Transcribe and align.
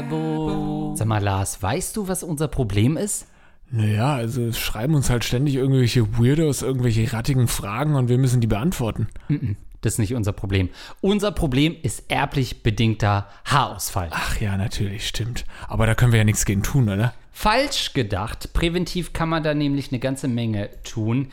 Werbung. 0.00 0.96
Sag 0.96 1.06
mal, 1.06 1.22
Lars, 1.22 1.62
weißt 1.62 1.96
du, 1.96 2.08
was 2.08 2.22
unser 2.22 2.48
Problem 2.48 2.96
ist? 2.96 3.26
Naja, 3.70 4.14
also 4.14 4.42
es 4.42 4.58
schreiben 4.58 4.94
uns 4.94 5.10
halt 5.10 5.24
ständig 5.24 5.54
irgendwelche 5.54 6.18
Weirdos, 6.18 6.62
irgendwelche 6.62 7.12
rattigen 7.12 7.46
Fragen 7.46 7.94
und 7.94 8.08
wir 8.08 8.18
müssen 8.18 8.40
die 8.40 8.46
beantworten. 8.46 9.08
Das 9.82 9.94
ist 9.94 9.98
nicht 9.98 10.14
unser 10.14 10.32
Problem. 10.32 10.70
Unser 11.00 11.32
Problem 11.32 11.76
ist 11.82 12.10
erblich 12.10 12.62
bedingter 12.62 13.28
Haarausfall. 13.44 14.08
Ach 14.10 14.40
ja, 14.40 14.56
natürlich, 14.56 15.06
stimmt. 15.06 15.44
Aber 15.68 15.86
da 15.86 15.94
können 15.94 16.12
wir 16.12 16.18
ja 16.18 16.24
nichts 16.24 16.44
gegen 16.44 16.62
tun, 16.62 16.88
oder? 16.88 17.14
Falsch 17.32 17.94
gedacht. 17.94 18.52
Präventiv 18.52 19.12
kann 19.12 19.28
man 19.28 19.42
da 19.42 19.54
nämlich 19.54 19.90
eine 19.90 19.98
ganze 19.98 20.28
Menge 20.28 20.70
tun. 20.84 21.28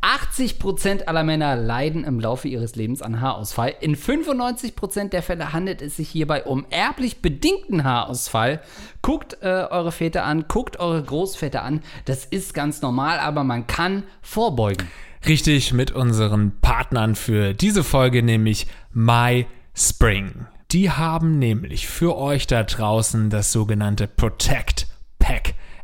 80% 0.00 1.04
aller 1.04 1.22
Männer 1.22 1.56
leiden 1.56 2.04
im 2.04 2.20
Laufe 2.20 2.48
ihres 2.48 2.76
Lebens 2.76 3.02
an 3.02 3.20
Haarausfall. 3.20 3.74
In 3.80 3.96
95% 3.96 5.10
der 5.10 5.22
Fälle 5.22 5.52
handelt 5.52 5.82
es 5.82 5.96
sich 5.96 6.08
hierbei 6.08 6.44
um 6.44 6.66
erblich 6.70 7.20
bedingten 7.20 7.84
Haarausfall. 7.84 8.62
Guckt 9.02 9.38
äh, 9.42 9.46
eure 9.46 9.92
Väter 9.92 10.24
an, 10.24 10.46
guckt 10.48 10.78
eure 10.78 11.02
Großväter 11.02 11.62
an. 11.62 11.82
Das 12.04 12.24
ist 12.24 12.54
ganz 12.54 12.80
normal, 12.80 13.18
aber 13.18 13.44
man 13.44 13.66
kann 13.66 14.04
vorbeugen. 14.22 14.88
Richtig, 15.26 15.74
mit 15.74 15.90
unseren 15.90 16.52
Partnern 16.62 17.14
für 17.14 17.52
diese 17.52 17.84
Folge, 17.84 18.22
nämlich 18.22 18.66
My 18.92 19.46
Spring. 19.74 20.46
Die 20.72 20.90
haben 20.90 21.38
nämlich 21.38 21.88
für 21.88 22.16
euch 22.16 22.46
da 22.46 22.62
draußen 22.62 23.28
das 23.28 23.52
sogenannte 23.52 24.06
Protect 24.06 24.79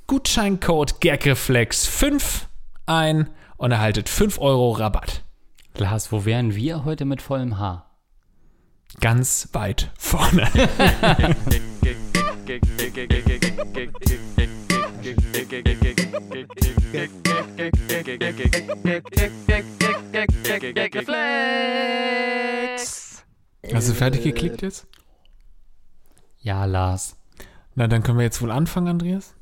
Gutscheincode 0.07 1.03
GAGREFLEX5 1.03 2.23
ein 2.87 3.29
und 3.59 3.73
erhaltet 3.73 4.09
5 4.09 4.39
Euro 4.39 4.71
Rabatt. 4.71 5.26
Lars, 5.79 6.11
wo 6.11 6.25
wären 6.25 6.55
wir 6.55 6.85
heute 6.85 7.05
mit 7.05 7.21
vollem 7.21 7.59
Haar? 7.59 7.91
Ganz 9.01 9.49
weit 9.53 9.91
vorne. 9.99 10.49
Hast 23.73 23.89
du 23.89 23.95
fertig 23.95 24.23
geklickt 24.23 24.63
jetzt? 24.63 24.87
Ja, 26.39 26.65
Lars. 26.65 27.17
Na, 27.75 27.87
dann 27.89 28.03
können 28.03 28.19
wir 28.19 28.25
jetzt 28.25 28.41
wohl 28.41 28.51
anfangen, 28.51 28.89
Andreas. 28.89 29.35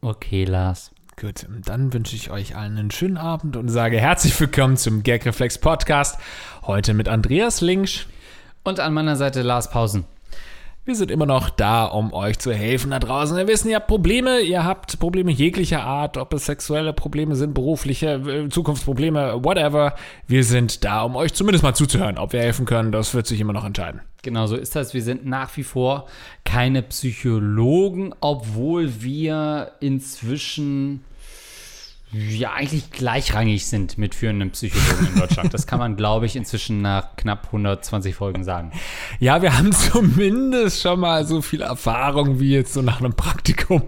Okay, 0.00 0.44
Lars. 0.44 0.93
Gut, 1.20 1.46
dann 1.64 1.92
wünsche 1.92 2.16
ich 2.16 2.30
euch 2.30 2.56
allen 2.56 2.76
einen 2.76 2.90
schönen 2.90 3.16
Abend 3.16 3.56
und 3.56 3.68
sage 3.68 4.00
herzlich 4.00 4.38
willkommen 4.40 4.76
zum 4.76 5.04
Gagreflex 5.04 5.58
Podcast. 5.58 6.18
Heute 6.62 6.92
mit 6.92 7.08
Andreas 7.08 7.60
Linksch. 7.60 8.06
Und 8.64 8.80
an 8.80 8.94
meiner 8.94 9.14
Seite 9.14 9.42
Lars 9.42 9.70
Pausen. 9.70 10.04
Wir 10.86 10.94
sind 10.94 11.10
immer 11.10 11.24
noch 11.24 11.48
da, 11.48 11.86
um 11.86 12.12
euch 12.12 12.38
zu 12.38 12.52
helfen 12.52 12.90
da 12.90 12.98
draußen. 12.98 13.34
Wir 13.38 13.48
wissen, 13.48 13.70
ihr 13.70 13.76
habt 13.76 13.86
Probleme, 13.86 14.40
ihr 14.40 14.64
habt 14.64 14.98
Probleme 14.98 15.32
jeglicher 15.32 15.82
Art, 15.82 16.18
ob 16.18 16.34
es 16.34 16.44
sexuelle 16.44 16.92
Probleme 16.92 17.36
sind, 17.36 17.54
berufliche, 17.54 18.16
äh, 18.16 18.50
Zukunftsprobleme, 18.50 19.42
whatever. 19.42 19.94
Wir 20.26 20.44
sind 20.44 20.84
da, 20.84 21.00
um 21.00 21.16
euch 21.16 21.32
zumindest 21.32 21.64
mal 21.64 21.72
zuzuhören. 21.72 22.18
Ob 22.18 22.34
wir 22.34 22.40
helfen 22.40 22.66
können, 22.66 22.92
das 22.92 23.14
wird 23.14 23.26
sich 23.26 23.40
immer 23.40 23.54
noch 23.54 23.64
entscheiden. 23.64 24.02
Genau 24.20 24.46
so 24.46 24.56
ist 24.56 24.76
das. 24.76 24.92
Wir 24.92 25.02
sind 25.02 25.24
nach 25.24 25.56
wie 25.56 25.62
vor 25.62 26.04
keine 26.44 26.82
Psychologen, 26.82 28.14
obwohl 28.20 29.02
wir 29.02 29.72
inzwischen 29.80 31.02
ja 32.14 32.52
eigentlich 32.52 32.90
gleichrangig 32.90 33.66
sind 33.66 33.98
mit 33.98 34.14
führenden 34.14 34.50
Psychologen 34.50 35.08
in 35.12 35.20
Deutschland. 35.20 35.52
Das 35.52 35.66
kann 35.66 35.78
man, 35.78 35.96
glaube 35.96 36.26
ich, 36.26 36.36
inzwischen 36.36 36.80
nach 36.80 37.16
knapp 37.16 37.46
120 37.46 38.14
Folgen 38.14 38.44
sagen. 38.44 38.70
Ja, 39.18 39.42
wir 39.42 39.56
haben 39.56 39.72
zumindest 39.72 40.80
schon 40.80 41.00
mal 41.00 41.26
so 41.26 41.42
viel 41.42 41.62
Erfahrung 41.62 42.38
wie 42.38 42.52
jetzt 42.52 42.72
so 42.72 42.82
nach 42.82 43.00
einem 43.00 43.14
Praktikum. 43.14 43.82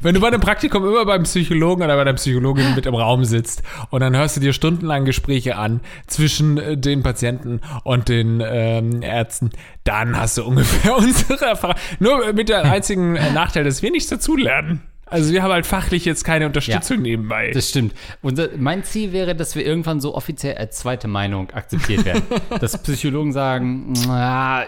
Wenn 0.00 0.14
du 0.14 0.20
bei 0.20 0.28
einem 0.28 0.40
Praktikum 0.40 0.86
immer 0.86 1.04
beim 1.04 1.24
Psychologen 1.24 1.82
oder 1.82 1.96
bei 1.96 2.04
der 2.04 2.12
Psychologin 2.14 2.74
mit 2.74 2.86
im 2.86 2.94
Raum 2.94 3.24
sitzt 3.24 3.62
und 3.90 4.00
dann 4.00 4.16
hörst 4.16 4.36
du 4.36 4.40
dir 4.40 4.52
stundenlang 4.52 5.04
Gespräche 5.04 5.56
an 5.56 5.80
zwischen 6.06 6.58
äh, 6.58 6.76
den 6.76 7.02
Patienten 7.02 7.60
und 7.84 8.08
den 8.08 8.42
ähm, 8.44 9.02
Ärzten, 9.02 9.50
dann 9.84 10.16
hast 10.16 10.38
du 10.38 10.44
ungefähr 10.44 10.96
unsere 10.98 11.44
Erfahrung. 11.44 11.76
Nur 11.98 12.32
mit 12.32 12.48
der 12.48 12.64
einzigen 12.64 13.12
Nachteil, 13.12 13.64
dass 13.64 13.82
wir 13.82 13.90
nichts 13.90 14.08
dazulernen. 14.08 14.82
Also 15.10 15.32
wir 15.32 15.42
haben 15.42 15.52
halt 15.52 15.66
fachlich 15.66 16.04
jetzt 16.04 16.24
keine 16.24 16.46
Unterstützung 16.46 16.98
ja, 16.98 17.02
nebenbei. 17.02 17.50
Das 17.52 17.68
stimmt. 17.68 17.94
Unser, 18.22 18.48
mein 18.56 18.84
Ziel 18.84 19.12
wäre, 19.12 19.34
dass 19.34 19.56
wir 19.56 19.66
irgendwann 19.66 20.00
so 20.00 20.14
offiziell 20.14 20.56
als 20.56 20.78
zweite 20.78 21.08
Meinung 21.08 21.50
akzeptiert 21.50 22.04
werden. 22.04 22.22
dass 22.60 22.80
Psychologen 22.82 23.32
sagen, 23.32 23.92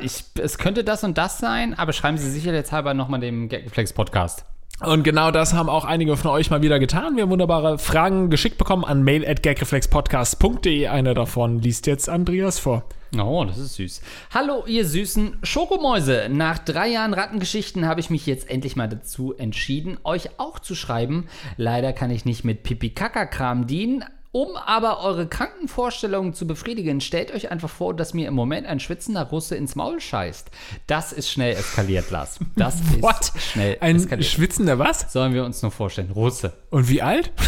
ich, 0.03 0.25
es 0.41 0.59
könnte 0.59 0.85
das 0.85 1.05
und 1.05 1.17
das 1.17 1.39
sein, 1.39 1.75
aber 1.75 1.93
schreiben 1.93 2.19
Sie 2.19 2.31
sicherheitshalber 2.31 2.93
nochmal 2.95 3.21
dem 3.21 3.49
Gagreflex 3.49 3.93
Podcast. 3.93 4.45
Und 4.85 5.05
genau 5.05 5.31
das 5.31 5.55
haben 5.55 5.69
auch 5.69 5.85
einige 5.85 6.17
von 6.17 6.33
euch 6.33 6.51
mal 6.51 6.61
wieder 6.61 6.81
getan. 6.81 7.15
Wir 7.15 7.23
haben 7.23 7.31
wunderbare 7.31 7.79
Fragen 7.79 8.31
geschickt 8.31 8.59
bekommen 8.59 8.85
an 8.85 9.05
mail.gagreflexpodcast.de. 9.05 10.89
Einer 10.89 11.15
davon 11.15 11.61
liest 11.61 11.87
jetzt 11.87 12.09
Andreas 12.09 12.59
vor. 12.59 12.83
Oh, 13.17 13.45
das 13.45 13.59
ist 13.59 13.75
süß. 13.75 14.03
Hallo, 14.35 14.65
ihr 14.67 14.85
süßen 14.85 15.39
Schokomäuse. 15.45 16.29
Nach 16.31 16.59
drei 16.59 16.89
Jahren 16.89 17.15
Rattengeschichten 17.15 17.87
habe 17.87 18.01
ich 18.01 18.11
mich 18.11 18.27
jetzt 18.27 18.51
endlich 18.51 18.75
mal 18.75 18.89
dazu 18.89 19.35
entschieden, 19.35 19.99
euch 20.03 20.41
auch 20.41 20.59
zu 20.59 20.75
schreiben. 20.75 21.29
Leider 21.57 21.93
kann 21.93 22.11
ich 22.11 22.25
nicht 22.25 22.43
mit 22.43 22.65
Pipi-Kaka-Kram 22.65 23.69
dienen. 23.69 24.05
Um 24.35 24.57
aber 24.57 25.01
eure 25.01 25.27
Krankenvorstellungen 25.27 26.33
zu 26.33 26.47
befriedigen, 26.47 27.03
stellt 27.03 27.33
euch 27.35 27.51
einfach 27.51 27.69
vor, 27.69 27.95
dass 27.95 28.15
mir 28.15 28.27
im 28.29 28.35
Moment 28.35 28.67
ein 28.67 28.81
schwitzender 28.81 29.25
Russe 29.25 29.57
ins 29.57 29.75
Maul 29.77 30.01
scheißt. 30.01 30.51
Das 30.87 31.13
ist 31.13 31.31
schnell 31.31 31.55
eskaliert, 31.55 32.11
Lars. 32.11 32.39
Das 32.57 32.77
What? 33.03 33.21
ist 33.35 33.43
schnell 33.51 33.77
Ein 33.81 33.97
eskaliert. 33.97 34.27
schwitzender 34.31 34.79
was? 34.79 35.13
Sollen 35.13 35.35
wir 35.35 35.45
uns 35.45 35.61
nur 35.61 35.71
vorstellen. 35.71 36.11
Russe. 36.13 36.55
Und 36.71 36.89
wie 36.89 37.03
alt? 37.03 37.31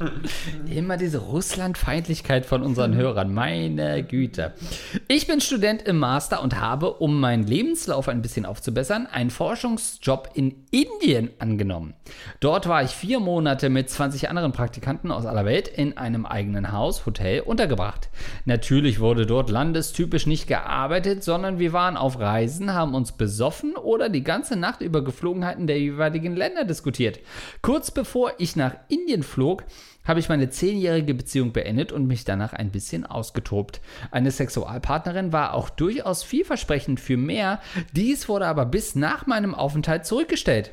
Immer 0.70 0.96
diese 0.96 1.18
Russlandfeindlichkeit 1.18 2.46
von 2.46 2.62
unseren 2.62 2.94
Hörern, 2.94 3.32
meine 3.34 4.02
Güte. 4.02 4.52
Ich 5.08 5.26
bin 5.26 5.40
Student 5.40 5.82
im 5.82 5.98
Master 5.98 6.42
und 6.42 6.60
habe, 6.60 6.94
um 6.94 7.20
meinen 7.20 7.46
Lebenslauf 7.46 8.08
ein 8.08 8.22
bisschen 8.22 8.46
aufzubessern, 8.46 9.06
einen 9.06 9.30
Forschungsjob 9.30 10.30
in 10.34 10.66
Indien 10.70 11.30
angenommen. 11.38 11.94
Dort 12.40 12.68
war 12.68 12.82
ich 12.82 12.90
vier 12.90 13.20
Monate 13.20 13.68
mit 13.68 13.90
20 13.90 14.28
anderen 14.28 14.52
Praktikanten 14.52 15.10
aus 15.10 15.26
aller 15.26 15.44
Welt 15.44 15.68
in 15.68 15.96
einem 15.96 16.24
eigenen 16.24 16.72
Haus, 16.72 17.04
Hotel 17.04 17.40
untergebracht. 17.40 18.08
Natürlich 18.44 19.00
wurde 19.00 19.26
dort 19.26 19.50
landestypisch 19.50 20.26
nicht 20.26 20.46
gearbeitet, 20.46 21.24
sondern 21.24 21.58
wir 21.58 21.72
waren 21.72 21.96
auf 21.96 22.18
Reisen, 22.18 22.72
haben 22.72 22.94
uns 22.94 23.12
besoffen 23.12 23.76
oder 23.76 24.08
die 24.08 24.24
ganze 24.24 24.56
Nacht 24.56 24.80
über 24.80 25.04
Geflogenheiten 25.04 25.66
der 25.66 25.78
jeweiligen 25.78 26.36
Länder 26.36 26.64
diskutiert. 26.64 27.20
Kurz 27.62 27.90
bevor 27.90 28.32
ich 28.38 28.56
nach 28.56 28.74
Indien 28.88 29.22
flog, 29.22 29.64
habe 30.10 30.20
ich 30.20 30.28
meine 30.28 30.50
zehnjährige 30.50 31.14
Beziehung 31.14 31.52
beendet 31.52 31.92
und 31.92 32.06
mich 32.06 32.24
danach 32.24 32.52
ein 32.52 32.70
bisschen 32.70 33.06
ausgetobt. 33.06 33.80
Eine 34.10 34.30
Sexualpartnerin 34.30 35.32
war 35.32 35.54
auch 35.54 35.70
durchaus 35.70 36.24
vielversprechend 36.24 37.00
für 37.00 37.16
mehr, 37.16 37.60
dies 37.92 38.28
wurde 38.28 38.46
aber 38.46 38.66
bis 38.66 38.96
nach 38.96 39.26
meinem 39.26 39.54
Aufenthalt 39.54 40.04
zurückgestellt. 40.04 40.72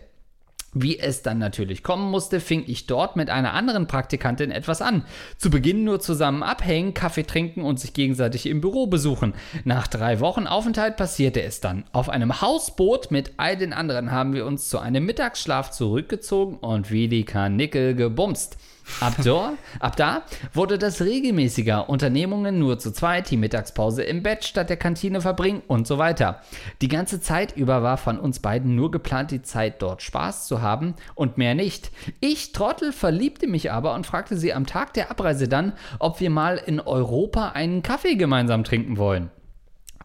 Wie 0.74 1.00
es 1.00 1.22
dann 1.22 1.38
natürlich 1.38 1.82
kommen 1.82 2.12
musste, 2.12 2.40
fing 2.40 2.64
ich 2.68 2.88
dort 2.88 3.16
mit 3.16 3.30
einer 3.30 3.54
anderen 3.54 3.88
Praktikantin 3.88 4.52
etwas 4.52 4.82
an. 4.82 5.06
Zu 5.38 5.50
Beginn 5.50 5.84
nur 5.84 6.00
zusammen 6.00 6.44
abhängen, 6.44 6.94
Kaffee 6.94 7.24
trinken 7.24 7.64
und 7.64 7.80
sich 7.80 7.94
gegenseitig 7.94 8.48
im 8.48 8.60
Büro 8.60 8.88
besuchen. 8.88 9.34
Nach 9.64 9.88
drei 9.88 10.20
Wochen 10.20 10.46
Aufenthalt 10.46 10.98
passierte 10.98 11.42
es 11.42 11.62
dann. 11.62 11.86
Auf 11.94 12.10
einem 12.10 12.42
Hausboot 12.42 13.12
mit 13.12 13.34
all 13.38 13.56
den 13.56 13.72
anderen 13.72 14.12
haben 14.12 14.34
wir 14.34 14.46
uns 14.46 14.68
zu 14.68 14.80
einem 14.80 15.06
Mittagsschlaf 15.06 15.72
zurückgezogen 15.72 16.58
und 16.58 16.92
wie 16.92 17.08
die 17.08 17.24
Karnickel 17.24 17.96
gebumst. 17.96 18.58
Ab, 19.00 19.16
da, 19.24 19.54
ab 19.80 19.96
da 19.96 20.24
wurde 20.54 20.78
das 20.78 21.02
regelmäßiger. 21.02 21.90
Unternehmungen 21.90 22.58
nur 22.58 22.80
zu 22.80 22.92
zweit, 22.92 23.30
die 23.30 23.38
Mittagspause 23.38 24.04
im 24.04 24.24
Bett 24.24 24.46
statt 24.46 24.70
der 24.70 24.78
Kantine 24.78 25.22
verbringen 25.22 25.62
und 25.68 25.88
so 25.88 25.98
weiter. 25.98 26.42
Die 26.82 26.88
ganze 26.88 27.22
Zeit 27.22 27.56
über 27.56 27.84
war 27.84 27.98
von 27.98 28.20
uns 28.20 28.40
beiden 28.40 28.76
nur 28.76 28.90
geplant, 28.90 29.32
die 29.32 29.42
Zeit 29.42 29.82
dort 29.82 30.02
Spaß 30.02 30.48
zu 30.48 30.62
haben 30.62 30.96
und 31.16 31.38
mehr 31.38 31.54
nicht. 31.54 31.92
Ich, 32.20 32.54
Trottel, 32.54 32.92
verliebte 32.92 33.48
mich 33.48 33.72
aber 33.72 33.94
und 33.94 34.08
fragte 34.08 34.38
sie 34.38 34.54
am 34.54 34.66
Tag 34.66 34.94
der 34.94 35.12
Abreise 35.12 35.48
dann, 35.48 35.74
ob 36.00 36.20
wir 36.20 36.30
mal 36.30 36.58
in 36.58 36.80
Europa 36.80 37.50
einen 37.50 37.84
Kaffee 37.84 38.16
gemeinsam 38.16 38.64
trinken 38.64 38.98
wollen. 38.98 39.30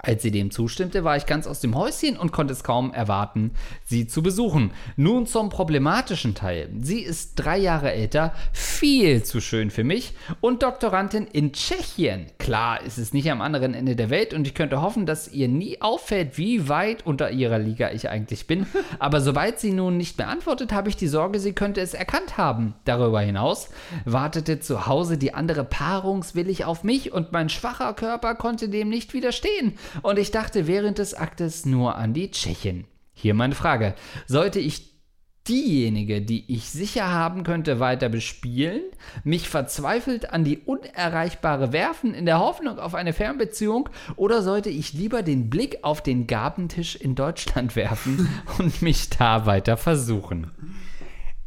Als 0.05 0.23
sie 0.23 0.33
dem 0.33 0.51
zustimmte, 0.51 1.05
war 1.05 1.17
ich 1.17 1.27
ganz 1.27 1.47
aus 1.47 1.61
dem 1.61 1.77
Häuschen 1.77 2.17
und 2.17 2.33
konnte 2.33 2.53
es 2.53 2.65
kaum 2.65 2.93
erwarten, 2.93 3.53
sie 3.85 4.09
zu 4.09 4.21
besuchen. 4.21 4.73
Nun 4.97 5.27
zum 5.27 5.49
problematischen 5.49 6.35
Teil. 6.35 6.71
Sie 6.81 6.99
ist 6.99 7.37
drei 7.37 7.57
Jahre 7.57 7.93
älter, 7.93 8.35
viel 8.53 9.23
zu 9.23 9.41
schön 9.41 9.71
für 9.71 9.85
mich 9.85 10.15
und 10.41 10.65
Doktorandin 10.65 11.29
in 11.29 11.53
Tschechien. 11.53 12.27
Klar, 12.39 12.83
ist 12.83 12.99
es 12.99 13.13
nicht 13.13 13.31
am 13.31 13.41
anderen 13.41 13.75
Ende 13.75 13.95
der 13.95 14.11
Welt 14.11 14.35
und 14.35 14.45
ich 14.45 14.55
könnte 14.55 14.83
hoffen, 14.83 15.07
dass 15.07 15.29
ihr 15.29 15.47
nie 15.47 15.81
auffällt, 15.81 16.37
wie 16.37 16.69
weit 16.69 17.07
unter 17.07 17.31
ihrer 17.31 17.61
Liga 17.61 17.93
ich 17.93 18.09
eigentlich 18.09 18.49
bin. 18.49 18.67
Aber 18.99 19.21
sobald 19.21 19.61
sie 19.61 19.71
nun 19.71 19.99
nicht 19.99 20.19
mehr 20.19 20.29
antwortet, 20.29 20.73
habe 20.73 20.89
ich 20.89 20.97
die 20.97 21.07
Sorge, 21.07 21.39
sie 21.39 21.53
könnte 21.53 21.81
es 21.81 21.95
erkannt 21.95 22.37
haben. 22.37 22.75
Darüber 22.87 23.21
hinaus 23.21 23.69
wartete 24.05 24.59
zu 24.59 24.89
Hause 24.89 25.17
die 25.17 25.33
andere 25.33 25.63
paarungswillig 25.63 26.65
auf 26.65 26.83
mich 26.83 27.13
und 27.13 27.31
mein 27.31 27.49
schwacher 27.49 27.95
Körper 27.95 28.35
konnte 28.35 28.69
dem 28.69 28.89
nicht 28.89 29.15
widerstehen 29.15 29.79
und 30.01 30.19
ich 30.19 30.31
dachte 30.31 30.67
während 30.67 30.99
des 30.99 31.15
Aktes 31.15 31.67
nur 31.67 31.97
an 31.97 32.15
die 32.15 32.31
Tschechin. 32.31 32.87
Hier 33.13 33.35
meine 33.35 33.55
Frage. 33.55 33.95
Sollte 34.27 34.59
ich 34.59 34.93
diejenige, 35.49 36.23
die 36.23 36.53
ich 36.55 36.71
sicher 36.71 37.11
haben 37.11 37.43
könnte, 37.43 37.81
weiter 37.81 38.09
bespielen, 38.09 38.83
mich 39.25 39.49
verzweifelt 39.49 40.31
an 40.31 40.45
die 40.45 40.59
Unerreichbare 40.59 41.73
werfen 41.73 42.15
in 42.15 42.27
der 42.27 42.39
Hoffnung 42.39 42.79
auf 42.79 42.95
eine 42.95 43.13
Fernbeziehung 43.13 43.89
oder 44.17 44.43
sollte 44.43 44.71
ich 44.71 44.93
lieber 44.93 45.23
den 45.23 45.51
Blick 45.51 45.79
auf 45.83 46.01
den 46.01 46.27
Gabentisch 46.27 46.95
in 46.95 47.15
Deutschland 47.15 47.75
werfen 47.77 48.29
und 48.59 48.83
mich 48.83 49.11
da 49.11 49.47
weiter 49.47 49.77
versuchen? 49.77 50.51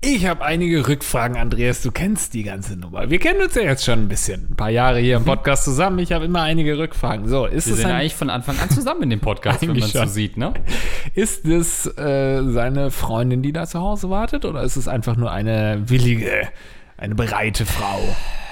Ich 0.07 0.28
habe 0.28 0.46
einige 0.46 0.88
Rückfragen, 0.88 1.36
Andreas. 1.36 1.81
Du 1.81 1.90
kennst 1.90 2.36
die 2.36 2.44
ganze 2.44 2.78
Nummer. 2.78 3.10
Wir 3.10 3.18
kennen 3.18 3.42
uns 3.42 3.56
ja 3.56 3.63
jetzt 3.63 3.84
schon 3.84 4.04
ein 4.04 4.07
bisschen. 4.07 4.50
Ein 4.52 4.56
paar 4.56 4.69
Jahre 4.69 5.00
hier 5.00 5.18
im 5.18 5.25
Podcast 5.25 5.63
zusammen. 5.63 5.98
Ich 5.98 6.12
habe 6.12 6.25
immer 6.25 6.44
einige 6.44 6.78
Rückfragen. 6.78 7.28
So, 7.28 7.48
ist 7.48 7.66
Wir 7.66 7.74
es 7.74 7.80
sind 7.80 7.90
ein, 7.90 7.96
eigentlich 7.96 8.13
von 8.13 8.30
Anfang 8.30 8.60
an 8.60 8.69
zusammen 8.69 9.02
in 9.02 9.10
dem 9.10 9.19
Podcast, 9.19 9.63
wenn 9.63 9.69
man 9.69 9.80
es 9.80 9.94
so 9.94 10.06
sieht, 10.06 10.38
ne? 10.38 10.54
ist 11.16 11.46
es 11.46 11.88
äh, 11.98 12.44
seine 12.44 12.92
Freundin, 12.92 13.42
die 13.42 13.52
da 13.52 13.66
zu 13.66 13.80
Hause 13.80 14.12
wartet, 14.12 14.46
oder 14.46 14.62
ist 14.62 14.75
es 14.75 14.88
einfach 14.88 15.16
nur 15.16 15.31
eine 15.31 15.81
willige, 15.90 16.50
eine 16.98 17.16
bereite 17.16 17.66
Frau? 17.66 18.00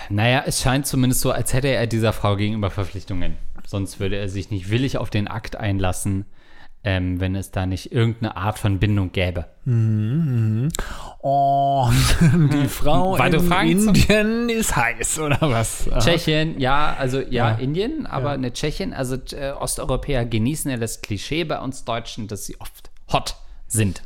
Naja, 0.09 0.43
es 0.47 0.59
scheint 0.59 0.87
zumindest 0.87 1.21
so, 1.21 1.31
als 1.31 1.53
hätte 1.53 1.67
er 1.67 1.85
dieser 1.85 2.13
Frau 2.13 2.35
gegenüber 2.35 2.71
Verpflichtungen. 2.71 3.37
Sonst 3.67 3.99
würde 3.99 4.15
er 4.15 4.27
sich 4.27 4.49
nicht 4.49 4.71
willig 4.71 4.97
auf 4.97 5.11
den 5.11 5.27
Akt 5.27 5.55
einlassen, 5.55 6.25
ähm, 6.83 7.19
wenn 7.19 7.35
es 7.35 7.51
da 7.51 7.65
nicht 7.65 7.91
irgendeine 7.91 8.35
Art 8.35 8.59
von 8.59 8.79
Bindung 8.79 9.11
gäbe. 9.11 9.45
Oh, 11.25 11.89
die 12.21 12.67
Frau 12.67 13.15
in 13.15 13.87
Indien 13.87 14.49
ist 14.49 14.75
heiß, 14.75 15.19
oder 15.19 15.37
was? 15.41 15.89
Tschechien, 15.99 16.59
ja, 16.59 16.95
also 16.97 17.19
ja, 17.19 17.51
Ja. 17.51 17.55
Indien, 17.55 18.05
aber 18.05 18.29
Ja. 18.29 18.33
eine 18.33 18.51
Tschechin, 18.51 18.93
also 18.93 19.15
äh, 19.31 19.51
Osteuropäer 19.51 20.25
genießen 20.25 20.69
ja 20.69 20.77
das 20.77 21.01
Klischee 21.01 21.45
bei 21.45 21.59
uns 21.59 21.85
Deutschen, 21.85 22.27
dass 22.27 22.45
sie 22.45 22.59
oft 22.59 22.89
hot 23.11 23.35
sind. 23.67 24.03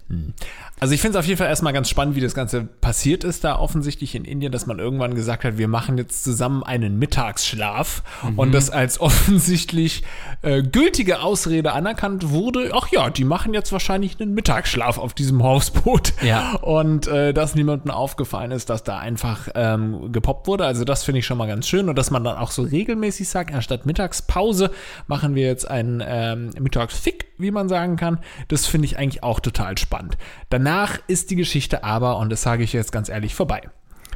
Also 0.80 0.94
ich 0.94 1.02
finde 1.02 1.18
es 1.18 1.24
auf 1.24 1.28
jeden 1.28 1.38
Fall 1.38 1.48
erstmal 1.48 1.74
ganz 1.74 1.90
spannend, 1.90 2.16
wie 2.16 2.22
das 2.22 2.36
Ganze 2.36 2.64
passiert 2.64 3.24
ist 3.24 3.44
da 3.44 3.58
offensichtlich 3.58 4.14
in 4.16 4.26
Indien, 4.26 4.52
dass 4.52 4.68
man 4.68 4.78
irgendwann 4.80 5.16
gesagt 5.16 5.44
hat, 5.44 5.58
wir 5.58 5.68
machen 5.68 5.98
jetzt 5.98 6.24
zusammen 6.24 6.62
einen 6.64 7.00
Mittagsschlaf 7.00 8.04
Mhm. 8.24 8.40
und 8.40 8.52
das 8.54 8.70
als 8.70 9.00
offensichtlich 9.02 10.04
äh, 10.42 10.62
gültige 10.62 11.22
Ausrede 11.22 11.72
anerkannt 11.74 12.30
wurde. 12.30 12.72
Ach 12.74 12.88
ja, 12.92 13.10
die 13.10 13.24
machen 13.24 13.54
jetzt 13.54 13.72
wahrscheinlich 13.72 14.20
einen 14.20 14.34
Mittagsschlaf 14.34 14.98
auf 14.98 15.14
diesem 15.14 15.44
Hausboot. 15.44 16.14
Ja. 16.22 16.56
Und 16.58 17.08
äh, 17.08 17.34
dass 17.34 17.56
niemandem 17.56 17.92
aufgefallen 17.92 18.52
ist, 18.52 18.70
dass 18.70 18.84
da 18.84 18.98
einfach 19.00 19.48
ähm, 19.56 20.12
gepoppt 20.12 20.48
wurde. 20.48 20.66
Also 20.66 20.84
das 20.84 21.04
finde 21.04 21.20
ich 21.20 21.26
schon 21.26 21.38
mal 21.38 21.48
ganz 21.48 21.68
schön 21.68 21.90
und 21.90 21.96
dass 21.98 22.12
man 22.12 22.24
dann 22.24 22.38
auch 22.38 22.52
so 22.52 22.62
regelmäßig 22.64 23.28
sagt, 23.30 23.54
anstatt 23.54 23.86
Mittagspause 23.86 24.72
machen 25.08 25.36
wir 25.36 25.46
jetzt 25.48 25.70
einen 25.70 26.04
ähm, 26.06 26.52
Mittagsfick, 26.60 27.26
wie 27.38 27.52
man 27.52 27.68
sagen 27.70 27.96
kann. 27.96 28.20
Das 28.48 28.66
finde 28.68 28.86
ich 28.86 28.98
eigentlich 28.98 29.24
auch 29.24 29.40
total 29.40 29.78
spannend. 29.78 30.18
Danach 30.68 31.00
ist 31.08 31.31
die 31.31 31.38
Geschichte 31.38 31.86
aber, 31.86 32.18
und 32.18 32.30
das 32.30 32.42
sage 32.42 32.62
ich 32.62 32.74
jetzt 32.74 32.92
ganz 32.92 33.08
ehrlich, 33.08 33.36
vorbei. 33.36 33.62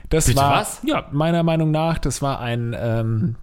Das 0.10 0.26
Bitte 0.26 0.42
war, 0.42 0.60
was? 0.60 0.82
ja, 0.84 1.08
meiner 1.14 1.44
Meinung 1.44 1.72
nach, 1.72 1.98
das 1.98 2.22
war 2.22 2.42
ein 2.42 2.76
ähm, 2.78 3.38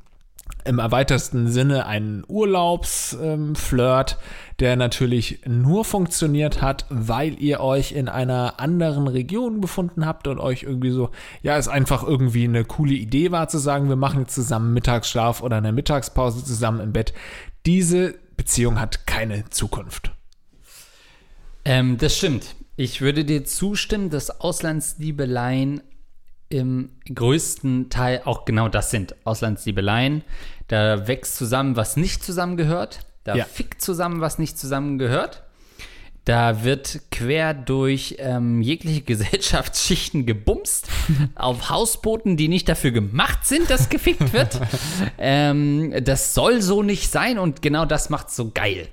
im 0.66 0.78
erweitersten 0.78 1.48
Sinne 1.48 1.86
ein 1.86 2.22
Urlaubsflirt, 2.28 4.12
ähm, 4.12 4.18
der 4.60 4.76
natürlich 4.76 5.40
nur 5.46 5.86
funktioniert 5.86 6.60
hat, 6.60 6.84
weil 6.90 7.40
ihr 7.40 7.60
euch 7.60 7.92
in 7.92 8.10
einer 8.10 8.60
anderen 8.60 9.08
Region 9.08 9.62
befunden 9.62 10.04
habt 10.04 10.26
und 10.26 10.38
euch 10.38 10.64
irgendwie 10.64 10.90
so, 10.90 11.08
ja, 11.40 11.56
es 11.56 11.66
einfach 11.66 12.02
irgendwie 12.02 12.44
eine 12.44 12.66
coole 12.66 12.92
Idee 12.92 13.32
war 13.32 13.48
zu 13.48 13.56
sagen, 13.56 13.88
wir 13.88 13.96
machen 13.96 14.20
jetzt 14.20 14.34
zusammen 14.34 14.74
Mittagsschlaf 14.74 15.40
oder 15.40 15.56
eine 15.56 15.72
Mittagspause 15.72 16.44
zusammen 16.44 16.80
im 16.80 16.92
Bett. 16.92 17.14
Diese 17.64 18.16
Beziehung 18.36 18.78
hat 18.78 19.06
keine 19.06 19.48
Zukunft. 19.48 20.12
Ähm, 21.64 21.96
das 21.96 22.14
stimmt. 22.14 22.54
Ich 22.80 23.00
würde 23.00 23.24
dir 23.24 23.44
zustimmen, 23.44 24.08
dass 24.08 24.40
Auslandsliebeleien 24.40 25.80
im 26.48 26.90
größten 27.12 27.90
Teil 27.90 28.22
auch 28.24 28.44
genau 28.44 28.68
das 28.68 28.92
sind. 28.92 29.16
Auslandsliebeleien. 29.24 30.22
Da 30.68 31.08
wächst 31.08 31.34
zusammen, 31.34 31.74
was 31.74 31.96
nicht 31.96 32.22
zusammengehört. 32.22 33.00
Da 33.24 33.34
Ja. 33.34 33.46
fickt 33.46 33.82
zusammen, 33.82 34.20
was 34.20 34.38
nicht 34.38 34.56
zusammengehört. 34.60 35.42
Da 36.24 36.62
wird 36.62 37.00
quer 37.10 37.52
durch 37.52 38.14
ähm, 38.20 38.62
jegliche 38.62 39.00
Gesellschaftsschichten 39.12 40.24
gebumst, 40.24 40.86
auf 41.34 41.70
Hausbooten, 41.70 42.36
die 42.36 42.46
nicht 42.46 42.68
dafür 42.68 42.92
gemacht 42.92 43.44
sind, 43.44 43.68
dass 43.70 43.88
gefickt 43.88 44.32
wird. 44.32 44.60
ähm, 45.18 45.92
das 46.04 46.32
soll 46.32 46.62
so 46.62 46.84
nicht 46.84 47.10
sein 47.10 47.40
und 47.40 47.60
genau 47.60 47.86
das 47.86 48.08
macht's 48.08 48.36
so 48.36 48.52
geil. 48.52 48.86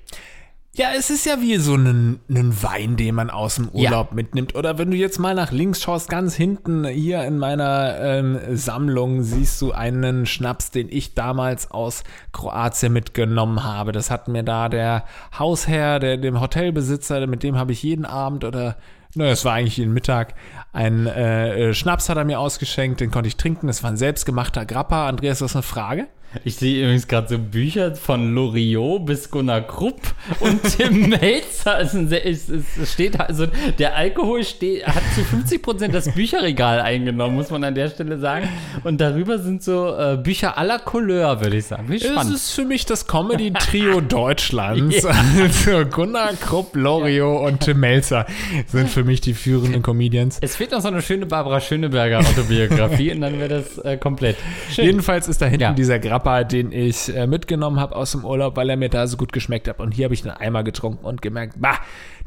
Ja, 0.78 0.90
es 0.98 1.10
ist 1.10 1.26
ja 1.26 1.40
wie 1.40 1.56
so 1.56 1.76
ein, 1.76 2.20
ein 2.30 2.62
Wein, 2.62 2.98
den 2.98 3.16
man 3.16 3.30
aus 3.30 3.56
dem 3.56 3.70
Ja. 3.72 3.92
Urlaub 3.92 4.12
mitnimmt. 4.12 4.56
Oder 4.56 4.78
wenn 4.78 4.92
du 4.92 4.98
jetzt 4.98 5.20
mal 5.20 5.34
nach 5.34 5.54
links 5.54 5.82
schaust, 5.82 6.10
ganz 6.10 6.36
hinten 6.36 6.86
hier 6.86 7.24
in 7.24 7.38
meiner 7.38 7.98
ähm, 8.02 8.38
Sammlung 8.52 9.24
siehst 9.24 9.62
du 9.62 9.72
einen 9.72 10.26
Schnaps, 10.26 10.72
den 10.72 10.90
ich 10.90 11.14
damals 11.14 11.72
aus 11.72 12.04
Kroatien 12.34 12.92
mitgenommen 12.92 13.64
habe. 13.64 13.94
Das 13.94 14.12
hat 14.12 14.28
mir 14.28 14.44
da 14.44 14.68
der 14.68 15.06
Hausherr, 15.40 16.00
der 16.00 16.18
dem 16.18 16.42
Hotelbesitzer, 16.42 17.26
mit 17.26 17.44
dem 17.44 17.58
habe 17.58 17.72
ich 17.72 17.82
jeden 17.82 18.06
Abend 18.06 18.44
oder 18.44 18.76
Naja, 19.14 19.32
es 19.32 19.46
war 19.46 19.54
eigentlich 19.54 19.78
jeden 19.78 19.94
Mittag. 19.94 20.34
Ein 20.74 21.08
äh, 21.08 21.70
äh, 21.70 21.74
Schnaps 21.74 22.10
hat 22.10 22.18
er 22.18 22.26
mir 22.26 22.38
ausgeschenkt, 22.42 23.00
den 23.00 23.12
konnte 23.12 23.30
ich 23.30 23.38
trinken. 23.38 23.68
Das 23.68 23.82
war 23.82 23.92
ein 23.92 23.98
selbstgemachter 23.98 24.66
Grappa. 24.66 25.08
Andreas, 25.08 25.40
du 25.40 25.46
hast 25.46 25.56
eine 25.56 25.64
Frage? 25.64 26.08
Ich 26.44 26.56
sehe 26.56 26.84
übrigens 26.84 27.08
gerade 27.08 27.28
so 27.30 27.38
Bücher 27.40 27.96
von 27.96 28.34
Loriot 28.36 29.06
bis 29.06 29.30
Gunnar 29.32 29.62
Krupp 29.62 30.02
und 30.40 30.62
Tim 30.78 31.10
Melzer. 31.10 31.80
Es, 31.80 31.94
es, 31.94 32.50
es 32.50 32.94
steht 32.94 33.20
also, 33.20 33.48
der 33.80 33.96
Alkohol 33.96 34.44
steht, 34.44 34.86
hat 34.86 35.02
zu 35.16 35.24
50 35.24 35.62
Prozent 35.62 35.94
das 35.96 36.14
Bücherregal 36.14 36.82
eingenommen, 36.82 37.36
muss 37.36 37.50
man 37.50 37.64
an 37.64 37.76
der 37.76 37.90
Stelle 37.90 38.20
sagen. 38.20 38.48
Und 38.84 39.00
darüber 39.02 39.40
sind 39.40 39.64
so 39.64 39.96
äh, 39.98 40.18
Bücher 40.22 40.58
aller 40.58 40.80
Couleur, 40.80 41.42
würde 41.42 41.58
ich 41.58 41.66
sagen. 41.66 41.86
Wie 41.90 41.96
Es 41.96 42.04
spannend. 42.06 42.36
ist 42.36 42.52
für 42.52 42.66
mich 42.66 42.86
das 42.86 43.08
Comedy-Trio 43.08 44.02
Deutschlands. 44.02 45.06
Also 45.06 45.86
Gunnar 45.86 46.34
Krupp, 46.34 46.76
Loriot 46.76 47.48
und 47.48 47.60
Tim 47.62 47.80
Melzer 47.80 48.26
sind 48.68 48.90
für 48.90 49.04
mich 49.04 49.22
die 49.22 49.34
führenden 49.34 49.82
Comedians. 49.82 50.38
Es 50.42 50.56
fehlt 50.56 50.72
noch 50.72 50.82
so 50.82 50.88
eine 50.90 51.02
schöne 51.02 51.26
Barbara 51.26 51.60
Schöneberger 51.62 52.20
Autobiografie 52.20 53.12
und 53.12 53.22
dann 53.22 53.40
wäre 53.40 53.50
das 53.50 53.78
äh, 53.80 53.98
komplett. 53.98 54.38
Schön. 54.72 54.86
Jedenfalls 54.86 55.28
ist 55.28 55.42
da 55.42 55.46
hinten 55.46 55.62
Ja. 55.62 55.74
dieser 55.74 56.00
Grappa, 56.26 56.44
den 56.44 56.72
ich 56.72 57.16
äh, 57.16 57.28
mitgenommen 57.28 57.80
habe 57.80 57.96
aus 57.96 58.12
dem 58.12 58.26
Urlaub, 58.26 58.56
weil 58.58 58.70
er 58.70 58.78
mir 58.78 58.90
da 58.90 59.06
so 59.06 59.16
gut 59.16 59.32
geschmeckt 59.32 59.68
hat. 59.68 59.80
Und 59.80 59.92
hier 59.92 60.06
habe 60.06 60.16
ich 60.16 60.28
einen 60.28 60.36
Eimer 60.36 60.64
getrunken 60.64 61.06
und 61.06 61.22
gemerkt, 61.22 61.54
bah, 61.58 61.78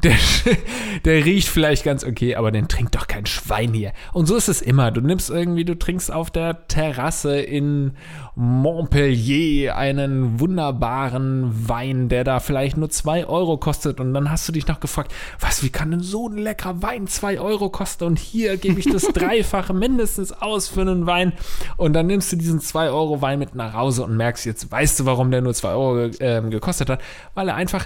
Der, 0.03 0.15
der 1.05 1.25
riecht 1.25 1.49
vielleicht 1.49 1.83
ganz 1.83 2.05
okay, 2.05 2.35
aber 2.35 2.51
den 2.51 2.69
trinkt 2.69 2.95
doch 2.95 3.07
kein 3.07 3.25
Schwein 3.25 3.73
hier. 3.73 3.91
Und 4.13 4.27
so 4.27 4.37
ist 4.37 4.47
es 4.47 4.61
immer. 4.61 4.91
Du 4.91 5.01
nimmst 5.01 5.29
irgendwie, 5.29 5.65
du 5.65 5.77
trinkst 5.77 6.11
auf 6.11 6.31
der 6.31 6.67
Terrasse 6.67 7.37
in 7.39 7.91
Montpellier 8.35 9.75
einen 9.75 10.39
wunderbaren 10.39 11.67
Wein, 11.67 12.07
der 12.07 12.23
da 12.23 12.39
vielleicht 12.39 12.77
nur 12.77 12.89
zwei 12.89 13.25
Euro 13.25 13.57
kostet. 13.57 13.99
Und 13.99 14.13
dann 14.13 14.31
hast 14.31 14.47
du 14.47 14.53
dich 14.53 14.67
noch 14.67 14.79
gefragt, 14.79 15.13
was, 15.39 15.63
wie 15.63 15.69
kann 15.69 15.91
denn 15.91 15.99
so 15.99 16.29
ein 16.29 16.37
leckerer 16.37 16.81
Wein 16.81 17.07
zwei 17.07 17.39
Euro 17.39 17.69
kosten? 17.69 18.05
Und 18.05 18.19
hier 18.19 18.55
gebe 18.55 18.79
ich 18.79 18.89
das 18.89 19.03
Dreifache 19.13 19.73
mindestens 19.73 20.31
aus 20.31 20.69
für 20.69 20.81
einen 20.81 21.07
Wein. 21.07 21.33
Und 21.75 21.91
dann 21.91 22.07
nimmst 22.07 22.31
du 22.31 22.37
diesen 22.37 22.61
zwei 22.61 22.89
Euro 22.89 23.21
Wein 23.21 23.39
mit 23.39 23.53
nach 23.53 23.73
Hause 23.73 24.03
und 24.03 24.15
merkst, 24.15 24.45
jetzt 24.45 24.71
weißt 24.71 25.01
du, 25.01 25.05
warum 25.05 25.29
der 25.29 25.41
nur 25.41 25.53
zwei 25.53 25.71
Euro 25.71 26.05
äh, 26.05 26.41
gekostet 26.49 26.89
hat, 26.89 27.01
weil 27.33 27.49
er 27.49 27.55
einfach 27.55 27.85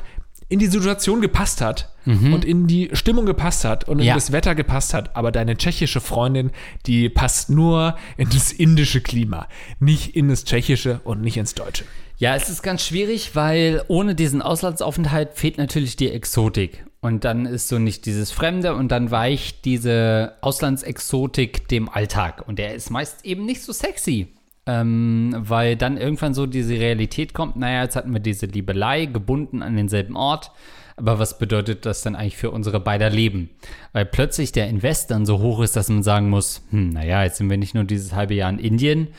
in 0.50 0.60
die 0.60 0.68
Situation 0.68 1.22
gepasst 1.22 1.62
hat 1.62 1.94
mhm. 2.06 2.34
und 2.34 2.46
in 2.46 2.68
die 2.68 2.90
Stimmung 2.94 3.26
gepasst 3.26 3.66
hat 3.66 3.88
und 3.88 4.00
in 4.00 4.06
ja. 4.06 4.16
das 4.16 4.32
Wetter 4.32 4.56
gepasst 4.56 4.94
hat. 4.94 5.16
Aber 5.16 5.32
deine 5.32 5.58
tschechische 5.58 6.02
Freundin, 6.02 6.52
die 6.86 7.10
passt 7.10 7.50
nur 7.50 7.98
in 8.18 8.30
das 8.30 8.52
indische 8.52 9.02
Klima, 9.02 9.48
nicht 9.80 10.16
in 10.16 10.30
das 10.30 10.46
tschechische 10.46 11.02
und 11.04 11.22
nicht 11.22 11.38
ins 11.38 11.56
deutsche. 11.56 11.86
Ja, 12.18 12.36
es 12.36 12.50
ist 12.50 12.62
ganz 12.62 12.86
schwierig, 12.86 13.36
weil 13.36 13.84
ohne 13.88 14.16
diesen 14.16 14.42
Auslandsaufenthalt 14.42 15.32
fehlt 15.34 15.58
natürlich 15.58 15.96
die 15.96 16.10
Exotik. 16.10 16.86
Und 17.02 17.26
dann 17.26 17.46
ist 17.46 17.68
so 17.68 17.80
nicht 17.80 18.06
dieses 18.06 18.32
Fremde 18.32 18.76
und 18.76 18.90
dann 18.90 19.12
weicht 19.12 19.66
diese 19.66 20.38
Auslandsexotik 20.40 21.68
dem 21.68 21.90
Alltag. 21.90 22.48
Und 22.48 22.60
der 22.60 22.76
ist 22.76 22.92
meist 22.92 23.26
eben 23.26 23.46
nicht 23.46 23.62
so 23.62 23.74
sexy. 23.74 24.30
Ähm, 24.66 25.36
weil 25.38 25.76
dann 25.76 25.98
irgendwann 25.98 26.34
so 26.34 26.46
diese 26.46 26.76
Realität 26.76 27.34
kommt, 27.34 27.58
naja, 27.58 27.84
jetzt 27.84 27.98
hatten 27.98 28.14
wir 28.14 28.22
diese 28.22 28.46
Liebelei 28.46 29.08
gebunden 29.08 29.62
an 29.62 29.76
denselben 29.76 30.16
Ort, 30.16 30.52
aber 30.96 31.20
was 31.20 31.38
bedeutet 31.38 31.86
das 31.86 32.02
dann 32.02 32.16
eigentlich 32.16 32.38
für 32.38 32.52
unsere 32.52 32.80
beider 32.80 33.10
Leben? 33.10 33.50
Weil 33.92 34.06
plötzlich 34.06 34.52
der 34.52 34.70
Invest 34.70 35.12
dann 35.12 35.26
so 35.26 35.40
hoch 35.40 35.62
ist, 35.62 35.76
dass 35.76 35.90
man 35.90 36.04
sagen 36.04 36.30
muss, 36.30 36.66
hm, 36.70 36.90
naja, 36.90 37.24
jetzt 37.24 37.38
sind 37.38 37.50
wir 37.50 37.58
nicht 37.58 37.74
nur 37.76 37.84
dieses 37.84 38.14
halbe 38.14 38.36
Jahr 38.36 38.50
in 38.50 38.60
Indien, 38.60 39.10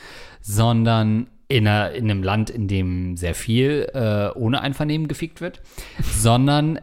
sondern 0.40 1.26
in, 1.48 1.68
einer, 1.68 1.92
in 1.92 2.10
einem 2.10 2.22
Land, 2.22 2.50
in 2.50 2.68
dem 2.68 3.16
sehr 3.16 3.34
viel 3.34 3.88
äh, 3.92 4.38
ohne 4.38 4.60
Einvernehmen 4.60 5.08
gefickt 5.08 5.40
wird, 5.40 5.60
sondern 6.00 6.80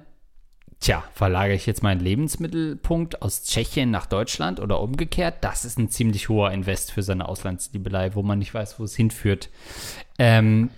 Tja, 0.81 1.03
verlagere 1.13 1.55
ich 1.55 1.67
jetzt 1.67 1.83
meinen 1.83 2.01
Lebensmittelpunkt 2.01 3.21
aus 3.21 3.43
Tschechien 3.43 3.91
nach 3.91 4.07
Deutschland 4.07 4.59
oder 4.59 4.81
umgekehrt? 4.81 5.35
Das 5.41 5.63
ist 5.63 5.77
ein 5.77 5.89
ziemlich 5.89 6.27
hoher 6.27 6.51
Invest 6.51 6.91
für 6.91 7.03
seine 7.03 7.29
Auslandsliebelei, 7.29 8.15
wo 8.15 8.23
man 8.23 8.39
nicht 8.39 8.51
weiß, 8.51 8.79
wo 8.79 8.83
es 8.85 8.95
hinführt. 8.95 9.49
Ähm, 10.17 10.71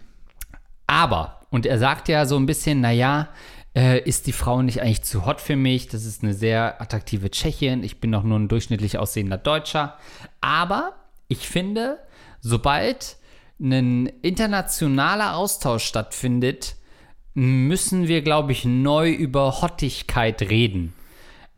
aber, 0.88 1.40
und 1.52 1.66
er 1.66 1.80
sagt 1.80 2.10
ja 2.10 2.26
so 2.26 2.36
ein 2.36 2.46
bisschen, 2.46 2.82
naja, 2.82 3.30
äh, 3.78 4.02
ist 4.02 4.28
die 4.28 4.34
Frau 4.34 4.62
nicht 4.62 4.82
eigentlich 4.82 5.04
zu 5.04 5.26
hot 5.26 5.40
für 5.40 5.56
mich? 5.56 5.88
Das 5.88 6.04
ist 6.04 6.22
eine 6.22 6.34
sehr 6.34 6.82
attraktive 6.82 7.32
Tschechin. 7.32 7.82
Ich 7.82 8.02
bin 8.02 8.12
doch 8.12 8.24
nur 8.24 8.38
ein 8.38 8.50
durchschnittlich 8.50 8.98
aussehender 8.98 9.38
Deutscher. 9.38 9.98
Aber 10.42 10.96
ich 11.30 11.48
finde, 11.48 11.98
sobald 12.42 13.16
ein 13.58 14.08
internationaler 14.22 15.38
Austausch 15.38 15.86
stattfindet, 15.86 16.76
müssen 17.34 18.08
wir, 18.08 18.22
glaube 18.22 18.52
ich, 18.52 18.66
neu 18.66 19.12
über 19.12 19.62
Hottigkeit 19.62 20.42
reden. 20.42 20.94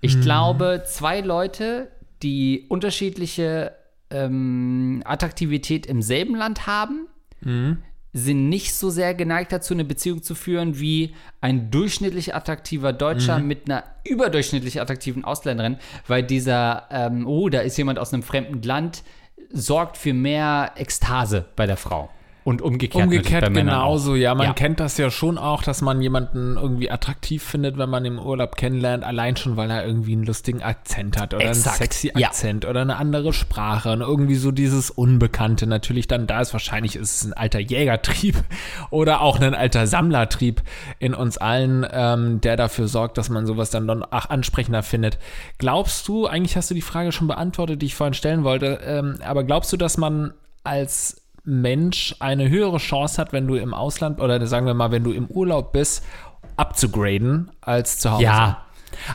Ich 0.01 0.15
mhm. 0.15 0.21
glaube, 0.21 0.83
zwei 0.85 1.21
Leute, 1.21 1.91
die 2.23 2.65
unterschiedliche 2.69 3.73
ähm, 4.09 5.01
Attraktivität 5.05 5.85
im 5.85 6.01
selben 6.01 6.35
Land 6.35 6.67
haben, 6.67 7.07
mhm. 7.41 7.79
sind 8.13 8.49
nicht 8.49 8.73
so 8.73 8.89
sehr 8.89 9.13
geneigt 9.13 9.51
dazu, 9.51 9.73
eine 9.73 9.83
Beziehung 9.83 10.23
zu 10.23 10.35
führen 10.35 10.79
wie 10.79 11.13
ein 11.41 11.71
durchschnittlich 11.71 12.35
attraktiver 12.35 12.93
Deutscher 12.93 13.39
mhm. 13.39 13.47
mit 13.47 13.69
einer 13.69 13.83
überdurchschnittlich 14.05 14.79
attraktiven 14.79 15.25
Ausländerin, 15.25 15.77
weil 16.07 16.23
dieser, 16.23 16.87
ähm, 16.91 17.27
oh, 17.27 17.49
da 17.49 17.59
ist 17.59 17.77
jemand 17.77 17.99
aus 17.99 18.13
einem 18.13 18.23
fremden 18.23 18.61
Land, 18.61 19.03
sorgt 19.51 19.97
für 19.97 20.13
mehr 20.13 20.71
Ekstase 20.75 21.45
bei 21.55 21.65
der 21.65 21.77
Frau. 21.77 22.09
Und 22.45 22.61
umgekehrt. 22.61 23.05
Umgekehrt 23.05 23.51
genauso, 23.55 24.13
ja. 24.13 24.35
Man 24.35 24.45
ja. 24.45 24.53
kennt 24.53 24.79
das 24.79 24.99
ja 24.99 25.09
schon 25.09 25.39
auch, 25.39 25.63
dass 25.63 25.81
man 25.81 25.99
jemanden 25.99 26.57
irgendwie 26.57 26.91
attraktiv 26.91 27.41
findet, 27.41 27.79
wenn 27.79 27.89
man 27.89 28.05
im 28.05 28.19
Urlaub 28.19 28.55
kennenlernt, 28.55 29.03
allein 29.03 29.35
schon, 29.35 29.57
weil 29.57 29.71
er 29.71 29.83
irgendwie 29.83 30.11
einen 30.13 30.25
lustigen 30.25 30.61
Akzent 30.61 31.17
hat 31.19 31.33
oder 31.33 31.43
Exakt. 31.43 31.81
einen 31.81 31.89
sexy 31.89 32.11
Akzent 32.13 32.63
ja. 32.63 32.69
oder 32.69 32.81
eine 32.81 32.97
andere 32.97 33.33
Sprache 33.33 33.91
und 33.91 34.01
irgendwie 34.01 34.35
so 34.35 34.51
dieses 34.51 34.91
Unbekannte 34.91 35.65
natürlich 35.65 36.05
dann 36.05 36.27
da 36.27 36.39
ist. 36.39 36.53
Wahrscheinlich 36.53 36.97
ist 36.97 37.15
es 37.15 37.25
ein 37.25 37.33
alter 37.33 37.59
Jägertrieb 37.59 38.35
oder 38.91 39.21
auch 39.21 39.39
ein 39.39 39.55
alter 39.55 39.87
Sammlertrieb 39.87 40.61
in 40.99 41.15
uns 41.15 41.39
allen, 41.39 41.83
ähm, 41.91 42.41
der 42.41 42.57
dafür 42.57 42.87
sorgt, 42.87 43.17
dass 43.17 43.29
man 43.29 43.47
sowas 43.47 43.71
dann 43.71 43.89
auch 43.89 44.29
ansprechender 44.29 44.83
findet. 44.83 45.17
Glaubst 45.57 46.07
du, 46.07 46.27
eigentlich 46.27 46.55
hast 46.55 46.69
du 46.69 46.75
die 46.75 46.81
Frage 46.81 47.11
schon 47.11 47.27
beantwortet, 47.27 47.81
die 47.81 47.87
ich 47.87 47.95
vorhin 47.95 48.13
stellen 48.13 48.43
wollte, 48.43 48.81
ähm, 48.85 49.15
aber 49.25 49.43
glaubst 49.43 49.73
du, 49.73 49.77
dass 49.77 49.97
man 49.97 50.35
als 50.63 51.24
Mensch 51.45 52.15
eine 52.19 52.49
höhere 52.49 52.77
Chance 52.77 53.21
hat, 53.21 53.33
wenn 53.33 53.47
du 53.47 53.55
im 53.55 53.73
Ausland 53.73 54.19
oder 54.19 54.45
sagen 54.47 54.65
wir 54.65 54.73
mal, 54.73 54.91
wenn 54.91 55.03
du 55.03 55.11
im 55.11 55.27
Urlaub 55.27 55.71
bist, 55.71 56.03
abzugraden 56.57 57.51
als 57.61 57.99
zu 57.99 58.11
Hause. 58.11 58.23
Ja, 58.23 58.64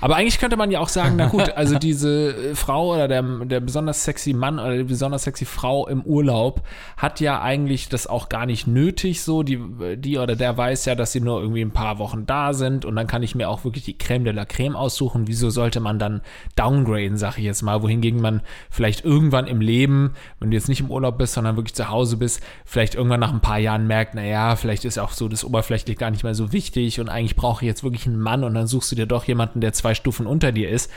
aber 0.01 0.17
eigentlich 0.17 0.39
könnte 0.39 0.57
man 0.57 0.71
ja 0.71 0.81
auch 0.81 0.89
sagen, 0.89 1.17
na 1.17 1.27
gut, 1.27 1.51
also 1.57 1.79
diese 1.79 2.35
äh, 2.35 2.55
Frau 2.55 2.95
oder 2.95 3.09
der, 3.09 3.23
der 3.23 3.61
besonders 3.61 4.05
sexy 4.05 4.33
Mann 4.33 4.59
oder 4.59 4.77
die 4.77 4.85
besonders 4.85 5.25
sexy 5.25 5.45
Frau 5.45 5.87
im 5.89 6.03
Urlaub 6.03 6.63
hat 6.97 7.21
ja 7.21 7.41
eigentlich 7.41 7.89
das 7.89 8.07
auch 8.07 8.29
gar 8.29 8.47
nicht 8.47 8.67
nötig 8.67 9.23
so. 9.23 9.43
Die, 9.43 9.61
die 9.97 10.19
oder 10.19 10.37
der 10.37 10.57
weiß 10.57 10.85
ja, 10.85 10.95
dass 10.95 11.13
sie 11.13 11.21
nur 11.21 11.41
irgendwie 11.41 11.63
ein 11.63 11.73
paar 11.73 11.99
Wochen 11.99 12.27
da 12.27 12.53
sind 12.53 12.85
und 12.85 12.97
dann 12.97 13.07
kann 13.07 13.23
ich 13.23 13.35
mir 13.35 13.49
auch 13.49 13.65
wirklich 13.65 13.85
die 13.85 13.99
Creme 13.99 14.25
de 14.25 14.33
la 14.33 14.45
Creme 14.45 14.77
aussuchen. 14.77 15.27
Wieso 15.27 15.51
sollte 15.51 15.81
man 15.81 15.99
dann 15.99 16.21
downgraden, 16.57 17.17
sag 17.17 17.39
ich 17.39 17.45
jetzt 17.45 17.63
mal, 17.63 17.83
wohingegen 17.83 18.21
man 18.21 18.43
vielleicht 18.71 19.05
irgendwann 19.05 19.47
im 19.47 19.61
Leben, 19.61 20.15
wenn 20.39 20.51
du 20.51 20.57
jetzt 20.57 20.69
nicht 20.69 20.81
im 20.81 20.91
Urlaub 20.91 21.19
bist, 21.19 21.35
sondern 21.35 21.57
wirklich 21.57 21.75
zu 21.75 21.89
Hause 21.89 22.17
bist, 22.17 22.43
vielleicht 22.65 22.95
irgendwann 22.95 23.21
nach 23.21 23.33
ein 23.33 23.41
paar 23.41 23.59
Jahren 23.59 23.87
merkt, 23.87 24.15
naja, 24.15 24.57
vielleicht 24.57 24.85
ist 24.85 24.99
auch 24.99 25.13
so 25.13 25.29
das 25.29 25.45
oberflächlich 25.45 25.99
gar 25.99 26.11
nicht 26.11 26.25
mehr 26.25 26.35
so 26.35 26.53
wichtig 26.53 27.01
und 27.01 27.09
eigentlich 27.09 27.37
brauche 27.37 27.65
ich 27.65 27.69
jetzt 27.69 27.85
wirklich 27.85 28.07
einen 28.07 28.21
Mann 28.21 28.45
und 28.45 28.55
dann 28.55 28.67
suchst 28.67 28.93
du 28.93 28.97
dir 28.97 29.07
doch 29.07 29.25
jemanden, 29.25 29.61
der 29.61 29.70
der 29.71 29.75
zwei 29.75 29.95
Stufen 29.95 30.27
unter 30.27 30.53
dir 30.53 30.69
ist. 30.69 30.91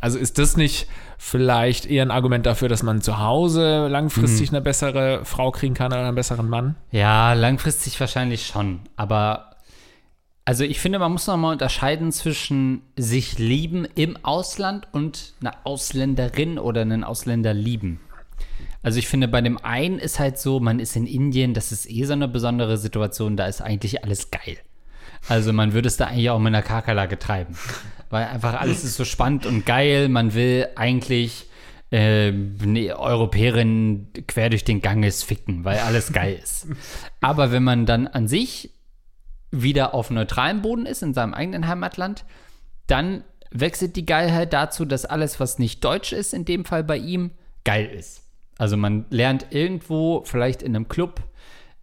Also 0.00 0.18
ist 0.18 0.38
das 0.38 0.56
nicht 0.56 0.86
vielleicht 1.18 1.86
eher 1.86 2.04
ein 2.04 2.10
Argument 2.10 2.44
dafür, 2.44 2.68
dass 2.68 2.82
man 2.82 3.00
zu 3.00 3.18
Hause 3.18 3.88
langfristig 3.88 4.50
mhm. 4.50 4.56
eine 4.56 4.64
bessere 4.64 5.24
Frau 5.24 5.50
kriegen 5.50 5.74
kann 5.74 5.92
oder 5.92 6.04
einen 6.04 6.14
besseren 6.14 6.48
Mann? 6.48 6.76
Ja, 6.90 7.32
langfristig 7.32 7.98
wahrscheinlich 8.00 8.46
schon. 8.46 8.80
Aber 8.96 9.50
also 10.44 10.64
ich 10.64 10.80
finde, 10.80 10.98
man 10.98 11.12
muss 11.12 11.26
noch 11.26 11.38
mal 11.38 11.52
unterscheiden 11.52 12.12
zwischen 12.12 12.82
sich 12.96 13.38
lieben 13.38 13.86
im 13.94 14.18
Ausland 14.22 14.88
und 14.92 15.32
einer 15.40 15.54
Ausländerin 15.64 16.58
oder 16.58 16.82
einen 16.82 17.04
Ausländer 17.04 17.54
lieben. 17.54 18.00
Also 18.82 18.98
ich 18.98 19.08
finde, 19.08 19.28
bei 19.28 19.40
dem 19.40 19.56
einen 19.56 19.98
ist 19.98 20.18
halt 20.18 20.38
so, 20.38 20.60
man 20.60 20.80
ist 20.80 20.96
in 20.96 21.06
Indien, 21.06 21.54
das 21.54 21.72
ist 21.72 21.90
eh 21.90 22.04
so 22.04 22.12
eine 22.12 22.28
besondere 22.28 22.76
Situation, 22.76 23.38
da 23.38 23.46
ist 23.46 23.62
eigentlich 23.62 24.04
alles 24.04 24.30
geil. 24.30 24.58
Also 25.28 25.54
man 25.54 25.72
würde 25.72 25.88
es 25.88 25.96
da 25.96 26.08
eigentlich 26.08 26.28
auch 26.28 26.38
mit 26.38 26.48
einer 26.48 26.60
Kakerlake 26.60 27.18
treiben 27.18 27.56
weil 28.10 28.26
einfach 28.26 28.60
alles 28.60 28.84
ist 28.84 28.96
so 28.96 29.04
spannend 29.04 29.46
und 29.46 29.66
geil. 29.66 30.08
Man 30.08 30.34
will 30.34 30.68
eigentlich 30.76 31.46
äh, 31.90 32.28
eine 32.28 32.98
Europäerin 32.98 34.08
quer 34.26 34.50
durch 34.50 34.64
den 34.64 34.82
Ganges 34.82 35.22
ficken, 35.22 35.64
weil 35.64 35.78
alles 35.78 36.12
geil 36.12 36.38
ist. 36.42 36.66
Aber 37.20 37.52
wenn 37.52 37.62
man 37.62 37.86
dann 37.86 38.06
an 38.06 38.28
sich 38.28 38.70
wieder 39.50 39.94
auf 39.94 40.10
neutralem 40.10 40.62
Boden 40.62 40.86
ist, 40.86 41.02
in 41.02 41.14
seinem 41.14 41.34
eigenen 41.34 41.68
Heimatland, 41.68 42.24
dann 42.86 43.24
wechselt 43.50 43.96
die 43.96 44.04
Geilheit 44.04 44.52
dazu, 44.52 44.84
dass 44.84 45.04
alles, 45.04 45.38
was 45.38 45.58
nicht 45.58 45.84
deutsch 45.84 46.12
ist, 46.12 46.34
in 46.34 46.44
dem 46.44 46.64
Fall 46.64 46.82
bei 46.82 46.98
ihm, 46.98 47.30
geil 47.64 47.86
ist. 47.86 48.22
Also 48.58 48.76
man 48.76 49.06
lernt 49.10 49.46
irgendwo, 49.50 50.22
vielleicht 50.24 50.62
in 50.62 50.74
einem 50.74 50.88
Club, 50.88 51.22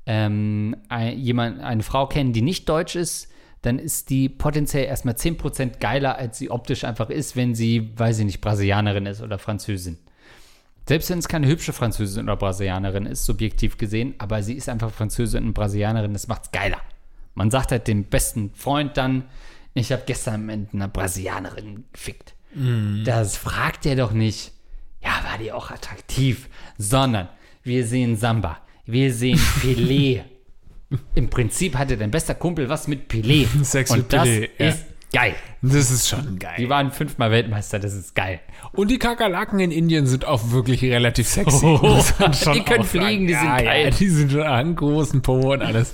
ähm, 0.06 0.75
ein, 0.90 1.18
jemand, 1.18 1.62
eine 1.62 1.84
Frau 1.84 2.08
kennen, 2.08 2.34
die 2.34 2.42
nicht 2.42 2.68
deutsch 2.68 2.96
ist, 2.96 3.31
dann 3.62 3.77
ist 3.77 4.10
die 4.10 4.27
potenziell 4.27 4.86
erstmal 4.86 5.15
10% 5.15 5.80
geiler, 5.80 6.18
als 6.18 6.38
sie 6.38 6.50
optisch 6.50 6.84
einfach 6.84 7.10
ist, 7.10 7.36
wenn 7.36 7.53
sie, 7.53 7.91
weiß 7.96 8.20
ich 8.20 8.25
nicht, 8.25 8.41
Brasilianerin 8.41 9.06
ist 9.06 9.22
oder 9.22 9.38
Französin. 9.38 9.98
Selbst 10.88 11.10
wenn 11.12 11.20
es 11.20 11.27
keine 11.27 11.48
hübsche 11.48 11.74
Französin 11.74 12.24
oder 12.24 12.38
Brasilianerin 12.38 13.06
ist, 13.06 13.25
subjektiv 13.25 13.77
gesehen, 13.77 14.15
aber 14.18 14.41
sie 14.41 14.56
ist 14.56 14.68
einfach 14.68 14.91
Französin 14.91 15.46
und 15.46 15.53
Brasilianerin, 15.53 16.13
das 16.13 16.27
macht's 16.27 16.51
geiler. 16.51 16.82
Man 17.36 17.51
sagt 17.51 17.72
halt 17.72 17.88
dem 17.88 18.06
besten 18.06 18.51
Freund 18.56 18.98
dann, 18.98 19.25
ich 19.74 19.91
habe 19.91 20.03
gestern 20.06 20.46
mit 20.46 20.74
einer 20.74 20.88
Brasilianerin 20.88 21.86
gefickt. 21.94 22.34
Mm. 22.56 23.03
Das 23.06 23.38
fragt 23.38 23.86
er 23.86 23.96
doch 23.96 24.12
nicht, 24.12 24.51
ja, 25.01 25.12
war 25.24 25.38
die 25.38 25.51
auch 25.51 25.72
attraktiv, 25.72 26.50
sondern 26.77 27.30
wir 27.63 27.86
sehen 27.86 28.18
Samba, 28.18 28.58
wir 28.86 29.13
sehen 29.13 29.38
Filet, 29.60 30.24
Im 31.16 31.30
Prinzip 31.30 31.78
hatte 31.78 31.98
dein 31.98 32.12
bester 32.12 32.36
Kumpel 32.36 32.70
was 32.70 32.88
mit 32.88 33.12
Pelé. 33.12 33.48
Sex 33.64 33.92
und 33.92 33.98
mit 33.98 34.14
das 34.14 34.28
Pelé, 34.28 34.50
ist 34.58 34.86
geil. 35.14 35.36
Das 35.62 35.92
ist 35.92 36.10
schon 36.10 36.40
geil. 36.40 36.56
Die 36.58 36.70
waren 36.70 36.92
fünfmal 36.92 37.32
Weltmeister, 37.32 37.80
das 37.80 37.94
ist 37.94 38.16
geil. 38.16 38.40
Und 38.74 38.89
die 38.89 39.00
Kakerlaken 39.00 39.60
in 39.60 39.72
Indien 39.72 40.08
sind 40.08 40.25
auch 40.25 40.51
wirklich 40.51 40.84
relativ 40.84 41.27
sexy. 41.27 41.60
schon 42.44 42.53
Die 42.53 42.62
können 42.62 42.84
fliegen, 42.84 43.27
die 43.27 43.34
sind 43.34 43.44
ja, 43.44 43.62
geil. 43.62 43.84
Ja, 43.86 43.89
die 43.89 44.08
sind 44.08 44.32
schon 44.32 44.44
einen 44.44 44.75
großen 44.75 45.22
Po 45.22 45.53
und 45.53 45.62
alles. 45.62 45.91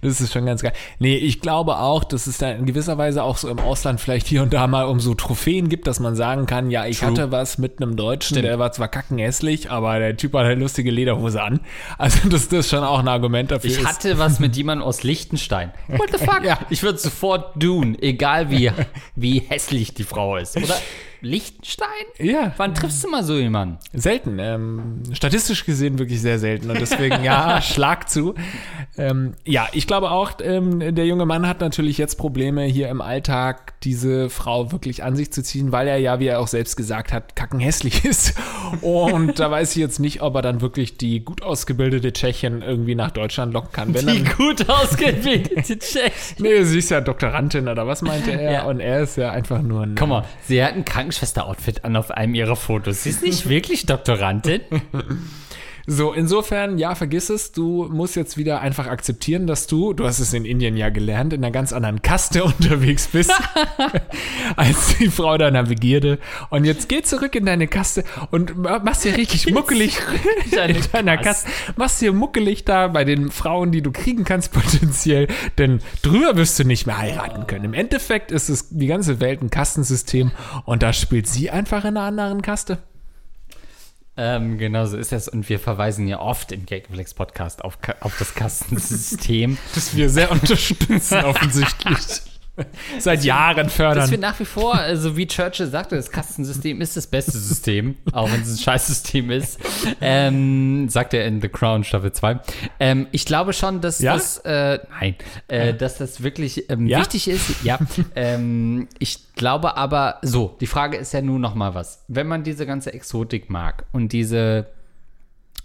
Das 0.00 0.20
ist 0.20 0.32
schon 0.32 0.46
ganz 0.46 0.62
geil. 0.62 0.72
Nee, 0.98 1.16
ich 1.16 1.40
glaube 1.40 1.78
auch, 1.78 2.04
dass 2.04 2.26
es 2.26 2.38
da 2.38 2.52
in 2.52 2.66
gewisser 2.66 2.98
Weise 2.98 3.24
auch 3.24 3.36
so 3.36 3.48
im 3.48 3.58
Ausland 3.58 4.00
vielleicht 4.00 4.28
hier 4.28 4.42
und 4.42 4.52
da 4.52 4.66
mal 4.66 4.84
um 4.84 5.00
so 5.00 5.14
Trophäen 5.14 5.68
gibt, 5.68 5.86
dass 5.86 5.98
man 5.98 6.14
sagen 6.14 6.46
kann, 6.46 6.70
ja, 6.70 6.86
ich 6.86 7.00
True. 7.00 7.10
hatte 7.10 7.32
was 7.32 7.58
mit 7.58 7.82
einem 7.82 7.96
Deutschen, 7.96 8.40
der 8.40 8.58
war 8.58 8.70
zwar 8.72 8.88
kackenhässlich, 8.88 9.70
aber 9.70 9.98
der 9.98 10.16
Typ 10.16 10.34
hat 10.34 10.44
eine 10.44 10.54
lustige 10.54 10.90
Lederhose 10.90 11.42
an. 11.42 11.60
Also 11.98 12.28
das, 12.28 12.48
das 12.48 12.60
ist 12.60 12.70
schon 12.70 12.84
auch 12.84 13.00
ein 13.00 13.08
Argument 13.08 13.50
dafür. 13.50 13.70
Ich 13.70 13.84
hatte 13.84 14.18
was 14.18 14.38
mit 14.38 14.56
jemandem 14.56 14.86
aus 14.86 15.02
Liechtenstein. 15.02 15.72
What 15.88 16.10
the 16.12 16.18
fuck? 16.18 16.44
Ja. 16.44 16.58
Ich 16.70 16.82
würde 16.82 16.98
sofort 16.98 17.60
tun, 17.60 17.96
egal 18.00 18.50
wie, 18.50 18.70
wie 19.16 19.40
hässlich 19.40 19.94
die 19.94 20.04
Frau 20.04 20.36
ist. 20.36 20.56
Oder 20.56 20.76
Liechtenstein? 21.20 21.86
Ja. 22.18 22.52
Wann 22.56 22.74
triffst 22.74 23.02
du 23.04 23.08
mal 23.08 23.22
so 23.24 23.36
jemanden? 23.36 23.78
Selten. 23.92 24.38
Ähm, 24.38 25.02
statistisch 25.12 25.64
gesehen 25.64 25.98
wirklich 25.98 26.20
sehr 26.20 26.38
selten. 26.38 26.70
Und 26.70 26.80
deswegen, 26.80 27.22
ja, 27.24 27.60
Schlag 27.62 28.08
zu. 28.08 28.34
Ähm, 28.96 29.34
ja, 29.44 29.68
ich 29.72 29.86
glaube 29.86 30.10
auch, 30.10 30.32
ähm, 30.42 30.94
der 30.94 31.06
junge 31.06 31.26
Mann 31.26 31.46
hat 31.46 31.60
natürlich 31.60 31.98
jetzt 31.98 32.16
Probleme, 32.16 32.64
hier 32.64 32.88
im 32.88 33.00
Alltag 33.00 33.80
diese 33.82 34.28
Frau 34.30 34.72
wirklich 34.72 35.02
an 35.02 35.16
sich 35.16 35.32
zu 35.32 35.42
ziehen, 35.42 35.72
weil 35.72 35.88
er 35.88 35.96
ja, 35.98 36.20
wie 36.20 36.26
er 36.26 36.40
auch 36.40 36.48
selbst 36.48 36.76
gesagt 36.76 37.12
hat, 37.12 37.36
kackenhässlich 37.36 38.04
ist. 38.04 38.34
Und 38.82 39.38
da 39.38 39.50
weiß 39.50 39.70
ich 39.72 39.76
jetzt 39.76 40.00
nicht, 40.00 40.22
ob 40.22 40.34
er 40.34 40.42
dann 40.42 40.60
wirklich 40.60 40.96
die 40.96 41.24
gut 41.24 41.42
ausgebildete 41.42 42.12
Tschechin 42.12 42.62
irgendwie 42.62 42.94
nach 42.94 43.10
Deutschland 43.10 43.52
locken 43.52 43.72
kann. 43.72 43.94
Wenn 43.94 44.06
Die 44.06 44.22
dann, 44.24 44.36
gut 44.36 44.68
ausgebildete 44.68 45.78
Tschechen. 45.78 46.36
nee, 46.38 46.62
sie 46.64 46.78
ist 46.78 46.90
ja 46.90 47.00
Doktorandin 47.00 47.68
oder 47.68 47.86
was 47.86 48.02
meinte 48.02 48.32
er? 48.32 48.52
Ja. 48.52 48.62
Und 48.64 48.80
er 48.80 49.00
ist 49.00 49.16
ja 49.16 49.30
einfach 49.30 49.62
nur 49.62 49.82
ein. 49.82 49.94
Guck 49.94 50.08
mal, 50.08 50.24
sie 50.42 50.62
hat 50.62 50.74
ein 50.74 50.84
Krankenschwester-Outfit 51.10 51.84
an 51.84 51.96
auf 51.96 52.10
einem 52.10 52.34
ihrer 52.34 52.56
Fotos. 52.56 53.02
Sie 53.02 53.10
ist 53.10 53.22
nicht 53.22 53.48
wirklich 53.48 53.86
Doktorandin. 53.86 54.60
So, 55.92 56.12
insofern, 56.12 56.78
ja, 56.78 56.94
vergiss 56.94 57.30
es. 57.30 57.50
Du 57.50 57.88
musst 57.90 58.14
jetzt 58.14 58.36
wieder 58.36 58.60
einfach 58.60 58.86
akzeptieren, 58.86 59.48
dass 59.48 59.66
du, 59.66 59.92
du 59.92 60.06
hast 60.06 60.20
es 60.20 60.32
in 60.32 60.44
Indien 60.44 60.76
ja 60.76 60.88
gelernt, 60.88 61.32
in 61.32 61.42
einer 61.42 61.50
ganz 61.50 61.72
anderen 61.72 62.00
Kaste 62.00 62.44
unterwegs 62.44 63.08
bist, 63.08 63.32
als 64.56 64.96
die 64.98 65.08
Frau 65.08 65.36
deiner 65.36 65.64
Begierde. 65.64 66.20
Und 66.50 66.64
jetzt 66.64 66.88
geh 66.88 67.02
zurück 67.02 67.34
in 67.34 67.44
deine 67.44 67.66
Kaste 67.66 68.04
und 68.30 68.56
ma- 68.56 68.78
machst 68.78 69.04
dir 69.04 69.16
richtig 69.16 69.52
muckelig 69.52 69.98
Deine 70.52 70.78
in 70.78 70.84
deiner. 70.92 71.16
Kaste. 71.18 71.50
Machst 71.74 72.00
dir 72.00 72.12
muckelig 72.12 72.64
da 72.64 72.86
bei 72.86 73.04
den 73.04 73.32
Frauen, 73.32 73.72
die 73.72 73.82
du 73.82 73.90
kriegen 73.90 74.22
kannst 74.22 74.52
potenziell, 74.52 75.26
denn 75.58 75.80
drüber 76.02 76.36
wirst 76.36 76.56
du 76.60 76.64
nicht 76.64 76.86
mehr 76.86 76.98
heiraten 76.98 77.48
können. 77.48 77.64
Im 77.64 77.74
Endeffekt 77.74 78.30
ist 78.30 78.48
es 78.48 78.68
die 78.70 78.86
ganze 78.86 79.18
Welt 79.18 79.42
ein 79.42 79.50
Kastensystem 79.50 80.30
und 80.66 80.84
da 80.84 80.92
spielt 80.92 81.26
sie 81.26 81.50
einfach 81.50 81.84
in 81.84 81.96
einer 81.96 82.02
anderen 82.06 82.42
Kaste. 82.42 82.78
Ähm, 84.22 84.58
genau 84.58 84.84
so 84.84 84.98
ist 84.98 85.14
es. 85.14 85.28
Und 85.28 85.48
wir 85.48 85.58
verweisen 85.58 86.06
ja 86.06 86.20
oft 86.20 86.52
im 86.52 86.66
Gagflex 86.66 87.14
Podcast 87.14 87.64
auf, 87.64 87.78
auf 88.00 88.18
das 88.18 88.34
Kastensystem. 88.34 89.56
das 89.74 89.96
wir 89.96 90.10
sehr 90.10 90.30
unterstützen, 90.30 91.24
offensichtlich. 91.24 92.20
Seit 92.98 93.24
Jahren 93.24 93.68
fördern. 93.68 93.98
dass 93.98 94.10
wir 94.10 94.18
nach 94.18 94.38
wie 94.40 94.44
vor, 94.44 94.74
also 94.74 95.16
wie 95.16 95.26
Churchill 95.26 95.66
sagte, 95.66 95.96
das 95.96 96.10
Kastensystem 96.10 96.80
ist 96.80 96.96
das 96.96 97.06
beste 97.06 97.38
System, 97.38 97.96
auch 98.12 98.30
wenn 98.30 98.40
es 98.42 98.52
ein 98.52 98.58
Scheißsystem 98.58 99.30
ist. 99.30 99.58
Ähm, 100.00 100.88
sagt 100.88 101.14
er 101.14 101.26
in 101.26 101.40
The 101.40 101.48
Crown 101.48 101.84
Staffel 101.84 102.12
2. 102.12 102.40
Ähm, 102.78 103.06
ich 103.12 103.24
glaube 103.26 103.52
schon, 103.52 103.80
dass 103.80 104.00
Ja? 104.00 104.14
das, 104.14 104.38
äh, 104.38 104.78
nein, 105.00 105.14
äh, 105.48 105.74
dass 105.74 105.98
das 105.98 106.22
wirklich 106.22 106.68
ähm, 106.70 106.86
Ja? 106.86 107.00
wichtig 107.00 107.28
ist. 107.28 107.62
Ja. 107.64 107.78
ähm, 108.16 108.88
ich 108.98 109.34
glaube 109.34 109.76
aber, 109.76 110.18
so, 110.22 110.56
die 110.60 110.66
Frage 110.66 110.96
ist 110.96 111.12
ja 111.12 111.20
nun 111.22 111.40
noch 111.40 111.54
mal 111.54 111.74
was. 111.74 112.04
Wenn 112.08 112.26
man 112.26 112.42
diese 112.44 112.66
ganze 112.66 112.92
Exotik 112.92 113.50
mag 113.50 113.84
und 113.92 114.12
diese 114.12 114.66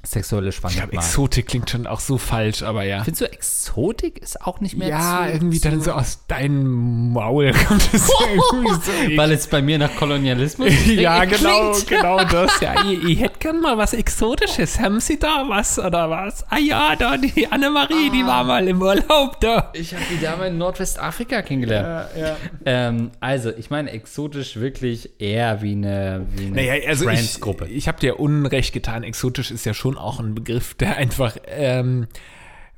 sexuelle 0.06 0.50
ich 0.50 0.56
Spannung 0.56 0.78
glaube, 0.78 0.96
mag. 0.96 1.04
Exotik 1.06 1.48
klingt 1.48 1.70
schon 1.70 1.88
auch 1.88 2.00
so 2.00 2.18
falsch, 2.18 2.64
aber 2.64 2.84
ja. 2.84 3.04
Findest 3.04 3.22
du 3.22 3.32
Exotik 3.32 4.18
ist 4.20 4.42
auch 4.42 4.60
nicht 4.62 4.78
mehr 4.78 4.90
Ja, 4.90 5.24
zu, 5.28 5.34
irgendwie 5.34 5.60
zu, 5.60 5.70
dann 5.70 5.82
so 5.82 5.92
aus 5.92 6.26
deinem 6.28 7.12
Maul 7.14 7.52
kommt 7.68 7.90
es 7.94 8.10
irgendwie 8.30 8.74
so. 9.12 9.18
Weil 9.18 9.32
es 9.32 9.48
bei 9.48 9.62
mir 9.62 9.78
nach 9.78 9.96
Kolonialismus 9.96 10.70
ja, 10.88 11.26
klingt. 11.26 11.40
genau, 11.42 11.74
genau 11.88 12.24
das. 12.26 12.60
Ja, 12.62 12.76
ich, 12.86 13.04
ich 13.04 13.20
hätte 13.22 13.40
gern 13.40 13.62
mal 13.62 13.78
was 13.78 13.94
Exotisches. 13.94 14.80
Haben 14.80 15.00
Sie 15.00 15.18
da 15.20 15.46
was 15.48 15.80
oder 15.80 16.10
was? 16.10 16.46
Ah 16.50 16.58
ja, 16.58 16.96
da 16.96 17.18
die 17.18 17.48
Annemarie, 17.52 18.10
die 18.12 18.26
war 18.26 18.44
mal 18.44 18.68
im 18.68 18.82
Urlaub 18.82 19.40
da. 19.42 19.72
Ich 19.74 19.94
habe 19.94 20.04
die 20.12 20.22
Dame 20.22 20.48
in 20.48 20.58
Nordwestafrika 20.58 21.42
kennengelernt. 21.42 22.10
ja. 22.18 22.36
Ähm, 22.66 23.12
also, 23.20 23.52
ich 23.52 23.70
meine 23.70 23.92
exotisch 23.92 24.58
wirklich 24.58 25.20
eher 25.20 25.62
wie 25.62 25.72
eine, 25.74 26.26
wie 26.36 26.46
eine 26.48 26.56
Naja, 26.56 26.88
also 26.88 27.06
ich, 27.06 27.12
Friends-Gruppe. 27.12 27.68
ich 27.68 27.88
habe 27.88 28.00
dir 28.00 28.20
Unrecht 28.20 28.74
getan. 28.74 29.04
Exotisch 29.04 29.52
ist 29.52 29.66
ja 29.66 29.74
schon 29.74 29.95
auch 29.98 30.20
ein 30.20 30.36
Begriff, 30.36 30.74
der 30.76 30.98
einfach 30.98 31.36
ähm, 31.48 32.08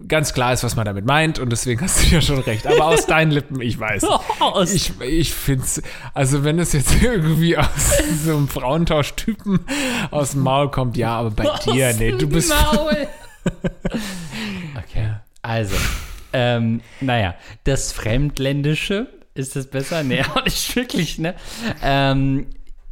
ganz 0.07 0.33
klar 0.33 0.53
ist, 0.53 0.63
was 0.63 0.75
man 0.75 0.85
damit 0.85 1.05
meint. 1.05 1.39
Und 1.39 1.49
deswegen 1.51 1.81
hast 1.81 2.03
du 2.03 2.07
ja 2.15 2.21
schon 2.21 2.39
recht. 2.39 2.67
Aber 2.67 2.85
aus 2.87 3.05
deinen 3.07 3.31
Lippen, 3.31 3.59
ich 3.61 3.79
weiß. 3.79 4.03
Aus- 4.39 4.73
Ich, 4.73 4.99
ich 5.01 5.33
finde 5.33 5.63
es, 5.63 5.81
also 6.13 6.43
wenn 6.43 6.59
es 6.59 6.73
jetzt 6.73 6.95
irgendwie 7.01 7.57
aus 7.57 7.67
so 8.23 8.35
einem 8.37 8.47
Frauentauschtypen 8.47 9.59
aus 10.11 10.31
dem 10.31 10.41
Maul 10.41 10.69
kommt, 10.71 10.97
ja, 10.97 11.17
aber 11.17 11.31
bei 11.31 11.49
dir, 11.65 11.93
nee, 11.93 12.11
du 12.11 12.27
bist. 12.27 12.49
Maul. 12.73 13.07
okay, 14.77 15.15
also, 15.41 15.75
ähm, 16.33 16.81
naja, 17.01 17.35
das 17.63 17.91
Fremdländische, 17.91 19.07
ist 19.33 19.55
das 19.55 19.67
besser? 19.67 20.03
Nee, 20.03 20.23
auch 20.23 20.43
nicht 20.43 20.75
wirklich, 20.75 21.17
ne? 21.19 21.35
Ähm, 21.81 22.47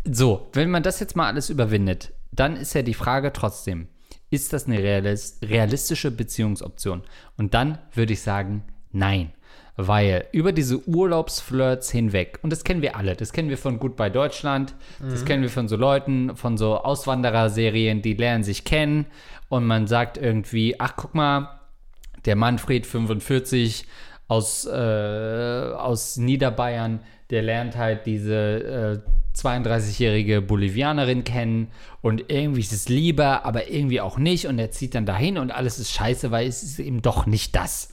so, 0.05 0.49
wenn 0.53 0.69
man 0.69 0.83
das 0.83 0.99
jetzt 0.99 1.15
mal 1.15 1.27
alles 1.27 1.49
überwindet, 1.49 2.13
dann 2.31 2.55
ist 2.55 2.73
ja 2.73 2.83
die 2.83 2.93
Frage 2.93 3.33
trotzdem, 3.33 3.87
ist 4.29 4.53
das 4.53 4.65
eine 4.65 4.79
realis 4.79 5.39
realistische 5.43 6.11
Beziehungsoption? 6.11 7.03
Und 7.37 7.53
dann 7.53 7.77
würde 7.93 8.13
ich 8.13 8.21
sagen, 8.21 8.63
nein. 8.91 9.31
Weil 9.77 10.27
über 10.31 10.53
diese 10.53 10.87
Urlaubsflirts 10.87 11.91
hinweg, 11.91 12.39
und 12.41 12.49
das 12.49 12.63
kennen 12.63 12.81
wir 12.81 12.95
alle, 12.95 13.13
das 13.13 13.33
kennen 13.33 13.49
wir 13.49 13.57
von 13.57 13.77
Goodbye 13.77 14.09
Deutschland, 14.09 14.73
das 15.01 15.25
kennen 15.25 15.43
wir 15.43 15.49
von 15.49 15.67
so 15.67 15.75
Leuten, 15.75 16.37
von 16.37 16.57
so 16.57 16.77
Auswandererserien, 16.77 18.01
die 18.01 18.13
lernen 18.13 18.45
sich 18.45 18.63
kennen 18.63 19.05
und 19.49 19.65
man 19.65 19.87
sagt 19.87 20.17
irgendwie, 20.17 20.79
ach 20.79 20.93
guck 20.95 21.13
mal, 21.13 21.59
der 22.23 22.37
Manfred 22.37 22.85
45 22.85 23.85
aus, 24.27 24.65
äh, 24.65 24.69
aus 24.71 26.17
Niederbayern, 26.17 26.99
der 27.29 27.41
lernt 27.41 27.75
halt 27.77 28.05
diese 28.05 29.03
äh, 29.03 29.37
32-jährige 29.37 30.41
Bolivianerin 30.41 31.23
kennen 31.23 31.67
und 32.01 32.31
irgendwie 32.31 32.61
ist 32.61 32.71
es 32.71 32.87
lieber, 32.87 33.45
aber 33.45 33.69
irgendwie 33.69 34.01
auch 34.01 34.17
nicht 34.17 34.47
und 34.47 34.57
er 34.59 34.71
zieht 34.71 34.95
dann 34.95 35.05
dahin 35.05 35.37
und 35.37 35.51
alles 35.51 35.79
ist 35.79 35.91
scheiße, 35.91 36.31
weil 36.31 36.47
es 36.47 36.63
ist 36.63 36.79
eben 36.79 37.01
doch 37.01 37.25
nicht 37.25 37.55
das. 37.55 37.89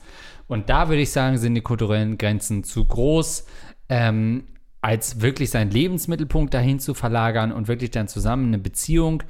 Und 0.47 0.69
da 0.69 0.89
würde 0.89 1.01
ich 1.01 1.11
sagen, 1.11 1.37
sind 1.37 1.55
die 1.55 1.61
kulturellen 1.61 2.17
Grenzen 2.17 2.63
zu 2.63 2.85
groß, 2.85 3.45
ähm, 3.89 4.45
als 4.81 5.21
wirklich 5.21 5.49
seinen 5.49 5.71
Lebensmittelpunkt 5.71 6.53
dahin 6.53 6.79
zu 6.79 6.93
verlagern 6.93 7.51
und 7.51 7.67
wirklich 7.67 7.91
dann 7.91 8.07
zusammen 8.07 8.47
eine 8.47 8.59
Beziehung 8.59 9.23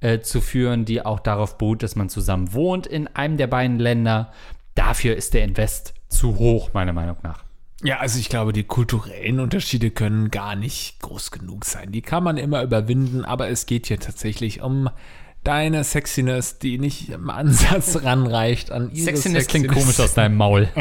äh, 0.00 0.20
zu 0.20 0.40
führen, 0.40 0.84
die 0.84 1.04
auch 1.04 1.20
darauf 1.20 1.58
beruht, 1.58 1.82
dass 1.82 1.96
man 1.96 2.08
zusammen 2.08 2.52
wohnt 2.52 2.86
in 2.86 3.08
einem 3.08 3.36
der 3.36 3.48
beiden 3.48 3.78
Länder. 3.78 4.32
Dafür 4.74 5.16
ist 5.16 5.34
der 5.34 5.44
Invest 5.44 5.94
zu 6.10 6.36
hoch, 6.36 6.70
meiner 6.74 6.92
Meinung 6.92 7.16
nach. 7.22 7.44
Ja, 7.82 7.98
also 7.98 8.18
ich 8.18 8.28
glaube, 8.28 8.52
die 8.52 8.64
kulturellen 8.64 9.40
Unterschiede 9.40 9.90
können 9.90 10.30
gar 10.30 10.54
nicht 10.54 11.00
groß 11.00 11.30
genug 11.30 11.64
sein. 11.64 11.92
Die 11.92 12.02
kann 12.02 12.22
man 12.22 12.36
immer 12.36 12.62
überwinden, 12.62 13.24
aber 13.24 13.48
es 13.48 13.64
geht 13.64 13.86
hier 13.86 13.98
tatsächlich 13.98 14.60
um 14.60 14.90
deine 15.44 15.84
Sexiness, 15.84 16.58
die 16.58 16.78
nicht 16.78 17.08
im 17.10 17.30
Ansatz 17.30 18.02
ranreicht 18.02 18.70
an 18.70 18.90
ihre 18.92 19.04
Sexiness 19.04 19.46
klingt 19.46 19.68
komisch 19.68 19.98
aus 20.00 20.14
deinem 20.14 20.36
Maul. 20.36 20.68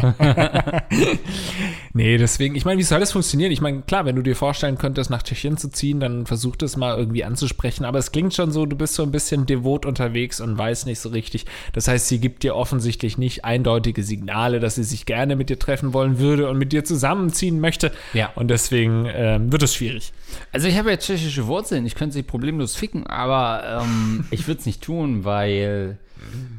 Nee, 1.93 2.17
deswegen, 2.17 2.55
ich 2.55 2.65
meine, 2.65 2.77
wie 2.77 2.83
soll 2.83 2.99
das 2.99 3.11
funktionieren? 3.11 3.51
Ich 3.51 3.61
meine, 3.61 3.81
klar, 3.81 4.05
wenn 4.05 4.15
du 4.15 4.21
dir 4.21 4.35
vorstellen 4.35 4.77
könntest, 4.77 5.09
nach 5.09 5.23
Tschechien 5.23 5.57
zu 5.57 5.69
ziehen, 5.69 5.99
dann 5.99 6.25
versuch 6.27 6.55
das 6.55 6.77
mal 6.77 6.95
irgendwie 6.95 7.23
anzusprechen. 7.23 7.83
Aber 7.83 7.97
es 7.97 8.11
klingt 8.11 8.33
schon 8.33 8.51
so, 8.51 8.65
du 8.65 8.75
bist 8.75 8.93
so 8.93 9.03
ein 9.03 9.11
bisschen 9.11 9.45
devot 9.45 9.85
unterwegs 9.85 10.39
und 10.39 10.57
weißt 10.57 10.85
nicht 10.85 10.99
so 10.99 11.09
richtig. 11.09 11.45
Das 11.73 11.87
heißt, 11.87 12.07
sie 12.07 12.19
gibt 12.19 12.43
dir 12.43 12.55
offensichtlich 12.55 13.17
nicht 13.17 13.43
eindeutige 13.43 14.03
Signale, 14.03 14.59
dass 14.59 14.75
sie 14.75 14.83
sich 14.83 15.05
gerne 15.05 15.35
mit 15.35 15.49
dir 15.49 15.57
treffen 15.57 15.93
wollen 15.93 16.19
würde 16.19 16.47
und 16.47 16.57
mit 16.57 16.71
dir 16.71 16.85
zusammenziehen 16.85 17.59
möchte. 17.59 17.91
Ja. 18.13 18.31
Und 18.35 18.49
deswegen 18.49 19.07
ähm, 19.11 19.51
wird 19.51 19.63
es 19.63 19.73
schwierig. 19.73 20.13
Also 20.51 20.67
ich 20.67 20.77
habe 20.77 20.89
ja 20.91 20.97
tschechische 20.97 21.47
Wurzeln, 21.47 21.85
ich 21.85 21.95
könnte 21.95 22.13
sie 22.13 22.23
problemlos 22.23 22.75
ficken, 22.75 23.05
aber 23.07 23.81
ähm, 23.83 24.25
ich 24.31 24.47
würde 24.47 24.59
es 24.59 24.65
nicht 24.65 24.81
tun, 24.81 25.25
weil 25.25 25.97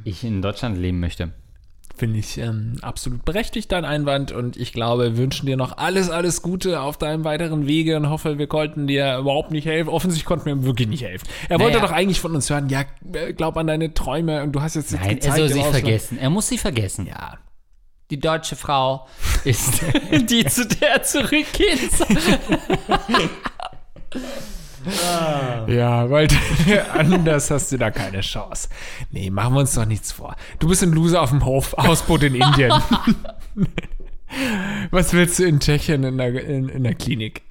ich 0.05 0.25
in 0.25 0.43
Deutschland 0.43 0.79
leben 0.79 1.01
möchte. 1.01 1.33
Finde 1.97 2.19
ich 2.19 2.39
ähm, 2.39 2.79
absolut 2.81 3.27
berechtigt, 3.27 3.71
dein 3.73 3.85
Einwand. 3.85 4.33
Und 4.33 4.57
ich 4.57 4.73
glaube, 4.73 5.05
wir 5.05 5.17
wünschen 5.19 5.45
dir 5.45 5.59
noch 5.59 5.77
alles, 5.77 6.09
alles 6.09 6.41
Gute 6.41 6.81
auf 6.81 6.97
deinem 6.97 7.25
weiteren 7.25 7.67
Wege 7.67 7.95
und 7.99 8.09
hoffe, 8.09 8.39
wir 8.39 8.47
konnten 8.47 8.87
dir 8.87 9.19
überhaupt 9.19 9.51
nicht 9.51 9.67
helfen. 9.67 9.91
Offensichtlich 9.91 10.25
konnten 10.25 10.47
wir 10.47 10.53
ihm 10.55 10.65
wirklich 10.65 10.89
nicht 10.89 11.03
helfen. 11.03 11.29
Er 11.51 11.61
wollte 11.61 11.77
Naja. 11.77 11.89
doch 11.89 11.95
eigentlich 11.95 12.19
von 12.19 12.35
uns 12.35 12.49
hören, 12.49 12.71
ja, 12.71 12.85
äh, 13.13 13.35
glaub 13.35 13.59
an 13.59 13.67
deine 13.67 13.93
Träume 13.93 14.43
und 14.43 14.53
du 14.53 14.63
hast 14.63 14.77
jetzt, 14.77 14.93
jetzt 14.93 15.05
Nein, 15.05 15.19
er 15.19 15.33
soll 15.37 15.49
sie 15.51 15.63
vergessen. 15.63 16.17
Er 16.17 16.31
muss 16.31 16.49
sie 16.49 16.57
vergessen. 16.57 17.05
Ja. 17.05 17.39
Die 18.11 18.19
deutsche 18.19 18.57
Frau 18.57 19.07
ist 19.45 19.81
die, 20.13 20.45
zu 20.45 20.67
der 20.67 20.91
er 20.91 21.03
zurückgeht. 21.03 21.91
Ja, 25.67 26.09
weil 26.09 26.27
anders 26.95 27.51
hast 27.51 27.71
du 27.71 27.77
da 27.77 27.91
keine 27.91 28.23
Chance. 28.23 28.71
Nee, 29.11 29.29
machen 29.29 29.53
wir 29.53 29.61
uns 29.61 29.75
doch 29.75 29.85
nichts 29.85 30.11
vor. 30.11 30.35
Du 30.59 30.69
bist 30.69 30.83
ein 30.83 30.93
Loser 30.93 31.21
auf 31.21 31.29
dem 31.29 31.45
Hof, 31.45 31.77
Hausboot 31.77 32.23
in 32.23 32.35
Indien. 32.37 32.73
Was 34.91 35.13
willst 35.13 35.39
du 35.39 35.45
in 35.45 35.61
Tschechien 35.61 36.03
in 36.03 36.17
der, 36.17 36.43
in, 36.43 36.71
in 36.71 36.83
der 36.83 36.95
Klinik? 36.95 37.43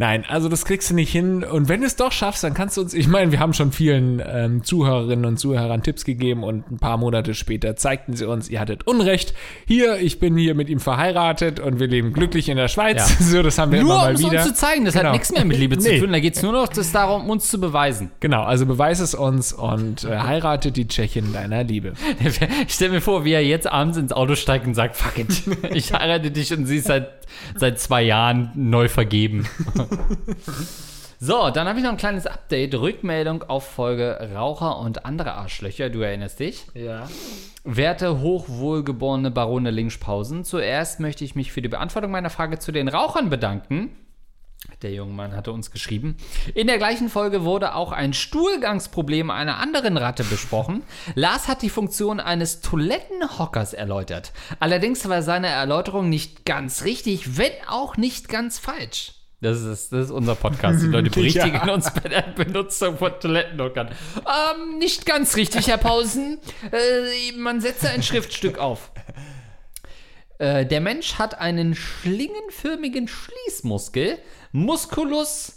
Nein, 0.00 0.24
also 0.26 0.48
das 0.48 0.64
kriegst 0.64 0.88
du 0.88 0.94
nicht 0.94 1.12
hin. 1.12 1.44
Und 1.44 1.68
wenn 1.68 1.80
du 1.82 1.86
es 1.86 1.94
doch 1.94 2.10
schaffst, 2.10 2.42
dann 2.42 2.54
kannst 2.54 2.78
du 2.78 2.80
uns, 2.80 2.94
ich 2.94 3.06
meine, 3.06 3.32
wir 3.32 3.38
haben 3.38 3.52
schon 3.52 3.70
vielen 3.70 4.22
ähm, 4.26 4.64
Zuhörerinnen 4.64 5.26
und 5.26 5.36
Zuhörern 5.38 5.82
Tipps 5.82 6.06
gegeben 6.06 6.42
und 6.42 6.70
ein 6.70 6.78
paar 6.78 6.96
Monate 6.96 7.34
später 7.34 7.76
zeigten 7.76 8.16
sie 8.16 8.24
uns, 8.26 8.48
ihr 8.48 8.60
hattet 8.60 8.86
Unrecht. 8.86 9.34
Hier, 9.66 9.98
ich 9.98 10.18
bin 10.18 10.38
hier 10.38 10.54
mit 10.54 10.70
ihm 10.70 10.80
verheiratet 10.80 11.60
und 11.60 11.80
wir 11.80 11.86
leben 11.86 12.14
glücklich 12.14 12.48
in 12.48 12.56
der 12.56 12.68
Schweiz. 12.68 12.96
Ja. 13.10 13.16
So, 13.30 13.42
das 13.42 13.58
haben 13.58 13.72
wir 13.72 13.82
Nur 13.82 13.90
immer 13.90 13.98
um 13.98 14.04
mal 14.06 14.14
es 14.14 14.20
wieder. 14.20 14.38
uns 14.40 14.48
zu 14.48 14.54
zeigen, 14.54 14.86
das 14.86 14.94
Genau. 14.94 15.08
hat 15.08 15.12
nichts 15.12 15.32
mehr 15.32 15.44
mit 15.44 15.58
Liebe 15.58 15.76
zu 15.78 15.86
Nee. 15.90 16.00
tun. 16.00 16.12
Da 16.12 16.18
geht 16.20 16.34
es 16.34 16.42
nur 16.42 16.52
noch 16.52 16.68
das 16.68 16.92
darum, 16.92 17.28
uns 17.28 17.48
zu 17.48 17.60
beweisen. 17.60 18.10
Genau, 18.20 18.42
also 18.42 18.64
beweis 18.64 19.00
es 19.00 19.14
uns 19.14 19.52
und 19.52 20.04
äh, 20.04 20.16
heirate 20.18 20.72
die 20.72 20.88
Tschechin 20.88 21.34
deiner 21.34 21.62
Liebe. 21.62 21.92
Ich 22.66 22.74
stelle 22.74 22.92
mir 22.92 23.00
vor, 23.02 23.26
wie 23.26 23.32
er 23.32 23.44
jetzt 23.44 23.70
abends 23.70 23.98
ins 23.98 24.12
Auto 24.12 24.34
steigt 24.34 24.66
und 24.66 24.72
sagt, 24.74 24.96
fuck 24.96 25.18
it, 25.18 25.42
ich 25.74 25.92
heirate 25.92 26.30
dich 26.30 26.52
und 26.54 26.64
sie 26.64 26.78
ist 26.78 26.86
seit, 26.86 27.10
seit 27.54 27.78
zwei 27.78 28.02
Jahren 28.02 28.50
neu 28.54 28.88
vergeben. 28.88 29.46
So, 31.22 31.50
dann 31.50 31.68
habe 31.68 31.78
ich 31.78 31.84
noch 31.84 31.90
ein 31.90 31.98
kleines 31.98 32.26
Update, 32.26 32.74
Rückmeldung 32.74 33.42
auf 33.42 33.68
Folge 33.68 34.30
Raucher 34.34 34.78
und 34.78 35.04
andere 35.04 35.34
Arschlöcher, 35.34 35.90
du 35.90 36.00
erinnerst 36.00 36.40
dich. 36.40 36.64
Ja. 36.72 37.10
Werte 37.62 38.20
hochwohlgeborene 38.20 39.30
Barone 39.30 39.70
Linkspausen, 39.70 40.44
zuerst 40.44 40.98
möchte 40.98 41.22
ich 41.26 41.34
mich 41.34 41.52
für 41.52 41.60
die 41.60 41.68
Beantwortung 41.68 42.10
meiner 42.10 42.30
Frage 42.30 42.58
zu 42.58 42.72
den 42.72 42.88
Rauchern 42.88 43.28
bedanken. 43.28 43.90
Der 44.80 44.92
junge 44.92 45.12
Mann 45.12 45.36
hatte 45.36 45.52
uns 45.52 45.70
geschrieben. 45.70 46.16
In 46.54 46.68
der 46.68 46.78
gleichen 46.78 47.10
Folge 47.10 47.44
wurde 47.44 47.74
auch 47.74 47.92
ein 47.92 48.14
Stuhlgangsproblem 48.14 49.30
einer 49.30 49.58
anderen 49.58 49.98
Ratte 49.98 50.24
besprochen. 50.24 50.82
Lars 51.16 51.48
hat 51.48 51.60
die 51.60 51.68
Funktion 51.68 52.18
eines 52.18 52.62
Toilettenhockers 52.62 53.74
erläutert. 53.74 54.32
Allerdings 54.58 55.06
war 55.06 55.20
seine 55.20 55.48
Erläuterung 55.48 56.08
nicht 56.08 56.46
ganz 56.46 56.84
richtig, 56.84 57.36
wenn 57.36 57.52
auch 57.68 57.98
nicht 57.98 58.30
ganz 58.30 58.58
falsch. 58.58 59.19
Das 59.42 59.60
ist, 59.62 59.90
das 59.92 60.06
ist 60.06 60.10
unser 60.10 60.34
Podcast. 60.34 60.82
Die 60.82 60.86
Leute 60.86 61.08
berichtigen 61.14 61.54
Ja. 61.66 61.72
uns 61.72 61.90
bei 61.94 62.08
der 62.08 62.22
Benutzung 62.22 62.98
von 62.98 63.12
Toilettenhockern. 63.18 63.88
Ähm, 63.88 64.78
nicht 64.78 65.06
ganz 65.06 65.36
richtig, 65.36 65.68
Herr 65.68 65.78
Pausen. 65.78 66.38
Äh, 66.70 67.32
man 67.38 67.60
setze 67.60 67.88
ein 67.88 68.02
Schriftstück 68.02 68.58
auf. 68.58 68.90
Äh, 70.38 70.66
der 70.66 70.80
Mensch 70.82 71.14
hat 71.14 71.38
einen 71.38 71.74
schlingenförmigen 71.74 73.08
Schließmuskel, 73.08 74.18
Musculus 74.52 75.56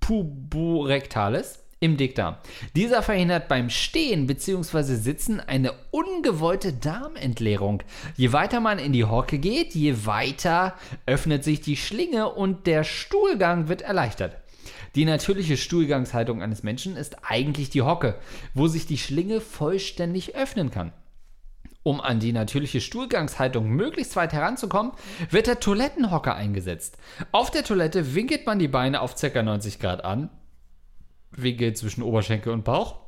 puborectalis, 0.00 1.60
im 1.80 1.96
Dickdarm. 1.96 2.36
Dieser 2.74 3.02
verhindert 3.02 3.48
beim 3.48 3.70
Stehen 3.70 4.26
bzw. 4.26 4.94
Sitzen 4.94 5.40
eine 5.40 5.72
ungewollte 5.90 6.72
Darmentleerung. 6.72 7.82
Je 8.16 8.32
weiter 8.32 8.60
man 8.60 8.78
in 8.78 8.92
die 8.92 9.04
Hocke 9.04 9.38
geht, 9.38 9.74
je 9.74 10.06
weiter 10.06 10.74
öffnet 11.04 11.44
sich 11.44 11.60
die 11.60 11.76
Schlinge 11.76 12.32
und 12.32 12.66
der 12.66 12.84
Stuhlgang 12.84 13.68
wird 13.68 13.82
erleichtert. 13.82 14.36
Die 14.94 15.04
natürliche 15.04 15.58
Stuhlgangshaltung 15.58 16.42
eines 16.42 16.62
Menschen 16.62 16.96
ist 16.96 17.16
eigentlich 17.22 17.68
die 17.68 17.82
Hocke, 17.82 18.18
wo 18.54 18.66
sich 18.66 18.86
die 18.86 18.96
Schlinge 18.96 19.42
vollständig 19.42 20.34
öffnen 20.34 20.70
kann. 20.70 20.92
Um 21.82 22.00
an 22.00 22.18
die 22.18 22.32
natürliche 22.32 22.80
Stuhlgangshaltung 22.80 23.68
möglichst 23.68 24.16
weit 24.16 24.32
heranzukommen, 24.32 24.92
wird 25.30 25.46
der 25.46 25.60
Toilettenhocker 25.60 26.34
eingesetzt. 26.34 26.96
Auf 27.30 27.52
der 27.52 27.62
Toilette 27.62 28.14
winkelt 28.14 28.46
man 28.46 28.58
die 28.58 28.66
Beine 28.66 29.02
auf 29.02 29.14
ca. 29.14 29.42
90 29.42 29.78
Grad 29.78 30.04
an. 30.04 30.30
Winkel 31.30 31.74
zwischen 31.74 32.02
Oberschenkel 32.02 32.52
und 32.52 32.64
Bauch. 32.64 33.06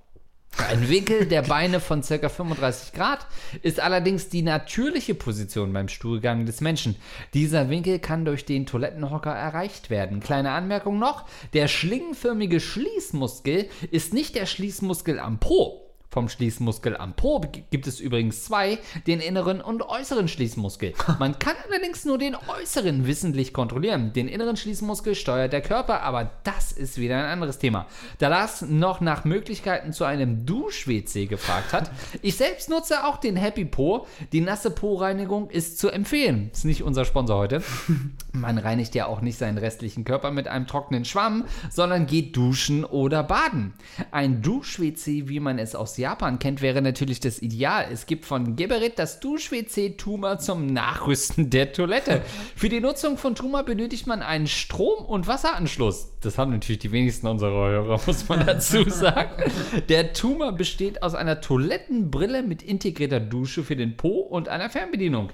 Ein 0.57 0.89
Winkel 0.89 1.27
der 1.27 1.43
Beine 1.43 1.79
von 1.79 2.03
ca. 2.03 2.29
35 2.29 2.93
Grad 2.93 3.27
ist 3.63 3.81
allerdings 3.81 4.29
die 4.29 4.43
natürliche 4.43 5.15
Position 5.15 5.73
beim 5.73 5.89
Stuhlgang 5.89 6.47
des 6.47 6.61
Menschen. 6.61 6.97
Dieser 7.33 7.71
Winkel 7.71 7.99
kann 7.99 8.25
durch 8.25 8.45
den 8.45 8.67
Toilettenhocker 8.67 9.33
erreicht 9.33 9.91
werden. 9.91 10.21
Kleine 10.21 10.51
Anmerkung 10.51 10.99
noch: 10.99 11.27
Der 11.53 11.69
schlingenförmige 11.69 12.61
Schließmuskel 12.61 13.69
ist 13.91 14.15
nicht 14.15 14.35
der 14.35 14.47
Schließmuskel 14.47 15.21
am 15.21 15.39
Po. 15.39 15.88
Vom 16.11 16.31
Schließmuskel 16.31 16.97
am 16.97 17.13
Po 17.13 17.43
gibt 17.71 17.87
es 17.87 18.01
übrigens 18.01 18.45
zwei, 18.45 18.79
den 19.07 19.21
inneren 19.21 19.61
und 19.61 19.83
äußeren 19.83 20.27
Schließmuskel. 20.27 20.95
Man 21.19 21.39
kann 21.39 21.55
allerdings 21.69 22.07
nur 22.07 22.17
den 22.17 22.35
äußeren 22.35 23.07
wissentlich 23.07 23.53
kontrollieren. 23.53 24.15
Den 24.15 24.27
inneren 24.27 24.57
Schließmuskel 24.57 25.15
steuert 25.15 25.53
der 25.53 25.61
Körper, 25.61 26.01
aber 26.01 26.31
das 26.45 26.73
ist 26.73 26.97
wieder 26.97 27.19
ein 27.19 27.27
anderes 27.27 27.59
Thema. 27.59 27.87
Da 28.21 28.29
Lars 28.29 28.63
noch 28.63 29.03
nach 29.03 29.27
Möglichkeiten 29.27 29.93
zu 29.93 30.05
einem 30.05 30.47
Dusch-WC 30.47 31.27
gefragt 31.27 31.75
hat, 31.75 31.91
ich 32.23 32.37
selbst 32.37 32.71
nutze 32.71 33.05
auch 33.05 33.19
den 33.19 33.37
Happy 33.37 33.67
Po. 33.67 34.07
Die 34.33 34.41
nasse 34.41 34.71
Po-Reinigung 34.71 35.51
ist 35.51 35.79
zu 35.79 35.91
empfehlen. 35.91 36.49
Ist 36.55 36.65
nicht 36.65 36.83
unser 36.83 37.05
Sponsor 37.05 37.37
heute. 37.37 37.63
Man 38.33 38.57
reinigt 38.57 38.95
ja 38.95 39.07
auch 39.07 39.21
nicht 39.21 39.37
seinen 39.37 39.59
restlichen 39.59 40.05
Körper 40.05 40.31
mit 40.31 40.49
einem 40.49 40.67
trockenen 40.67 41.05
Schwamm, 41.05 41.45
sondern 41.71 42.07
geht 42.07 42.35
duschen 42.35 42.87
oder 42.87 43.23
baden. 43.23 43.75
Ein 44.11 44.41
Dusch-WC, 44.41 45.29
wie 45.29 45.41
man 45.41 45.59
es 45.59 45.75
aus 45.75 45.98
Japan 45.99 46.39
kennt, 46.39 46.63
wäre 46.63 46.81
natürlich 46.81 47.21
das 47.21 47.43
Ideal. 47.43 47.87
Es 47.93 48.07
gibt 48.07 48.25
von 48.25 48.57
Geberit 48.57 48.99
das 48.99 49.21
Dusch-WC 49.21 49.97
Tuma 49.97 50.39
zum 50.39 50.67
Nachrüsten 50.67 51.51
der 51.51 51.73
Toilette. 51.73 52.23
Für 52.57 52.69
die 52.69 52.81
Nutzung 52.81 53.19
von 53.19 53.35
Tuma 53.35 53.63
benötigt 53.63 54.07
man 54.07 54.23
einen 54.23 54.47
Strom- 54.47 55.05
und 55.05 55.27
Wasseranschluss. 55.27 56.13
Das 56.21 56.39
haben 56.39 56.53
natürlich 56.53 56.79
die 56.81 56.93
wenigsten 56.93 57.27
unserer 57.27 57.69
Hörer, 57.69 58.01
muss 58.07 58.29
man 58.29 58.47
dazu 58.47 58.89
sagen. 58.89 59.43
Der 59.89 60.13
Tuma 60.13 60.53
besteht 60.53 61.03
aus 61.03 61.15
einer 61.15 61.41
Toilettenbrille 61.41 62.43
mit 62.43 62.63
integrierter 62.63 63.21
Dusche 63.21 63.65
für 63.65 63.77
den 63.77 63.97
Po 63.97 64.21
und 64.21 64.49
einer 64.49 64.71
Fernbedienung. 64.71 65.31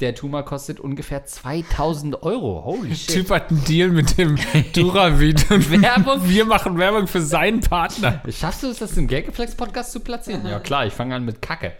Der 0.00 0.14
Tuma 0.14 0.42
kostet 0.42 0.80
ungefähr 0.80 1.26
2000 1.26 2.22
Euro. 2.22 2.64
Holy 2.64 2.96
shit. 2.96 3.14
Typ 3.14 3.30
hat 3.30 3.50
einen 3.50 3.62
Deal 3.64 3.90
mit 3.90 4.16
dem 4.16 4.38
Duravid 4.72 5.50
und 5.50 5.70
Werbung. 5.82 6.20
wir 6.28 6.46
machen 6.46 6.78
Werbung 6.78 7.06
für 7.06 7.20
seinen 7.20 7.60
Partner. 7.60 8.22
Schaffst 8.30 8.62
du 8.62 8.68
es, 8.68 8.78
das 8.78 8.96
im 8.96 9.08
Gageflex-Podcast 9.08 9.92
zu 9.92 10.00
platzieren? 10.00 10.46
Ja, 10.46 10.58
klar, 10.58 10.86
ich 10.86 10.94
fange 10.94 11.14
an 11.14 11.26
mit 11.26 11.42
Kacke. 11.42 11.74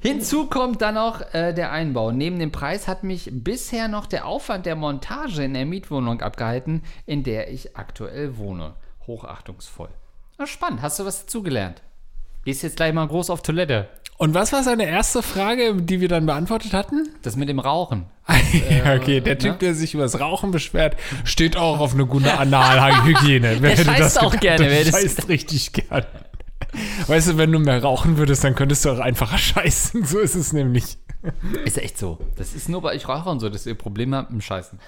Hinzu 0.00 0.46
kommt 0.46 0.82
dann 0.82 0.94
noch 0.94 1.20
äh, 1.32 1.52
der 1.52 1.70
Einbau. 1.70 2.10
Neben 2.10 2.40
dem 2.40 2.50
Preis 2.50 2.88
hat 2.88 3.04
mich 3.04 3.30
bisher 3.32 3.86
noch 3.86 4.06
der 4.06 4.26
Aufwand 4.26 4.66
der 4.66 4.74
Montage 4.74 5.44
in 5.44 5.54
der 5.54 5.64
Mietwohnung 5.64 6.22
abgehalten, 6.22 6.82
in 7.06 7.22
der 7.22 7.52
ich 7.52 7.76
aktuell 7.76 8.36
wohne. 8.36 8.74
Hochachtungsvoll. 9.06 9.90
Na, 10.38 10.46
spannend. 10.46 10.82
Hast 10.82 10.98
du 10.98 11.04
was 11.04 11.20
dazugelernt? 11.20 11.82
Gehst 12.44 12.62
jetzt 12.64 12.76
gleich 12.76 12.92
mal 12.92 13.06
groß 13.06 13.30
auf 13.30 13.42
Toilette. 13.42 13.88
Und 14.16 14.32
was 14.34 14.52
war 14.52 14.62
seine 14.62 14.86
erste 14.86 15.22
Frage, 15.22 15.74
die 15.74 16.00
wir 16.00 16.08
dann 16.08 16.24
beantwortet 16.26 16.72
hatten? 16.72 17.08
Das 17.22 17.36
mit 17.36 17.48
dem 17.48 17.58
Rauchen. 17.58 18.06
ja, 18.70 18.94
okay, 18.94 19.20
der 19.20 19.38
Typ, 19.38 19.52
ne? 19.52 19.58
der 19.58 19.74
sich 19.74 19.92
über 19.94 20.04
das 20.04 20.20
Rauchen 20.20 20.50
beschwert, 20.50 20.96
steht 21.24 21.56
auch 21.56 21.80
auf 21.80 21.94
eine 21.94 22.06
gute 22.06 22.38
Analhygiene. 22.38 23.48
Hätte 23.60 23.84
scheißt 23.84 24.20
auch 24.22 24.36
gerne, 24.38 24.68
Der 24.68 24.84
das- 24.84 24.90
scheißt 25.02 25.28
richtig 25.28 25.72
gerne. 25.72 26.06
Weißt 27.06 27.28
du, 27.28 27.38
wenn 27.38 27.52
du 27.52 27.58
mehr 27.58 27.82
rauchen 27.82 28.16
würdest, 28.16 28.42
dann 28.44 28.54
könntest 28.54 28.84
du 28.84 28.90
auch 28.90 28.98
einfacher 28.98 29.38
scheißen. 29.38 30.04
So 30.04 30.18
ist 30.20 30.34
es 30.34 30.52
nämlich. 30.52 30.96
Ist 31.64 31.78
echt 31.78 31.98
so. 31.98 32.18
Das 32.36 32.54
ist 32.54 32.68
nur 32.68 32.82
bei 32.82 32.94
euch 32.94 33.08
Rauchern 33.08 33.40
so, 33.40 33.48
dass 33.48 33.66
ihr 33.66 33.74
Probleme 33.74 34.16
habt 34.16 34.30
mit 34.30 34.40
dem 34.40 34.42
Scheißen. 34.44 34.78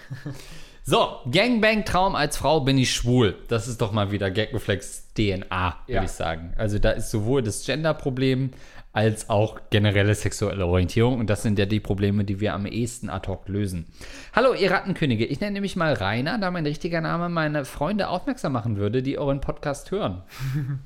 So, 0.85 1.09
Gangbang-Traum 1.31 2.15
als 2.15 2.37
Frau 2.37 2.61
bin 2.61 2.79
ich 2.79 2.93
schwul. 2.93 3.37
Das 3.49 3.67
ist 3.69 3.81
doch 3.81 3.91
mal 3.93 4.13
wieder 4.13 4.31
Gagreflex 4.31 5.09
DNA, 5.15 5.77
würde 5.87 5.93
Ja. 5.93 6.03
ich 6.05 6.11
sagen. 6.11 6.53
Also 6.57 6.79
da 6.79 6.91
ist 6.91 7.11
sowohl 7.11 7.43
das 7.43 7.65
Gender-Problem 7.65 8.51
als 8.97 9.29
auch 9.29 9.61
generelle 9.69 10.15
sexuelle 10.15 10.65
Orientierung. 10.65 11.21
Und 11.21 11.29
das 11.29 11.43
sind 11.43 11.59
ja 11.59 11.67
die 11.67 11.81
Probleme, 11.81 12.25
die 12.25 12.41
wir 12.41 12.55
am 12.55 12.65
ehesten 12.65 13.11
ad 13.11 13.29
hoc 13.29 13.47
lösen. 13.47 13.85
Hallo, 14.33 14.55
ihr 14.55 14.71
Rattenkönige. 14.71 15.27
Ich 15.27 15.39
nenne 15.39 15.61
mich 15.61 15.77
mal 15.77 15.93
Rainer, 15.93 16.39
da 16.39 16.51
mein 16.51 16.65
richtiger 16.65 17.03
Name 17.03 17.29
meine 17.29 17.67
Freunde 17.67 18.09
aufmerksam 18.09 18.53
machen 18.53 18.79
würde, 18.79 19.03
die 19.03 19.19
euren 19.19 19.41
Podcast 19.41 19.91
hören. 19.91 20.23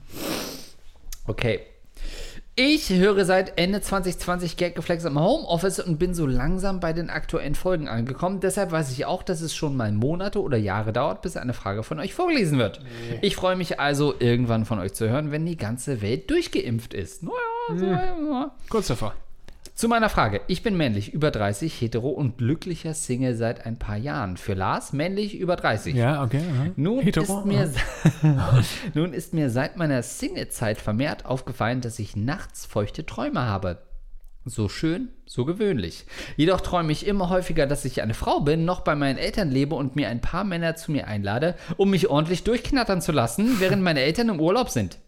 Okay. 1.27 1.61
Ich 2.63 2.91
höre 2.91 3.25
seit 3.25 3.59
Ende 3.59 3.81
2020 3.81 4.59
Gaggeflex 4.59 5.07
im 5.07 5.19
Homeoffice 5.19 5.81
und 5.81 5.99
bin 5.99 6.13
so 6.13 6.27
langsam 6.27 6.79
bei 6.79 6.93
den 6.93 7.09
aktuellen 7.09 7.55
Folgen 7.55 7.89
angekommen. 7.89 8.41
Deshalb 8.41 8.71
weiß 8.71 8.93
ich 8.93 9.07
auch, 9.07 9.23
dass 9.23 9.41
es 9.41 9.55
schon 9.55 9.79
mal 9.79 9.91
Monate 9.93 10.43
oder 10.43 10.59
Jahre 10.59 10.93
dauert, 10.93 11.23
bis 11.23 11.39
eine 11.39 11.55
Frage 11.55 11.83
von 11.83 11.99
euch 11.99 12.13
vorgelesen 12.13 12.59
wird. 12.59 12.83
Ich 13.23 13.35
freue 13.35 13.57
mich 13.57 13.81
also, 13.81 14.15
irgendwann 14.19 14.67
von 14.67 14.79
euch 14.79 14.93
zu 14.93 15.09
hören, 15.09 15.33
wenn 15.33 15.47
die 15.47 15.57
ganze 15.57 16.03
Welt 16.03 16.29
durchgeimpft 16.29 16.93
ist. 16.93 17.23
Naja, 17.23 17.79
so, 17.79 17.87
ja. 17.87 18.55
Kurz 18.69 18.89
davor. 18.89 19.15
Zu 19.81 19.89
meiner 19.89 20.11
Frage. 20.11 20.43
Ich 20.47 20.63
bin 20.63 20.77
männlich, 20.77 21.15
über 21.15 21.31
30, 21.31 21.81
hetero 21.81 22.11
und 22.11 22.37
glücklicher 22.37 22.93
Single 22.93 23.35
seit 23.35 23.65
ein 23.65 23.79
paar 23.79 23.97
Jahren. 23.97 24.37
Für 24.37 24.53
Lars 24.53 24.93
männlich, 24.93 25.39
über 25.39 25.57
30. 25.57 25.95
Ja, 25.95 26.23
okay. 26.23 26.43
aha. 26.53 26.67
Nun 26.77 27.01
Hetero, 27.01 27.39
ist, 27.39 27.47
mir, 27.47 27.73
nun 28.93 29.15
ist 29.15 29.33
mir 29.33 29.49
seit 29.49 29.79
meiner 29.79 30.03
Single-Zeit 30.03 30.77
vermehrt 30.77 31.25
aufgefallen, 31.25 31.81
dass 31.81 31.99
ich 31.99 32.15
nachts 32.15 32.67
feuchte 32.67 33.07
Träume 33.07 33.41
habe. 33.41 33.79
So 34.45 34.69
schön, 34.69 35.09
so 35.25 35.47
gewöhnlich. 35.47 36.05
Jedoch 36.37 36.61
träume 36.61 36.93
ich 36.93 37.07
immer 37.07 37.31
häufiger, 37.31 37.67
dass 37.67 37.87
ich 37.87 38.03
eine 38.03 38.13
Frau 38.13 38.41
bin, 38.41 38.67
noch 38.67 38.83
bei 38.83 38.95
meinen 38.95 39.17
Eltern 39.17 39.51
lebe 39.51 39.77
und 39.77 39.97
mir 39.97 40.11
ein 40.11 40.21
paar 40.21 40.45
Männer 40.45 40.77
zu 40.77 40.93
mir 40.93 41.07
einlade, 41.07 41.55
um 41.79 41.89
mich 41.89 42.11
ordentlich 42.11 42.45
durchknattern 42.45 43.01
zu 43.01 43.13
lassen, 43.13 43.61
während 43.61 43.83
meine 43.83 44.01
Eltern 44.01 44.29
im 44.29 44.41
Urlaub 44.41 44.69
sind. 44.69 44.99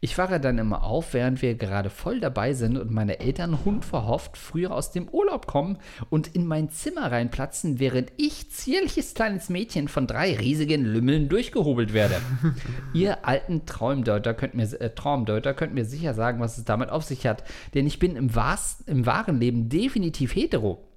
Ich 0.00 0.16
wache 0.16 0.38
dann 0.38 0.58
immer 0.58 0.84
auf, 0.84 1.12
während 1.12 1.42
wir 1.42 1.56
gerade 1.56 1.90
voll 1.90 2.20
dabei 2.20 2.52
sind 2.52 2.78
und 2.78 2.92
meine 2.92 3.18
Eltern 3.18 3.64
hundverhofft 3.64 4.36
früher 4.36 4.70
aus 4.70 4.92
dem 4.92 5.08
Urlaub 5.08 5.48
kommen 5.48 5.78
und 6.08 6.28
in 6.36 6.46
mein 6.46 6.70
Zimmer 6.70 7.10
reinplatzen, 7.10 7.80
während 7.80 8.12
ich, 8.16 8.48
zierliches 8.52 9.14
kleines 9.14 9.48
Mädchen, 9.48 9.88
von 9.88 10.06
drei 10.06 10.36
riesigen 10.36 10.84
Lümmeln 10.84 11.28
durchgehobelt 11.28 11.94
werde. 11.94 12.14
Ihr 12.94 13.26
alten 13.26 13.66
Traumdeuter 13.66 14.34
könnt, 14.34 14.54
mir, 14.54 14.72
äh, 14.80 14.90
Traumdeuter 14.94 15.52
könnt 15.52 15.74
mir 15.74 15.84
sicher 15.84 16.14
sagen, 16.14 16.38
was 16.38 16.58
es 16.58 16.64
damit 16.64 16.90
auf 16.90 17.02
sich 17.02 17.26
hat, 17.26 17.42
denn 17.74 17.84
ich 17.84 17.98
bin 17.98 18.14
im, 18.14 18.30
im 18.86 19.06
wahren 19.06 19.40
Leben 19.40 19.68
definitiv 19.68 20.32
hetero. 20.36 20.87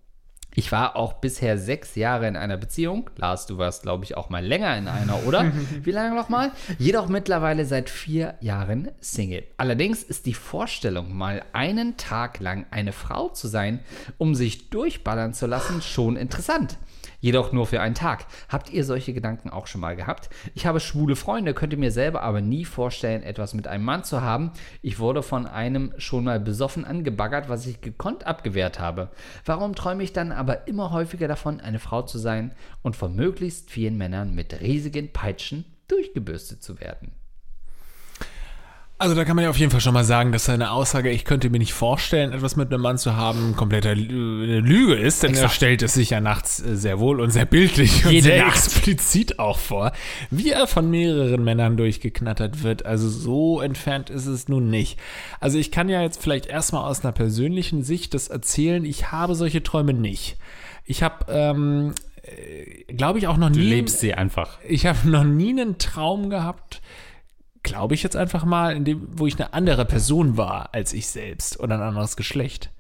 Ich 0.54 0.72
war 0.72 0.98
auch 0.98 1.14
bisher 1.14 1.58
sechs 1.58 1.96
Jahre 1.96 2.28
in 2.28 2.36
einer 2.36 2.58
Beziehung. 2.58 3.10
Lars, 3.16 3.46
du 3.46 3.58
warst, 3.58 3.84
glaube 3.84 4.04
ich, 4.04 4.18
auch 4.18 4.30
mal 4.30 4.46
länger 4.46 4.78
in 4.78 4.88
einer, 4.88 5.26
oder? 5.26 5.52
Wie 5.84 5.92
lange 5.92 6.16
nochmal? 6.16 6.52
Jedoch 6.78 7.08
mittlerweile 7.08 7.66
seit 7.66 7.90
vier 7.90 8.36
Jahren 8.42 8.90
Single. 9.00 9.44
Allerdings 9.58 10.04
ist 10.04 10.26
die 10.26 10.34
Vorstellung, 10.34 11.16
mal 11.16 11.44
einen 11.54 11.96
Tag 11.96 12.40
lang 12.40 12.66
eine 12.70 12.92
Frau 12.92 13.30
zu 13.30 13.48
sein, 13.48 13.80
um 14.18 14.36
sich 14.36 14.70
durchballern 14.70 15.34
zu 15.34 15.48
lassen, 15.48 15.82
schon 15.82 16.18
interessant 16.18 16.78
jedoch 17.22 17.54
nur 17.54 17.66
für 17.66 17.80
einen 17.80 17.96
Tag. 17.96 18.26
Habt 18.50 18.70
ihr 18.70 18.84
solche 18.84 19.14
Gedanken 19.14 19.50
auch 19.50 19.68
schon 19.68 19.80
mal 19.80 19.96
gehabt? 19.96 20.30
Ich 20.54 20.66
habe 20.66 20.82
schwule 20.82 21.16
Freunde, 21.16 21.54
könnte 21.54 21.78
mir 21.78 21.92
selber 21.92 22.24
aber 22.24 22.42
nie 22.42 22.66
vorstellen, 22.66 23.24
etwas 23.24 23.54
mit 23.54 23.68
einem 23.68 23.86
Mann 23.86 24.04
zu 24.04 24.22
haben. 24.22 24.52
Ich 24.82 25.00
wurde 25.00 25.24
von 25.24 25.48
einem 25.48 25.94
schon 25.98 26.26
mal 26.26 26.40
besoffen 26.40 26.84
angebaggert, 26.84 27.48
was 27.48 27.66
ich 27.66 27.80
gekonnt 27.80 28.28
abgewehrt 28.28 28.80
habe. 28.80 29.12
Warum 29.46 29.76
träume 29.76 30.04
ich 30.04 30.12
dann 30.12 30.34
aber 30.34 30.68
immer 30.68 30.92
häufiger 30.92 31.30
davon, 31.30 31.62
eine 31.62 31.80
Frau 31.80 32.02
zu 32.02 32.18
sein 32.18 32.52
und 32.82 32.96
von 32.96 33.16
möglichst 33.16 33.72
vielen 33.72 33.98
Männern 33.98 34.36
mit 34.36 34.60
riesigen 34.60 35.14
Peitschen 35.14 35.66
durchgebürstet 35.88 36.62
zu 36.62 36.80
werden? 36.80 37.21
Also 39.02 39.16
da 39.16 39.26
kann 39.26 39.36
man 39.36 39.42
ja 39.44 39.50
auf 39.50 39.58
jeden 39.58 39.72
Fall 39.72 39.82
schon 39.82 39.96
mal 39.96 40.04
sagen, 40.04 40.32
dass 40.32 40.46
seine 40.46 40.70
Aussage, 40.70 41.10
ich 41.10 41.26
könnte 41.26 41.50
mir 41.50 41.58
nicht 41.58 41.74
vorstellen, 41.74 42.34
etwas 42.34 42.56
mit 42.56 42.72
einem 42.72 42.84
Mann 42.84 43.00
zu 43.00 43.16
haben, 43.16 43.56
kompletter 43.56 43.96
Lüge 43.96 44.94
ist, 44.94 45.24
denn 45.24 45.32
Exakt. 45.32 45.52
er 45.52 45.56
stellt 45.56 45.82
es 45.82 45.96
sich 45.96 46.12
ja 46.12 46.22
nachts 46.22 46.64
äh, 46.64 46.76
sehr 46.76 47.00
wohl 47.00 47.20
und 47.20 47.32
sehr 47.32 47.46
bildlich 47.46 48.06
und 48.06 48.22
sehr 48.22 48.46
Nacht. 48.46 48.58
explizit 48.58 49.40
auch 49.40 49.58
vor, 49.58 49.92
wie 50.30 50.52
er 50.52 50.68
von 50.68 50.88
mehreren 50.92 51.44
Männern 51.44 51.78
durchgeknattert 51.78 52.62
wird. 52.62 52.86
Also 52.86 53.10
so 53.10 53.60
entfernt 53.60 54.12
ist 54.12 54.28
es 54.28 54.48
nun 54.48 54.70
nicht. 54.70 55.00
Also 55.40 55.58
ich 55.58 55.72
kann 55.72 55.90
ja 55.90 56.04
jetzt 56.04 56.22
vielleicht 56.22 56.46
erstmal 56.46 56.88
aus 56.88 57.04
einer 57.04 57.12
persönlichen 57.12 57.82
Sicht 57.82 58.14
das 58.14 58.28
erzählen, 58.28 58.86
ich 58.86 59.12
habe 59.12 59.34
solche 59.34 59.64
Träume 59.64 59.96
nicht. 59.96 60.38
Ich 60.86 61.02
habe 61.02 61.26
ähm, 61.28 61.96
äh, 62.22 62.94
glaube 62.94 63.18
ich, 63.18 63.28
auch 63.28 63.38
noch 63.38 63.50
nie. 63.50 63.56
Du 63.58 63.62
lebst 63.64 64.00
sie 64.00 64.14
einfach. 64.14 64.60
Ich 64.68 64.86
habe 64.86 65.10
noch 65.10 65.24
nie 65.24 65.50
einen 65.50 65.80
Traum 65.80 66.30
gehabt, 66.30 66.82
glaube 67.64 67.94
ich 67.96 68.04
jetzt 68.04 68.16
einfach 68.16 68.46
mal, 68.46 68.76
in 68.76 68.86
dem, 68.86 69.08
wo 69.12 69.28
ich 69.28 69.40
eine 69.40 69.54
andere 69.54 69.86
Person 69.86 70.38
war 70.38 70.74
als 70.74 70.94
ich 70.94 71.08
selbst 71.08 71.60
oder 71.60 71.76
ein 71.76 71.82
anderes 71.82 72.16
Geschlecht. 72.16 72.72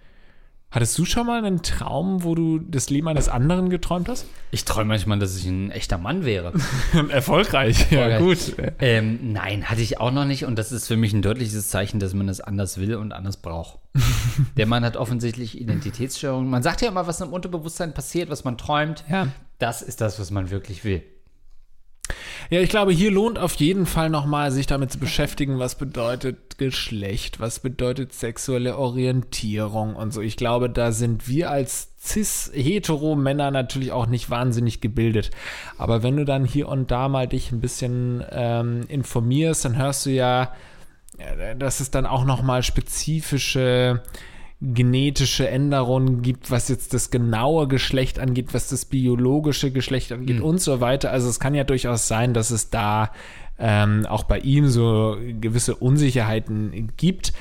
Hattest 0.71 0.97
du 0.97 1.03
schon 1.03 1.27
mal 1.27 1.43
einen 1.43 1.63
Traum, 1.63 2.23
wo 2.23 2.33
du 2.33 2.57
das 2.57 2.89
Leben 2.89 3.09
eines 3.09 3.27
anderen 3.27 3.69
geträumt 3.69 4.07
hast? 4.07 4.25
Ich 4.51 4.63
träume 4.63 4.87
manchmal, 4.87 5.19
dass 5.19 5.35
ich 5.35 5.45
ein 5.45 5.69
echter 5.69 5.97
Mann 5.97 6.23
wäre. 6.23 6.53
Erfolgreich, 7.09 7.91
ja 7.91 8.19
gut. 8.19 8.55
Ähm, 8.79 9.33
nein, 9.33 9.69
hatte 9.69 9.81
ich 9.81 9.99
auch 9.99 10.11
noch 10.11 10.23
nicht 10.23 10.45
und 10.45 10.57
das 10.57 10.71
ist 10.71 10.87
für 10.87 10.95
mich 10.95 11.11
ein 11.11 11.21
deutliches 11.21 11.67
Zeichen, 11.67 11.99
dass 11.99 12.13
man 12.13 12.29
es 12.29 12.39
anders 12.39 12.77
will 12.77 12.95
und 12.95 13.11
anders 13.11 13.35
braucht. 13.35 13.79
Der 14.55 14.65
Mann 14.65 14.85
hat 14.85 14.95
offensichtlich 14.95 15.59
Identitätsstörungen. 15.59 16.49
Man 16.49 16.63
sagt 16.63 16.81
ja 16.81 16.87
immer, 16.87 17.05
was 17.05 17.19
im 17.19 17.33
Unterbewusstsein 17.33 17.93
passiert, 17.93 18.29
was 18.29 18.45
man 18.45 18.57
träumt. 18.57 19.03
Ja. 19.09 19.27
Das 19.59 19.81
ist 19.81 19.99
das, 19.99 20.21
was 20.21 20.31
man 20.31 20.51
wirklich 20.51 20.85
will. 20.85 21.03
Ja, 22.49 22.59
ich 22.59 22.69
glaube, 22.69 22.91
hier 22.91 23.11
lohnt 23.11 23.39
auf 23.39 23.55
jeden 23.55 23.85
Fall 23.85 24.09
nochmal, 24.09 24.51
sich 24.51 24.67
damit 24.67 24.91
zu 24.91 24.99
beschäftigen, 24.99 25.59
was 25.59 25.75
bedeutet 25.75 26.57
Geschlecht, 26.57 27.39
was 27.39 27.59
bedeutet 27.59 28.13
sexuelle 28.13 28.77
Orientierung 28.77 29.95
und 29.95 30.11
so. 30.11 30.21
Ich 30.21 30.37
glaube, 30.37 30.69
da 30.69 30.91
sind 30.91 31.27
wir 31.27 31.49
als 31.49 31.89
cis-hetero-Männer 32.03 33.51
natürlich 33.51 33.91
auch 33.91 34.07
nicht 34.07 34.29
wahnsinnig 34.29 34.81
gebildet. 34.81 35.31
Aber 35.77 36.03
wenn 36.03 36.17
du 36.17 36.25
dann 36.25 36.45
hier 36.45 36.67
und 36.67 36.91
da 36.91 37.07
mal 37.09 37.27
dich 37.27 37.51
ein 37.51 37.61
bisschen 37.61 38.23
ähm, 38.31 38.83
informierst, 38.87 39.65
dann 39.65 39.77
hörst 39.77 40.05
du 40.05 40.09
ja, 40.09 40.51
dass 41.57 41.79
es 41.79 41.91
dann 41.91 42.05
auch 42.05 42.25
nochmal 42.25 42.63
spezifische 42.63 44.01
genetische 44.61 45.47
Änderungen 45.49 46.21
gibt, 46.21 46.51
was 46.51 46.69
jetzt 46.69 46.93
das 46.93 47.09
genaue 47.09 47.67
Geschlecht 47.67 48.19
angeht, 48.19 48.53
was 48.53 48.69
das 48.69 48.85
biologische 48.85 49.71
Geschlecht 49.71 50.11
angeht 50.11 50.37
mhm. 50.37 50.43
und 50.43 50.61
so 50.61 50.79
weiter. 50.79 51.11
Also 51.11 51.29
es 51.29 51.39
kann 51.39 51.55
ja 51.55 51.63
durchaus 51.63 52.07
sein, 52.07 52.35
dass 52.35 52.51
es 52.51 52.69
da 52.69 53.11
ähm, 53.57 54.05
auch 54.05 54.23
bei 54.23 54.39
ihm 54.39 54.67
so 54.67 55.17
gewisse 55.39 55.75
Unsicherheiten 55.75 56.91
gibt. 56.95 57.33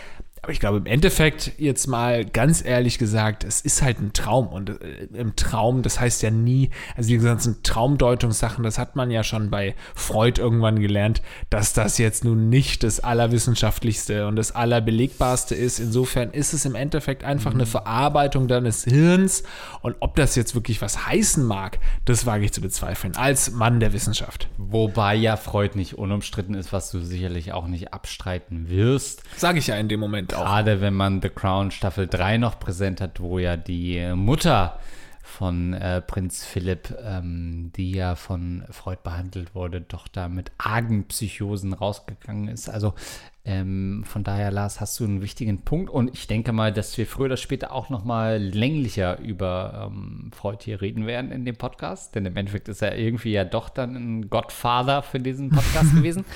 Aber 0.43 0.53
ich 0.53 0.61
glaube, 0.61 0.79
im 0.79 0.87
Endeffekt, 0.87 1.53
jetzt 1.59 1.87
mal 1.87 2.25
ganz 2.25 2.65
ehrlich 2.65 2.99
gesagt, 2.99 3.45
es 3.45 3.61
ist 3.61 3.83
halt 3.83 4.01
ein 4.01 4.15
Traum. 4.15 4.49
Und 4.49 4.71
äh, 4.71 5.09
im 5.13 5.37
Traum, 5.37 5.83
das 5.83 6.01
heißt 6.01 6.23
ja 6.23 6.31
nie, 6.31 6.71
also 6.97 7.09
die 7.09 7.19
ganzen 7.19 7.63
Traumdeutungssachen, 7.63 8.65
das 8.65 8.79
hat 8.79 8.97
man 8.97 9.11
ja 9.11 9.23
schon 9.23 9.51
bei 9.51 9.75
Freud 9.95 10.41
irgendwann 10.41 10.81
gelernt, 10.81 11.21
dass 11.51 11.75
das 11.75 11.99
jetzt 11.99 12.25
nun 12.25 12.49
nicht 12.49 12.85
das 12.85 13.01
Allerwissenschaftlichste 13.01 14.27
und 14.27 14.37
das 14.37 14.53
Allerbelegbarste 14.53 15.55
ist. 15.55 15.79
Insofern 15.79 16.31
ist 16.31 16.55
es 16.55 16.65
im 16.65 16.75
Endeffekt 16.75 17.23
einfach 17.23 17.53
mhm. 17.53 17.61
eine 17.61 17.67
Verarbeitung 17.67 18.49
deines 18.49 18.85
Hirns. 18.85 19.43
Und 19.83 19.97
ob 20.01 20.17
das 20.17 20.37
jetzt 20.37 20.55
wirklich 20.55 20.81
was 20.81 21.07
heißen 21.07 21.45
mag, 21.45 21.79
das 22.07 22.25
wage 22.25 22.47
ich 22.47 22.53
zu 22.53 22.63
bezweifeln, 22.63 23.15
als 23.15 23.51
Mann 23.51 23.79
der 23.79 23.93
Wissenschaft. 23.93 24.49
Wobei 24.57 25.17
ja 25.17 25.37
Freud 25.37 25.77
nicht 25.77 25.99
unumstritten 25.99 26.55
ist, 26.55 26.73
was 26.73 26.91
du 26.91 27.01
sicherlich 27.01 27.53
auch 27.53 27.67
nicht 27.67 27.93
abstreiten 27.93 28.71
wirst. 28.71 29.23
Sage 29.37 29.59
ich 29.59 29.67
ja 29.67 29.77
in 29.77 29.89
dem 29.89 30.01
Moment 30.01 30.30
Gerade 30.31 30.81
wenn 30.81 30.95
man 30.95 31.21
The 31.23 31.29
Crown 31.29 31.71
Staffel 31.71 32.07
3 32.07 32.39
noch 32.39 32.59
präsent 32.59 33.01
hat, 33.01 33.21
wo 33.21 33.39
ja 33.39 33.57
die 33.57 34.13
Mutter 34.15 34.79
von 35.23 35.73
äh, 35.73 36.03
Prinz 36.03 36.45
Philipp, 36.45 36.95
ähm, 37.03 37.73
die 37.77 37.93
ja 37.93 38.15
von 38.15 38.65
Freud 38.71 39.01
behandelt 39.03 39.55
wurde, 39.55 39.81
doch 39.81 40.09
da 40.09 40.29
mit 40.29 40.51
argen 40.59 41.05
Psychosen 41.05 41.73
rausgegangen 41.73 42.49
ist. 42.49 42.69
Also 42.69 42.95
ähm, 43.43 44.05
von 44.07 44.23
daher, 44.23 44.51
Lars, 44.51 44.83
hast 44.83 45.01
du 45.01 45.05
einen 45.05 45.23
wichtigen 45.23 45.63
Punkt 45.63 45.89
und 45.89 46.13
ich 46.13 46.27
denke 46.27 46.53
mal, 46.53 46.75
dass 46.75 46.99
wir 46.99 47.07
früher 47.07 47.25
oder 47.25 47.39
später 47.39 47.73
auch 47.73 47.89
noch 47.89 48.05
mal 48.05 48.37
länglicher 48.37 49.19
über 49.19 49.91
ähm, 49.91 50.31
Freud 50.35 50.59
hier 50.63 50.83
reden 50.83 51.07
werden 51.07 51.33
in 51.33 51.47
dem 51.47 51.57
Podcast, 51.57 52.15
denn 52.15 52.27
im 52.27 52.37
Endeffekt 52.37 52.69
ist 52.69 52.83
er 52.83 52.99
irgendwie 52.99 53.33
ja 53.33 53.45
doch 53.45 53.71
dann 53.71 53.97
ein 53.97 54.29
Godfather 54.29 55.03
für 55.03 55.21
diesen 55.21 55.49
Podcast 55.49 55.95
gewesen, 55.95 56.27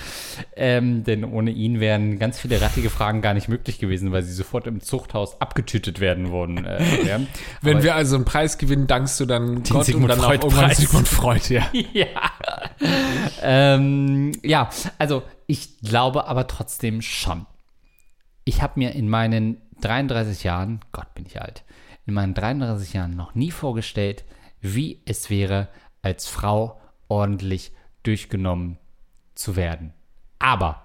ähm, 0.57 1.05
denn 1.05 1.27
ohne 1.27 1.51
ihn 1.51 1.79
wären 1.79 2.19
ganz 2.19 2.41
viele 2.41 2.59
rattige 2.63 2.89
Fragen 2.89 3.21
gar 3.21 3.35
nicht 3.35 3.49
möglich 3.49 3.79
gewesen, 3.79 4.11
weil 4.11 4.23
sie 4.23 4.33
sofort 4.33 4.67
im 4.67 4.81
Zuchthaus 4.81 5.39
abgetütet 5.43 6.01
werden 6.01 6.33
würden. 6.33 6.65
Äh, 6.65 6.81
Wenn 7.61 7.83
wir 7.83 7.97
also 7.97 8.17
einen 8.17 8.25
Preis 8.25 8.57
gewinnen, 8.57 8.87
dankst 8.87 9.21
du 9.21 9.27
dann 9.27 9.63
Gott 9.63 9.85
Sigmund 9.85 10.05
und 10.05 10.09
dann 10.11 10.21
Freud 10.21 10.39
auch 10.39 10.45
irgendwann 10.45 10.71
Sigmund 10.71 11.07
Freud, 11.07 11.53
ja. 11.53 11.67
ja. 11.93 12.07
Ähm, 13.43 14.33
ja, 14.43 14.71
also 14.97 15.23
ich 15.47 15.79
glaube 15.79 16.27
aber 16.27 16.47
trotzdem 16.47 17.03
schon. 17.03 17.47
Ich 18.45 18.63
habe 18.63 18.75
mir 18.77 18.93
in 18.93 19.09
meinen 19.09 19.61
33 19.81 20.45
Jahren, 20.45 20.81
Gott 20.93 21.15
bin 21.15 21.27
ich 21.27 21.41
alt, 21.41 21.65
in 22.07 22.15
meinen 22.15 22.35
33 22.35 22.93
Jahren 22.93 23.17
noch 23.17 23.35
nie 23.35 23.51
vorgestellt, 23.51 24.25
wie 24.61 25.03
es 25.07 25.31
wäre, 25.31 25.69
als 26.03 26.27
Frau 26.27 26.81
ordentlich 27.09 27.73
durchgenommen 28.03 28.79
zu 29.35 29.57
werden. 29.57 29.93
Aber, 30.39 30.85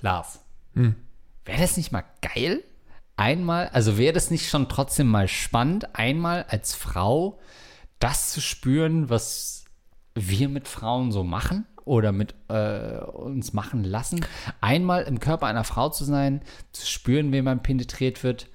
Lars, 0.00 0.40
hm. 0.74 0.96
wäre 1.44 1.60
das 1.60 1.76
nicht 1.76 1.92
mal 1.92 2.04
geil? 2.20 2.64
Einmal, 3.16 3.68
also 3.68 3.98
wäre 3.98 4.12
das 4.12 4.30
nicht 4.30 4.48
schon 4.48 4.68
trotzdem 4.68 5.08
mal 5.08 5.28
spannend, 5.28 5.96
einmal 5.96 6.44
als 6.48 6.74
Frau 6.74 7.38
das 7.98 8.30
zu 8.30 8.40
spüren, 8.40 9.10
was 9.10 9.64
wir 10.14 10.48
mit 10.48 10.68
Frauen 10.68 11.10
so 11.10 11.24
machen? 11.24 11.66
Oder 11.88 12.12
mit 12.12 12.34
äh, 12.48 12.98
uns 12.98 13.52
machen 13.52 13.82
lassen, 13.82 14.24
einmal 14.60 15.04
im 15.04 15.20
Körper 15.20 15.46
einer 15.46 15.64
Frau 15.64 15.88
zu 15.88 16.04
sein, 16.04 16.42
zu 16.72 16.86
spüren, 16.86 17.32
wie 17.32 17.42
man 17.42 17.62
penetriert 17.62 18.22
wird 18.22 18.48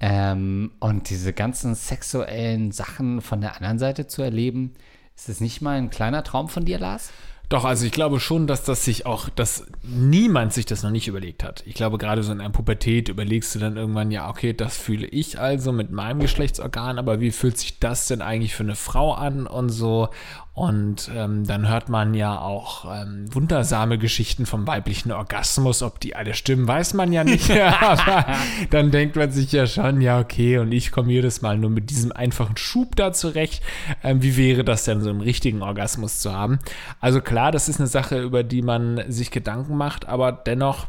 ähm, 0.00 0.72
und 0.80 1.10
diese 1.10 1.32
ganzen 1.32 1.74
sexuellen 1.74 2.72
Sachen 2.72 3.20
von 3.20 3.40
der 3.40 3.56
anderen 3.56 3.78
Seite 3.78 4.06
zu 4.06 4.22
erleben. 4.22 4.74
Ist 5.16 5.28
das 5.28 5.40
nicht 5.40 5.60
mal 5.60 5.76
ein 5.76 5.90
kleiner 5.90 6.22
Traum 6.22 6.48
von 6.48 6.64
dir, 6.64 6.78
Lars? 6.78 7.12
Doch, 7.48 7.64
also 7.64 7.86
ich 7.86 7.92
glaube 7.92 8.20
schon, 8.20 8.46
dass 8.46 8.62
das 8.64 8.84
sich 8.84 9.06
auch, 9.06 9.30
dass 9.30 9.66
niemand 9.82 10.52
sich 10.52 10.66
das 10.66 10.82
noch 10.82 10.90
nicht 10.90 11.08
überlegt 11.08 11.42
hat. 11.42 11.62
Ich 11.66 11.74
glaube, 11.74 11.96
gerade 11.96 12.22
so 12.22 12.30
in 12.30 12.40
einer 12.40 12.50
Pubertät 12.50 13.08
überlegst 13.08 13.54
du 13.54 13.58
dann 13.58 13.78
irgendwann, 13.78 14.10
ja, 14.10 14.28
okay, 14.28 14.52
das 14.52 14.76
fühle 14.76 15.06
ich 15.06 15.40
also 15.40 15.72
mit 15.72 15.90
meinem 15.90 16.20
Geschlechtsorgan, 16.20 16.98
aber 16.98 17.20
wie 17.20 17.30
fühlt 17.30 17.56
sich 17.56 17.78
das 17.78 18.06
denn 18.06 18.20
eigentlich 18.20 18.54
für 18.54 18.64
eine 18.64 18.74
Frau 18.74 19.14
an 19.14 19.46
und 19.46 19.70
so? 19.70 20.10
Und 20.58 21.08
ähm, 21.14 21.46
dann 21.46 21.68
hört 21.68 21.88
man 21.88 22.14
ja 22.14 22.40
auch 22.40 22.84
ähm, 22.92 23.32
wundersame 23.32 23.96
Geschichten 23.96 24.44
vom 24.44 24.66
weiblichen 24.66 25.12
Orgasmus. 25.12 25.84
Ob 25.84 26.00
die 26.00 26.16
alle 26.16 26.34
stimmen, 26.34 26.66
weiß 26.66 26.94
man 26.94 27.12
ja 27.12 27.22
nicht. 27.22 27.48
Aber 27.80 28.26
dann 28.70 28.90
denkt 28.90 29.14
man 29.14 29.30
sich 29.30 29.52
ja 29.52 29.68
schon, 29.68 30.00
ja, 30.00 30.18
okay, 30.18 30.58
und 30.58 30.72
ich 30.72 30.90
komme 30.90 31.12
jedes 31.12 31.42
Mal 31.42 31.58
nur 31.58 31.70
mit 31.70 31.90
diesem 31.90 32.10
einfachen 32.10 32.56
Schub 32.56 32.96
da 32.96 33.12
zurecht. 33.12 33.62
Ähm, 34.02 34.20
wie 34.20 34.36
wäre 34.36 34.64
das 34.64 34.82
denn, 34.82 35.00
so 35.00 35.10
einen 35.10 35.20
richtigen 35.20 35.62
Orgasmus 35.62 36.18
zu 36.18 36.32
haben? 36.32 36.58
Also 36.98 37.20
klar, 37.20 37.52
das 37.52 37.68
ist 37.68 37.78
eine 37.78 37.86
Sache, 37.86 38.20
über 38.20 38.42
die 38.42 38.62
man 38.62 39.04
sich 39.06 39.30
Gedanken 39.30 39.76
macht, 39.76 40.08
aber 40.08 40.32
dennoch 40.32 40.88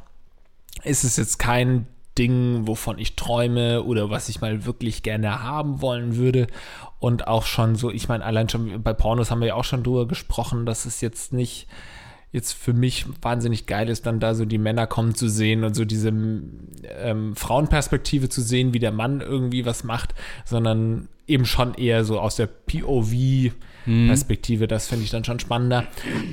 ist 0.83 1.03
es 1.03 1.15
jetzt 1.17 1.37
kein 1.37 1.85
Ding, 2.19 2.67
wovon 2.67 2.99
ich 2.99 3.15
träume 3.15 3.83
oder 3.83 4.09
was 4.09 4.27
ich 4.27 4.41
mal 4.41 4.65
wirklich 4.65 5.01
gerne 5.03 5.41
haben 5.41 5.81
wollen 5.81 6.17
würde. 6.17 6.47
Und 6.99 7.27
auch 7.27 7.45
schon 7.45 7.75
so, 7.75 7.89
ich 7.89 8.09
meine, 8.09 8.25
allein 8.25 8.49
schon 8.49 8.83
bei 8.83 8.93
Pornos 8.93 9.31
haben 9.31 9.39
wir 9.39 9.47
ja 9.47 9.55
auch 9.55 9.63
schon 9.63 9.83
drüber 9.83 10.05
gesprochen, 10.05 10.65
dass 10.65 10.85
es 10.85 10.99
jetzt 10.99 11.31
nicht 11.31 11.67
jetzt 12.31 12.53
für 12.53 12.73
mich 12.73 13.05
wahnsinnig 13.21 13.65
geil 13.65 13.89
ist, 13.89 14.05
dann 14.05 14.19
da 14.19 14.35
so 14.35 14.45
die 14.45 14.59
Männer 14.59 14.85
kommen 14.85 15.15
zu 15.15 15.27
sehen 15.29 15.63
und 15.63 15.75
so 15.75 15.83
diese 15.83 16.09
ähm, 16.09 17.35
Frauenperspektive 17.35 18.29
zu 18.29 18.41
sehen, 18.41 18.73
wie 18.73 18.79
der 18.79 18.91
Mann 18.91 19.21
irgendwie 19.21 19.65
was 19.65 19.83
macht, 19.83 20.13
sondern 20.45 21.07
eben 21.25 21.45
schon 21.45 21.73
eher 21.73 22.03
so 22.03 22.19
aus 22.19 22.35
der 22.35 22.47
POV-Perspektive. 23.89 24.67
Das 24.67 24.87
finde 24.87 25.05
ich 25.05 25.11
dann 25.11 25.23
schon 25.23 25.39
spannender. 25.39 25.85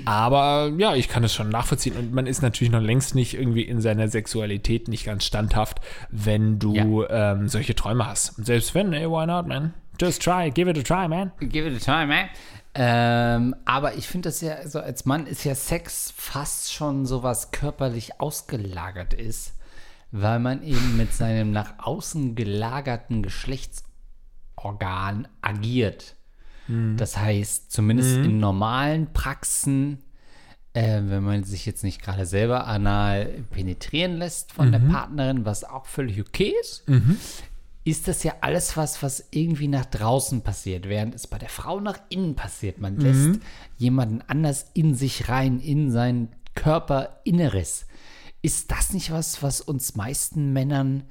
Aber 0.04 0.72
ja, 0.78 0.94
ich 0.94 1.08
kann 1.08 1.24
es 1.24 1.34
schon 1.34 1.48
nachvollziehen. 1.48 1.96
Und 1.96 2.12
man 2.12 2.26
ist 2.26 2.42
natürlich 2.42 2.70
noch 2.70 2.82
längst 2.82 3.14
nicht 3.14 3.34
irgendwie 3.34 3.62
in 3.62 3.80
seiner 3.80 4.08
Sexualität 4.08 4.88
nicht 4.88 5.04
ganz 5.04 5.24
standhaft, 5.24 5.80
wenn 6.10 6.58
du 6.58 6.74
ja. 6.74 7.32
ähm, 7.32 7.48
solche 7.48 7.74
Träume 7.74 8.06
hast. 8.06 8.34
Selbst 8.44 8.74
wenn, 8.74 8.92
ey, 8.92 9.08
why 9.08 9.26
not, 9.26 9.46
man? 9.46 9.72
Just 10.00 10.22
try, 10.22 10.50
give 10.50 10.70
it 10.70 10.78
a 10.78 10.82
try, 10.82 11.08
man. 11.08 11.32
Give 11.40 11.66
it 11.66 11.76
a 11.76 11.84
try, 11.84 12.06
man. 12.06 12.28
Ähm, 12.78 13.56
aber 13.64 13.94
ich 13.94 14.06
finde 14.06 14.28
das 14.28 14.42
ja, 14.42 14.68
so 14.68 14.80
als 14.80 15.06
Mann 15.06 15.26
ist 15.26 15.44
ja 15.44 15.54
Sex 15.54 16.12
fast 16.14 16.74
schon 16.74 17.06
so 17.06 17.22
was 17.22 17.50
körperlich 17.50 18.20
ausgelagert 18.20 19.14
ist, 19.14 19.54
weil 20.10 20.40
man 20.40 20.62
eben 20.62 20.98
mit 20.98 21.14
seinem 21.14 21.52
nach 21.52 21.78
außen 21.78 22.34
gelagerten 22.34 23.22
Geschlechtsorgan 23.22 25.26
agiert. 25.40 26.15
Mhm. 26.68 26.96
Das 26.96 27.16
heißt, 27.16 27.70
zumindest 27.70 28.18
mhm. 28.18 28.24
in 28.24 28.40
normalen 28.40 29.12
Praxen, 29.12 29.98
äh, 30.72 31.00
wenn 31.04 31.22
man 31.22 31.44
sich 31.44 31.66
jetzt 31.66 31.84
nicht 31.84 32.02
gerade 32.02 32.26
selber 32.26 32.66
anal 32.66 33.44
penetrieren 33.50 34.16
lässt 34.16 34.52
von 34.52 34.68
mhm. 34.68 34.72
der 34.72 34.78
Partnerin, 34.80 35.44
was 35.44 35.64
auch 35.64 35.86
völlig 35.86 36.20
okay 36.20 36.52
ist, 36.60 36.88
mhm 36.88 37.18
ist 37.86 38.08
das 38.08 38.24
ja 38.24 38.34
alles 38.40 38.76
was, 38.76 39.00
was 39.04 39.28
irgendwie 39.30 39.68
nach 39.68 39.84
draußen 39.84 40.42
passiert, 40.42 40.88
während 40.88 41.14
es 41.14 41.28
bei 41.28 41.38
der 41.38 41.48
Frau 41.48 41.78
nach 41.78 42.00
innen 42.08 42.34
passiert. 42.34 42.80
Man 42.80 42.98
lässt 42.98 43.28
mhm. 43.28 43.40
jemanden 43.78 44.22
anders 44.26 44.66
in 44.74 44.96
sich 44.96 45.28
rein, 45.28 45.60
in 45.60 45.92
sein 45.92 46.30
Körperinneres. 46.56 47.86
Ist 48.42 48.72
das 48.72 48.92
nicht 48.92 49.12
was, 49.12 49.40
was 49.40 49.60
uns 49.60 49.94
meisten 49.94 50.52
Männern 50.52 51.04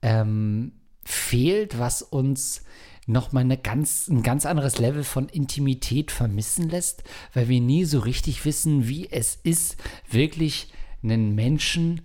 ähm, 0.00 0.74
fehlt, 1.02 1.80
was 1.80 2.02
uns 2.02 2.62
nochmal 3.06 3.44
eine 3.44 3.58
ganz, 3.58 4.08
ein 4.08 4.22
ganz 4.22 4.46
anderes 4.46 4.78
Level 4.78 5.04
von 5.04 5.28
Intimität 5.28 6.10
vermissen 6.10 6.68
lässt, 6.68 7.02
weil 7.34 7.48
wir 7.48 7.60
nie 7.60 7.84
so 7.84 7.98
richtig 7.98 8.44
wissen, 8.44 8.88
wie 8.88 9.10
es 9.10 9.38
ist, 9.42 9.76
wirklich 10.10 10.72
einen 11.02 11.34
Menschen 11.34 12.02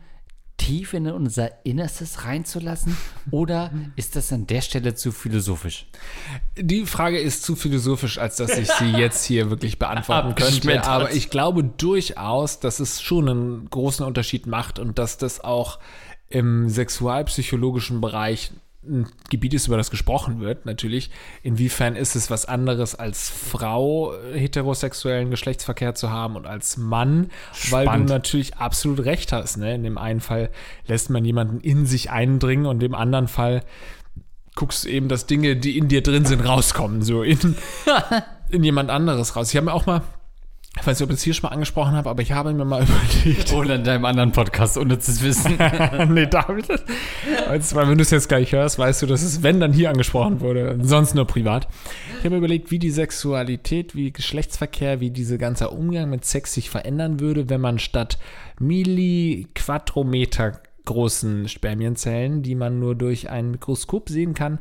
tief 0.57 0.93
in 0.93 1.07
unser 1.07 1.65
Innerstes 1.65 2.25
reinzulassen? 2.25 2.97
Oder 3.31 3.71
ist 3.95 4.15
das 4.15 4.33
an 4.33 4.47
der 4.47 4.62
Stelle 4.62 4.95
zu 4.95 5.12
philosophisch? 5.12 5.86
Die 6.57 6.86
Frage 6.86 7.19
ist 7.19 7.43
zu 7.43 7.55
philosophisch, 7.55 8.17
als 8.17 8.38
dass 8.38 8.57
ich 8.57 8.69
sie 8.71 8.91
jetzt 8.97 9.23
hier 9.25 9.49
wirklich 9.49 9.79
beantworten 9.79 10.36
könnte. 10.36 10.83
Aber 10.83 11.13
ich 11.13 11.29
glaube 11.29 11.63
durchaus, 11.63 12.60
dass 12.60 12.79
es 12.79 13.01
schon 13.01 13.29
einen 13.29 13.69
großen 13.69 14.05
Unterschied 14.05 14.47
macht 14.47 14.79
und 14.79 14.97
dass 14.97 15.17
das 15.17 15.43
auch 15.43 15.79
im 16.29 16.67
sexualpsychologischen 16.67 18.01
Bereich 18.01 18.51
ein 18.88 19.08
Gebiet 19.30 19.54
ist, 19.54 19.67
über 19.67 19.78
das 19.78 19.91
gesprochen 19.91 20.39
wird, 20.39 20.65
natürlich. 20.65 21.10
Inwiefern 21.43 21.95
ist 21.95 22.15
es 22.15 22.30
was 22.30 22.45
anderes 22.45 22.95
als 22.95 23.30
Frau 23.30 24.13
heterosexuellen 24.34 25.30
Geschlechtsverkehr 25.30 25.95
zu 25.95 26.10
haben 26.10 26.36
und 26.36 26.47
als 26.47 26.78
Mann, 26.78 27.30
Spannend. 27.54 27.88
weil 27.88 28.00
du 28.00 28.13
natürlich 28.13 28.58
absolut 28.58 29.06
recht 29.06 29.32
hast. 29.32 29.58
Ne? 29.58 29.76
In 29.76 29.84
dem 29.84 29.97
einen 29.97 30.21
Fall 30.21 30.50
lässt 30.88 31.10
man 31.10 31.23
jemanden 31.26 31.60
in 31.60 31.86
sich 31.86 32.10
eindringen 32.10 32.65
und 32.65 32.82
im 32.84 32.95
anderen 32.95 33.28
Fall 33.28 33.63
guckst 34.56 34.86
du 34.86 34.89
eben, 34.89 35.08
dass 35.08 35.28
Dinge, 35.28 35.56
die 35.56 35.78
in 35.78 35.88
dir 35.88 36.02
drin 36.02 36.26
sind, 36.26 36.41
rauskommen, 36.41 37.04
so 37.04 37.23
in, 37.23 37.56
in 38.50 38.63
jemand 38.63 38.89
anderes 38.89 39.36
raus. 39.36 39.52
Ich 39.52 39.58
habe 39.58 39.65
mir 39.65 39.73
auch 39.73 39.86
mal 39.86 40.02
ich 40.79 40.85
weiß 40.85 40.99
nicht, 40.99 41.05
ob 41.05 41.09
ich 41.09 41.17
das 41.17 41.23
hier 41.23 41.33
schon 41.33 41.49
mal 41.49 41.53
angesprochen 41.53 41.93
habe, 41.93 42.09
aber 42.09 42.21
ich 42.21 42.31
habe 42.31 42.53
mir 42.53 42.65
mal 42.65 42.83
überlegt. 43.23 43.53
Oder 43.53 43.75
in 43.75 43.83
deinem 43.83 44.05
anderen 44.05 44.31
Podcast, 44.31 44.77
ohne 44.77 44.99
zu 44.99 45.19
wissen. 45.21 45.57
nee, 46.13 46.25
David. 46.25 46.67
Also, 47.47 47.75
wenn 47.75 47.97
du 47.97 48.01
es 48.01 48.11
jetzt 48.11 48.29
gleich 48.29 48.51
hörst, 48.51 48.79
weißt 48.79 49.01
du, 49.01 49.07
dass 49.07 49.23
es, 49.23 49.43
wenn, 49.43 49.59
dann 49.59 49.73
hier 49.73 49.89
angesprochen 49.89 50.41
wurde, 50.41 50.77
sonst 50.81 51.15
nur 51.15 51.25
privat. 51.25 51.67
Ich 52.19 52.19
habe 52.19 52.31
mir 52.31 52.37
überlegt, 52.37 52.71
wie 52.71 52.79
die 52.79 52.91
Sexualität, 52.91 53.95
wie 53.95 54.11
Geschlechtsverkehr, 54.11 54.99
wie 54.99 55.09
dieser 55.09 55.37
ganze 55.37 55.69
Umgang 55.69 56.09
mit 56.09 56.25
Sex 56.25 56.53
sich 56.53 56.69
verändern 56.69 57.19
würde, 57.19 57.49
wenn 57.49 57.61
man 57.61 57.79
statt 57.79 58.17
Milliquadrometer 58.59 60.61
großen 60.85 61.49
Spermienzellen, 61.49 62.43
die 62.43 62.55
man 62.55 62.79
nur 62.79 62.95
durch 62.95 63.29
ein 63.29 63.51
Mikroskop 63.51 64.09
sehen 64.09 64.33
kann, 64.33 64.59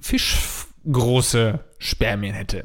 fischgroße 0.00 1.60
Spermien 1.78 2.34
hätte 2.34 2.64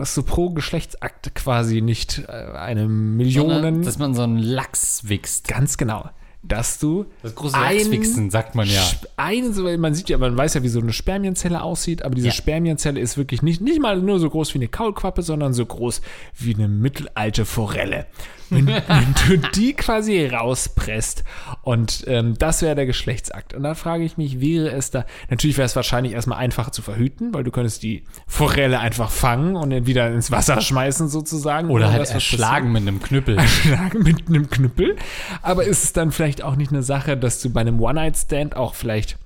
dass 0.00 0.14
du 0.14 0.22
pro 0.22 0.50
Geschlechtsakt 0.50 1.34
quasi 1.34 1.82
nicht 1.82 2.24
äh, 2.26 2.32
eine 2.32 2.88
Million. 2.88 3.50
Sondern, 3.50 3.82
dass 3.82 3.98
man 3.98 4.14
so 4.14 4.22
einen 4.22 4.38
Lachs 4.38 5.08
wächst. 5.08 5.46
Ganz 5.46 5.76
genau. 5.76 6.08
Dass 6.42 6.78
du. 6.78 7.04
Das 7.22 7.34
große 7.34 7.54
Lachswichsen, 7.54 8.30
sagt 8.30 8.54
man 8.54 8.66
ja. 8.66 8.82
Ein, 9.16 9.52
man 9.78 9.92
sieht 9.92 10.08
ja, 10.08 10.16
man 10.16 10.36
weiß 10.38 10.54
ja, 10.54 10.62
wie 10.62 10.68
so 10.68 10.80
eine 10.80 10.94
Spermienzelle 10.94 11.62
aussieht, 11.62 12.02
aber 12.02 12.14
diese 12.14 12.28
ja. 12.28 12.32
Spermienzelle 12.32 12.98
ist 12.98 13.18
wirklich 13.18 13.42
nicht, 13.42 13.60
nicht 13.60 13.78
mal 13.78 14.00
nur 14.00 14.18
so 14.18 14.30
groß 14.30 14.54
wie 14.54 14.58
eine 14.58 14.68
Kaulquappe, 14.68 15.20
sondern 15.20 15.52
so 15.52 15.66
groß 15.66 16.00
wie 16.38 16.54
eine 16.54 16.66
mittelalte 16.66 17.44
Forelle 17.44 18.06
wenn, 18.50 18.66
wenn 18.66 19.14
du 19.26 19.38
die 19.54 19.74
quasi 19.74 20.26
rauspresst 20.26 21.24
und 21.62 22.04
ähm, 22.06 22.34
das 22.38 22.62
wäre 22.62 22.74
der 22.74 22.86
Geschlechtsakt. 22.86 23.54
Und 23.54 23.62
da 23.62 23.74
frage 23.74 24.04
ich 24.04 24.16
mich, 24.16 24.40
wäre 24.40 24.70
es 24.70 24.90
da, 24.90 25.04
natürlich 25.28 25.56
wäre 25.56 25.66
es 25.66 25.76
wahrscheinlich 25.76 26.12
erstmal 26.12 26.38
einfacher 26.38 26.72
zu 26.72 26.82
verhüten, 26.82 27.32
weil 27.32 27.44
du 27.44 27.50
könntest 27.50 27.82
die 27.82 28.04
Forelle 28.26 28.80
einfach 28.80 29.10
fangen 29.10 29.56
und 29.56 29.70
dann 29.70 29.86
wieder 29.86 30.10
ins 30.10 30.30
Wasser 30.30 30.60
schmeißen 30.60 31.08
sozusagen. 31.08 31.70
Oder 31.70 31.92
halt 31.92 32.10
erschlagen 32.10 32.72
mit 32.72 32.82
einem 32.82 33.02
Knüppel. 33.02 33.38
Erschlagen 33.38 34.02
mit 34.02 34.28
einem 34.28 34.50
Knüppel. 34.50 34.96
Aber 35.42 35.64
ist 35.64 35.84
es 35.84 35.92
dann 35.92 36.12
vielleicht 36.12 36.42
auch 36.42 36.56
nicht 36.56 36.72
eine 36.72 36.82
Sache, 36.82 37.16
dass 37.16 37.40
du 37.40 37.50
bei 37.50 37.60
einem 37.60 37.80
One-Night-Stand 37.80 38.56
auch 38.56 38.74
vielleicht 38.74 39.18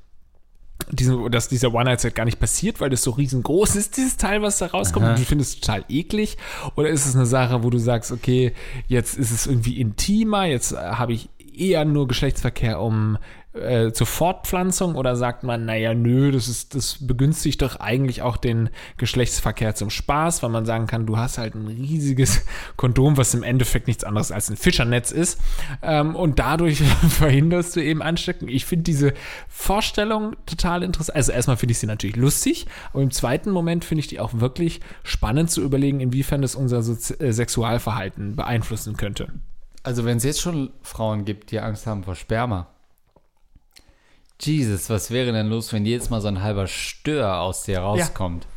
diesen, 0.91 1.31
dass 1.31 1.49
dieser 1.49 1.73
One-Night-Set 1.73 2.15
gar 2.15 2.25
nicht 2.25 2.41
passiert, 2.41 2.81
weil 2.81 2.91
das 2.91 3.03
so 3.03 3.13
riesengroß 3.13 3.77
ist, 3.77 3.97
dieses 3.97 4.17
Teil, 4.17 4.43
was 4.43 4.59
da 4.59 4.67
rauskommt, 4.67 5.05
Aha. 5.05 5.13
und 5.13 5.21
du 5.21 5.25
findest 5.25 5.55
es 5.55 5.61
total 5.61 5.85
eklig? 5.89 6.37
Oder 6.77 6.89
ist 6.89 7.07
es 7.07 7.15
eine 7.15 7.27
Sache, 7.27 7.63
wo 7.63 7.71
du 7.71 7.79
sagst, 7.79 8.13
okay, 8.13 8.53
jetzt 8.87 9.17
ist 9.17 9.31
es 9.31 9.47
irgendwie 9.47 9.81
intimer, 9.81 10.45
jetzt 10.45 10.73
habe 10.73 11.13
ich 11.13 11.29
eher 11.57 11.85
nur 11.85 12.09
Geschlechtsverkehr, 12.09 12.81
um 12.81 13.19
äh, 13.55 13.93
zur 13.93 14.07
Fortpflanzung 14.07 14.97
oder 14.97 15.15
sagt 15.17 15.45
man, 15.45 15.65
naja, 15.65 15.95
nö, 15.95 16.33
das 16.33 16.49
ist, 16.49 16.75
das 16.75 16.99
begünstigt 17.07 17.63
doch 17.63 17.77
eigentlich 17.77 18.23
auch 18.23 18.37
den 18.37 18.69
Geschlechtsverkehr 18.97 19.75
zum 19.75 19.91
Spaß, 19.91 20.43
weil 20.43 20.51
man 20.51 20.67
sagen 20.67 20.87
kann, 20.87 21.07
du 21.07 21.17
hast 21.17 21.39
halt 21.39 21.55
ein 21.55 21.69
riesiges 21.69 22.45
Kondom, 22.77 23.17
was 23.17 23.33
im 23.33 23.43
Endeffekt 23.43 23.87
nichts 23.87 24.05
anderes 24.05 24.33
als 24.33 24.51
ein 24.51 24.57
Fischernetz 24.57 25.13
ist. 25.13 25.41
Ähm, 25.83 26.17
und 26.17 26.39
dadurch 26.39 26.83
verhinderst 27.09 27.77
du 27.77 27.81
eben 27.81 28.03
Anstecken. 28.03 28.49
Ich 28.49 28.65
finde 28.65 28.85
diese 28.85 29.15
Vorstellung 29.49 30.37
total 30.47 30.83
interessant. 30.83 31.17
Also 31.17 31.33
erstmal 31.33 31.57
finde 31.57 31.73
ich 31.73 31.79
sie 31.79 31.87
natürlich 31.87 32.17
lustig, 32.17 32.67
aber 32.93 33.03
im 33.03 33.11
zweiten 33.11 33.51
Moment 33.51 33.85
finde 33.85 34.01
ich 34.01 34.09
die 34.09 34.21
auch 34.21 34.33
wirklich 34.35 34.81
spannend 35.05 35.51
zu 35.51 35.63
überlegen, 35.63 36.01
inwiefern 36.01 36.43
das 36.43 36.57
unser 36.57 36.83
so 36.83 36.93
äh, 36.93 37.33
Sexualverhalten 37.33 38.35
beeinflussen 38.35 38.97
könnte. 38.97 39.29
Also 39.85 40.05
wenn 40.05 40.17
es 40.17 40.25
jetzt 40.25 40.41
schon 40.41 40.71
Frauen 40.83 41.25
gibt, 41.25 41.51
die 41.51 41.61
Angst 41.61 41.87
haben 41.87 42.05
vor 42.05 42.15
Sperma, 42.15 42.74
Jesus, 44.41 44.91
was 44.91 45.11
wäre 45.11 45.33
denn 45.33 45.49
los, 45.49 45.73
wenn 45.73 45.87
jetzt 45.87 46.11
mal 46.11 46.21
so 46.21 46.29
ein 46.29 46.43
halber 46.43 46.67
Stör 46.67 47.41
aus 47.41 47.63
dir 47.63 47.81
rauskommt? 47.81 48.45
Ja. 48.45 48.51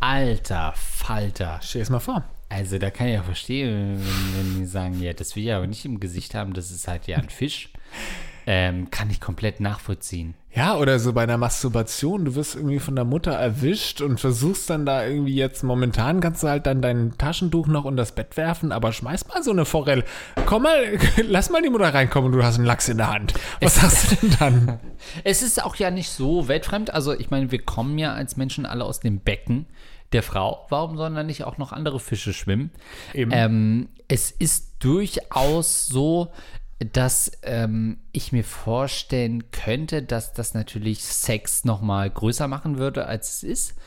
Alter 0.00 0.72
Falter. 0.76 1.60
Stell 1.62 1.82
es 1.82 1.90
mal 1.90 2.00
vor. 2.00 2.24
Also 2.48 2.78
da 2.78 2.90
kann 2.90 3.08
ich 3.08 3.14
ja 3.14 3.22
verstehen, 3.22 3.98
wenn, 3.98 4.38
wenn 4.38 4.58
die 4.60 4.66
sagen, 4.66 5.00
ja, 5.02 5.12
das 5.12 5.34
will 5.34 5.44
ich 5.44 5.52
aber 5.52 5.66
nicht 5.66 5.84
im 5.84 5.98
Gesicht 5.98 6.34
haben, 6.34 6.52
das 6.52 6.70
ist 6.70 6.86
halt 6.86 7.06
ja 7.06 7.16
ein 7.16 7.28
Fisch. 7.28 7.70
ähm, 8.46 8.90
kann 8.90 9.10
ich 9.10 9.20
komplett 9.20 9.58
nachvollziehen. 9.60 10.34
Ja, 10.56 10.78
oder 10.78 10.98
so 10.98 11.12
bei 11.12 11.22
einer 11.22 11.36
Masturbation, 11.36 12.24
du 12.24 12.34
wirst 12.34 12.54
irgendwie 12.54 12.78
von 12.78 12.96
der 12.96 13.04
Mutter 13.04 13.32
erwischt 13.32 14.00
und 14.00 14.18
versuchst 14.18 14.70
dann 14.70 14.86
da 14.86 15.04
irgendwie 15.04 15.34
jetzt, 15.34 15.62
momentan 15.62 16.20
kannst 16.20 16.42
du 16.42 16.48
halt 16.48 16.64
dann 16.64 16.80
dein 16.80 17.18
Taschentuch 17.18 17.66
noch 17.66 17.84
unter 17.84 18.00
das 18.00 18.12
Bett 18.12 18.38
werfen, 18.38 18.72
aber 18.72 18.94
schmeiß 18.94 19.28
mal 19.28 19.42
so 19.42 19.50
eine 19.50 19.66
Forelle. 19.66 20.02
Komm 20.46 20.62
mal, 20.62 20.98
lass 21.28 21.50
mal 21.50 21.60
die 21.60 21.68
Mutter 21.68 21.92
reinkommen 21.92 22.32
und 22.32 22.38
du 22.38 22.42
hast 22.42 22.56
einen 22.56 22.64
Lachs 22.64 22.88
in 22.88 22.96
der 22.96 23.12
Hand. 23.12 23.34
Was 23.60 23.74
sagst 23.74 24.12
du 24.12 24.16
denn 24.16 24.36
dann? 24.38 24.80
Es 25.24 25.42
ist 25.42 25.62
auch 25.62 25.76
ja 25.76 25.90
nicht 25.90 26.08
so 26.10 26.48
weltfremd. 26.48 26.92
Also 26.92 27.12
ich 27.12 27.30
meine, 27.30 27.52
wir 27.52 27.62
kommen 27.62 27.98
ja 27.98 28.14
als 28.14 28.36
Menschen 28.36 28.66
alle 28.66 28.84
aus 28.84 28.98
dem 28.98 29.20
Becken 29.20 29.66
der 30.12 30.22
Frau. 30.22 30.66
Warum 30.70 30.96
sollen 30.96 31.14
da 31.14 31.22
nicht 31.22 31.44
auch 31.44 31.58
noch 31.58 31.72
andere 31.72 32.00
Fische 32.00 32.32
schwimmen? 32.32 32.70
Eben. 33.12 33.30
Ähm, 33.32 33.88
es 34.08 34.30
ist 34.30 34.72
durchaus 34.80 35.86
so, 35.86 36.32
dass 36.78 37.32
ähm, 37.42 37.98
ich 38.12 38.32
mir 38.32 38.44
vorstellen 38.44 39.50
könnte, 39.50 40.02
dass 40.02 40.34
das 40.34 40.52
natürlich 40.54 41.02
Sex 41.04 41.64
noch 41.64 41.80
mal 41.80 42.10
größer 42.10 42.48
machen 42.48 42.78
würde, 42.78 43.06
als 43.06 43.36
es 43.36 43.42
ist. 43.42 43.78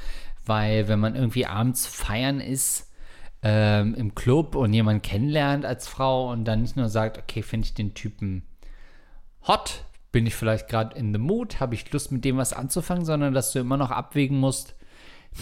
Weil 0.46 0.88
wenn 0.88 1.00
man 1.00 1.16
irgendwie 1.16 1.46
abends 1.46 1.86
feiern 1.86 2.40
ist 2.40 2.92
ähm, 3.44 3.94
im 3.94 4.16
Club 4.16 4.56
und 4.56 4.74
jemanden 4.74 5.04
kennenlernt 5.04 5.66
als 5.66 5.88
Frau 5.88 6.32
und 6.32 6.46
dann 6.46 6.62
nicht 6.64 6.76
nur 6.76 6.90
sagt, 6.90 7.18
okay, 7.20 7.44
finde 7.44 7.66
ich 7.66 7.76
den 7.76 7.94
Typen 7.94 8.44
hot, 9.48 9.86
bin 10.12 10.26
ich 10.26 10.34
vielleicht 10.34 10.68
gerade 10.68 10.98
in 10.98 11.14
the 11.14 11.20
mood, 11.20 11.60
habe 11.60 11.76
ich 11.76 11.92
Lust 11.92 12.12
mit 12.12 12.26
dem 12.26 12.38
was 12.38 12.54
anzufangen, 12.54 13.06
sondern 13.06 13.36
dass 13.36 13.54
du 13.54 13.60
immer 13.60 13.78
noch 13.78 13.92
abwägen 13.92 14.40
musst, 14.40 14.76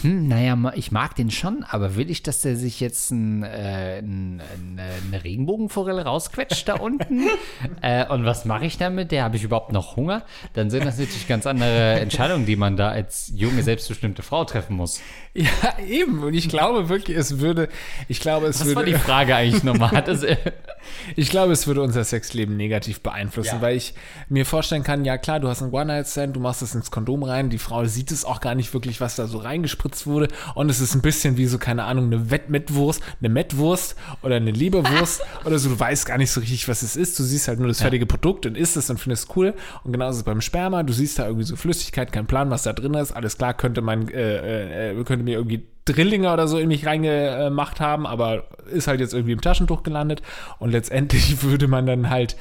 hm, 0.02 0.28
naja, 0.28 0.56
ich 0.76 0.92
mag 0.92 1.16
den 1.16 1.32
schon, 1.32 1.64
aber 1.64 1.96
will 1.96 2.12
ich, 2.12 2.22
dass 2.22 2.42
der 2.42 2.56
sich 2.56 2.80
jetzt 2.80 3.10
ein, 3.10 3.42
äh, 3.44 3.98
ein, 4.00 4.42
ein, 4.42 4.80
eine 5.08 5.24
Regenbogenforelle 5.24 6.04
rausquetscht 6.04 6.68
da 6.68 6.76
unten? 6.76 7.24
äh, 7.82 8.06
und 8.08 8.24
was 8.24 8.46
mache 8.46 8.66
ich 8.66 8.78
damit? 8.78 9.12
Der 9.12 9.24
habe 9.24 9.38
ich 9.38 9.44
überhaupt 9.44 9.72
noch 9.72 9.96
Hunger? 9.96 10.24
Dann 10.54 10.70
sind 10.70 10.86
das 10.86 11.00
natürlich 11.00 11.28
ganz 11.28 11.48
andere 11.48 12.00
Entscheidungen, 12.00 12.46
die 12.46 12.56
man 12.56 12.78
da 12.78 12.90
als 12.90 13.32
junge, 13.34 13.64
selbstbestimmte 13.64 14.22
Frau 14.22 14.46
treffen 14.46 14.76
muss. 14.76 15.02
Ja, 15.34 15.80
eben. 15.88 16.24
Und 16.24 16.34
ich 16.34 16.50
glaube 16.50 16.90
wirklich, 16.90 17.18
es 17.18 17.40
würde, 17.40 17.70
ich 18.08 18.20
glaube, 18.20 18.48
es 18.48 18.60
Was 18.62 18.76
war 18.76 18.84
die 18.84 18.92
würde, 18.92 19.04
Frage 19.04 19.36
eigentlich 19.36 19.64
nochmal? 19.64 20.04
Das, 20.04 20.24
ich 21.16 21.30
glaube, 21.30 21.54
es 21.54 21.66
würde 21.68 21.82
unser 21.82 22.04
Sexleben 22.04 22.56
negativ 22.58 23.02
beeinflussen, 23.02 23.56
Ja. 23.56 23.62
weil 23.62 23.78
ich 23.78 23.94
mir 24.30 24.46
vorstellen 24.46 24.84
kann, 24.84 25.06
ja 25.06 25.18
klar, 25.18 25.40
du 25.40 25.48
hast 25.48 25.62
einen 25.62 25.72
One-Night-Stand, 25.72 26.36
du 26.36 26.40
machst 26.40 26.62
es 26.62 26.76
ins 26.76 26.92
Kondom 26.92 27.24
rein, 27.24 27.50
die 27.50 27.58
Frau 27.58 27.86
sieht 27.86 28.12
es 28.12 28.26
auch 28.26 28.42
gar 28.42 28.56
nicht 28.56 28.74
wirklich, 28.74 29.00
was 29.02 29.16
da 29.16 29.28
so 29.28 29.38
reingespritzt 29.78 30.08
wurde. 30.08 30.28
Und 30.56 30.70
es 30.70 30.80
ist 30.80 30.96
ein 30.96 31.02
bisschen 31.02 31.38
wie 31.38 31.46
so, 31.46 31.58
keine 31.58 31.84
Ahnung, 31.84 32.06
eine 32.06 32.32
Wettmettwurst, 32.32 33.02
eine 33.20 33.30
Mettwurst 33.30 33.96
oder 34.22 34.36
eine 34.36 34.52
Leberwurst 34.52 35.22
oder 35.46 35.60
so, 35.60 35.70
du 35.70 35.80
weißt 35.80 36.06
gar 36.06 36.18
nicht 36.18 36.32
so 36.32 36.40
richtig, 36.40 36.68
was 36.68 36.82
es 36.82 36.96
ist, 36.96 37.18
du 37.20 37.24
siehst 37.24 37.48
halt 37.48 37.60
nur 37.60 37.68
das 37.68 37.82
fertige 37.82 38.06
Produkt 38.06 38.46
und 38.46 38.58
isst 38.58 38.78
es 38.78 38.90
und 38.90 39.00
findest 39.00 39.30
es 39.30 39.36
cool. 39.36 39.54
Und 39.84 39.92
genauso 39.92 40.12
ist 40.12 40.18
es 40.18 40.24
beim 40.24 40.42
Sperma, 40.42 40.84
du 40.84 40.94
siehst 40.94 41.20
da 41.20 41.26
irgendwie 41.26 41.46
so 41.46 41.56
Flüssigkeit, 41.56 42.12
kein 42.12 42.28
Plan, 42.28 42.50
was 42.50 42.64
da 42.64 42.74
drin 42.74 42.94
ist, 42.96 43.12
alles 43.12 43.38
klar, 43.38 43.54
könnte 43.54 43.82
man, 43.82 44.08
äh, 44.10 44.92
äh, 44.92 45.04
könnte 45.04 45.24
mir 45.24 45.36
irgendwie 45.36 45.66
Drillinge 45.86 46.34
oder 46.34 46.48
so 46.50 46.58
in 46.58 46.68
mich 46.68 46.86
reingemacht 46.86 47.80
haben, 47.80 48.06
aber 48.06 48.46
ist 48.70 48.88
halt 48.88 49.00
jetzt 49.00 49.14
irgendwie 49.14 49.32
im 49.32 49.42
Taschentuch 49.42 49.84
gelandet. 49.84 50.22
Und 50.60 50.72
letztendlich 50.72 51.44
würde 51.44 51.68
man 51.68 51.86
dann 51.86 52.10
halt 52.10 52.36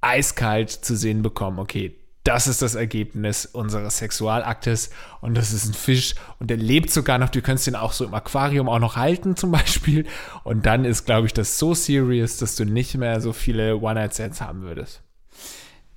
eiskalt 0.00 0.70
zu 0.70 0.94
sehen 0.94 1.22
bekommen, 1.22 1.58
okay, 1.58 1.96
das 2.28 2.46
ist 2.46 2.60
das 2.60 2.74
Ergebnis 2.74 3.46
unseres 3.46 3.96
Sexualaktes 3.96 4.90
und 5.22 5.34
das 5.34 5.54
ist 5.54 5.64
ein 5.64 5.72
Fisch 5.72 6.14
und 6.38 6.50
der 6.50 6.58
lebt 6.58 6.90
sogar 6.90 7.16
noch, 7.16 7.30
du 7.30 7.40
könntest 7.40 7.68
den 7.68 7.74
auch 7.74 7.92
so 7.92 8.04
im 8.04 8.12
Aquarium 8.12 8.68
auch 8.68 8.80
noch 8.80 8.96
halten 8.96 9.34
zum 9.34 9.50
Beispiel 9.50 10.06
und 10.44 10.66
dann 10.66 10.84
ist, 10.84 11.06
glaube 11.06 11.26
ich, 11.26 11.32
das 11.32 11.58
so 11.58 11.72
serious, 11.72 12.36
dass 12.36 12.54
du 12.54 12.66
nicht 12.66 12.94
mehr 12.96 13.22
so 13.22 13.32
viele 13.32 13.78
One-Night-Stands 13.78 14.42
haben 14.42 14.60
würdest. 14.60 15.00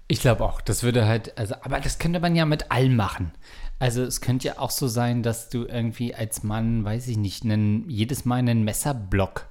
Ich 0.08 0.22
glaube 0.22 0.46
auch, 0.46 0.62
das 0.62 0.84
würde 0.84 1.06
halt, 1.06 1.38
also, 1.38 1.56
aber 1.64 1.82
das 1.82 2.00
könnte 2.00 2.22
man 2.22 2.34
ja 2.34 2.46
mit 2.46 2.72
allem 2.72 2.96
machen. 2.96 3.34
Also 3.78 4.02
es 4.02 4.22
könnte 4.22 4.48
ja 4.48 4.58
auch 4.58 4.72
so 4.72 4.88
sein, 4.88 5.24
dass 5.24 5.50
du 5.50 5.66
irgendwie 5.66 6.16
als 6.16 6.44
Mann, 6.44 6.86
weiß 6.86 7.10
ich 7.10 7.18
nicht, 7.18 7.44
einen, 7.44 7.90
jedes 7.90 8.24
Mal 8.24 8.38
einen 8.38 8.64
Messerblock 8.64 9.48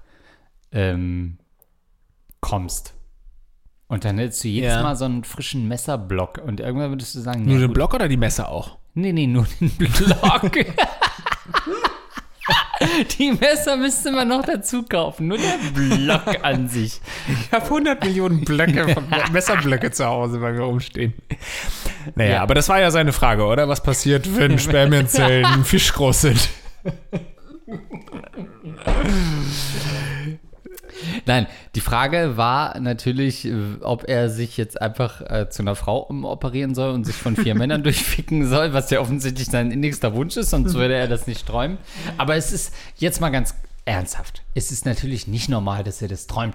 ähm, 0.73 1.37
kommst. 2.41 2.95
Und 3.91 4.05
dann 4.05 4.17
hättest 4.19 4.43
du 4.45 4.49
jedes 4.49 4.73
Ja. 4.73 4.83
Mal 4.83 4.95
so 4.97 5.05
einen 5.05 5.25
frischen 5.25 5.67
Messerblock 5.69 6.39
und 6.47 6.61
irgendwann 6.61 6.91
würdest 6.91 7.15
du 7.17 7.21
sagen, 7.21 7.45
Nur 7.45 7.55
ja, 7.55 7.61
den 7.61 7.67
gut. 7.69 7.75
Block 7.75 7.93
oder 7.95 8.09
die 8.09 8.17
Messer 8.17 8.49
auch? 8.49 8.79
Nee, 8.95 9.13
nee, 9.13 9.27
nur 9.27 9.47
den 9.61 9.71
Block. 9.71 10.53
Die 13.19 13.33
Messer 13.33 13.77
müsste 13.77 14.11
man 14.11 14.27
noch 14.29 14.43
dazu 14.43 14.83
kaufen, 14.85 15.29
nur 15.29 15.37
der 15.37 15.59
Block 15.75 16.43
an 16.43 16.67
sich. 16.69 17.01
Ich 17.29 17.53
habe 17.53 17.65
100 17.67 18.03
Millionen 18.03 18.43
Blöcke, 18.45 18.89
von 18.95 19.05
Messerblöcke 19.33 19.91
zu 19.91 20.07
Hause 20.07 20.39
bei 20.39 20.53
mir 20.53 20.63
rumstehen. 20.63 21.13
Naja, 22.15 22.31
Ja. 22.37 22.43
aber 22.43 22.55
das 22.55 22.71
war 22.71 22.81
ja 22.81 22.91
seine 22.91 23.13
Frage, 23.13 23.45
oder? 23.45 23.69
Was 23.69 23.83
passiert, 23.83 24.35
wenn 24.39 24.59
Spermienzellen 24.59 25.63
fischgroß 25.65 26.21
sind? 26.23 26.49
Nein, 31.27 31.47
die 31.75 31.81
Frage 31.81 32.37
war 32.37 32.79
natürlich, 32.81 33.45
äh, 33.47 33.55
ob 33.81 34.09
er 34.09 34.31
sich 34.31 34.57
jetzt 34.57 34.81
einfach 34.81 35.21
äh, 35.23 35.49
zu 35.51 35.63
einer 35.63 35.75
Frau 35.75 35.99
umoperieren 35.99 36.75
soll 36.75 36.91
und 36.91 37.05
sich 37.05 37.17
von 37.17 37.37
vier 37.37 37.55
Männern 37.57 37.83
durchficken 37.83 38.47
soll, 38.49 38.73
was 38.73 38.91
ja 38.91 39.01
offensichtlich 39.01 39.49
sein 39.49 39.71
innigster 39.71 40.15
Wunsch 40.15 40.37
ist, 40.37 40.51
sonst 40.51 40.75
würde 40.75 40.95
er 40.95 41.09
das 41.09 41.27
nicht 41.27 41.47
träumen. 41.47 41.79
Aber 42.19 42.37
es 42.37 42.53
ist 42.53 42.75
jetzt 42.97 43.21
mal 43.21 43.31
ganz 43.31 43.55
ernsthaft. 43.85 44.43
Es 44.55 44.73
ist 44.73 44.87
natürlich 44.87 45.27
nicht 45.27 45.49
normal, 45.49 45.85
dass 45.85 46.03
er 46.03 46.09
das 46.09 46.27
träumt. 46.27 46.55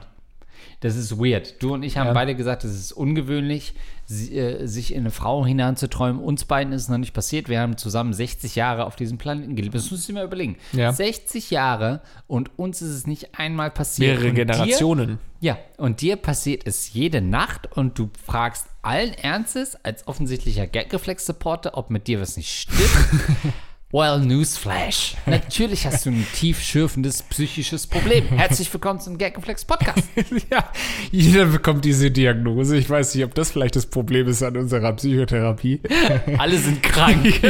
Das 0.86 0.96
ist 0.96 1.18
weird. 1.18 1.64
Du 1.64 1.74
und 1.74 1.82
ich 1.82 1.98
haben 1.98 2.08
Ja. 2.08 2.14
beide 2.14 2.36
gesagt, 2.36 2.64
es 2.64 2.76
ist 2.80 2.92
ungewöhnlich, 2.92 3.74
sie, 4.06 4.38
äh, 4.38 4.68
sich 4.68 4.94
in 4.94 5.00
eine 5.00 5.10
Frau 5.10 5.44
hineinzuträumen. 5.44 6.22
Uns 6.22 6.46
beiden 6.46 6.72
ist 6.74 6.84
es 6.84 6.90
noch 6.90 7.00
nicht 7.00 7.14
passiert. 7.14 7.50
Wir 7.50 7.60
haben 7.60 7.76
zusammen 7.76 8.14
60 8.14 8.56
Jahre 8.56 8.86
auf 8.86 8.96
diesem 8.96 9.18
Planeten 9.18 9.56
gelebt. 9.56 9.74
Das 9.74 9.90
musst 9.90 10.08
du 10.08 10.12
dir 10.14 10.20
mal 10.20 10.26
überlegen. 10.26 10.58
Ja. 10.74 10.94
60 10.94 11.50
Jahre 11.50 12.02
und 12.28 12.52
uns 12.60 12.84
ist 12.84 12.92
es 12.92 13.08
nicht 13.08 13.40
einmal 13.40 13.72
passiert. 13.72 14.10
Mehrere 14.20 14.30
Und 14.30 14.36
dir- 14.36 14.46
Generationen. 14.46 15.18
ja, 15.42 15.58
und 15.78 16.02
dir 16.02 16.18
passiert 16.18 16.68
es 16.68 16.94
jede 16.94 17.20
Nacht 17.20 17.76
und 17.76 17.98
du 17.98 18.12
fragst 18.24 18.68
allen 18.84 19.14
Ernstes 19.16 19.76
als 19.84 20.08
offensichtlicher 20.08 20.68
Gagreflex-Supporter, 20.68 21.76
ob 21.78 21.90
mit 21.90 22.06
dir 22.08 22.22
was 22.22 22.38
nicht 22.38 22.52
stimmt. 22.52 22.80
well, 23.96 24.20
Newsflash. 24.20 25.16
Natürlich 25.26 25.86
hast 25.86 26.06
du 26.06 26.10
ein 26.10 26.28
tiefschürfendes 26.36 27.24
psychisches 27.24 27.88
Problem. 27.88 28.26
Herzlich 28.28 28.72
willkommen 28.74 29.00
zum 29.00 29.18
Gagreflex-Podcast. 29.18 30.04
ja, 30.52 30.70
jeder 31.12 31.46
bekommt 31.46 31.86
diese 31.86 32.12
Diagnose. 32.12 32.76
Ich 32.76 32.90
weiß 32.90 33.16
nicht, 33.16 33.24
ob 33.24 33.34
das 33.36 33.52
vielleicht 33.52 33.78
das 33.78 33.86
Problem 33.86 34.28
ist 34.28 34.44
an 34.44 34.58
unserer 34.58 34.92
Psychotherapie. 34.92 35.80
Alle 36.38 36.58
sind 36.58 36.84
krank. 36.84 37.42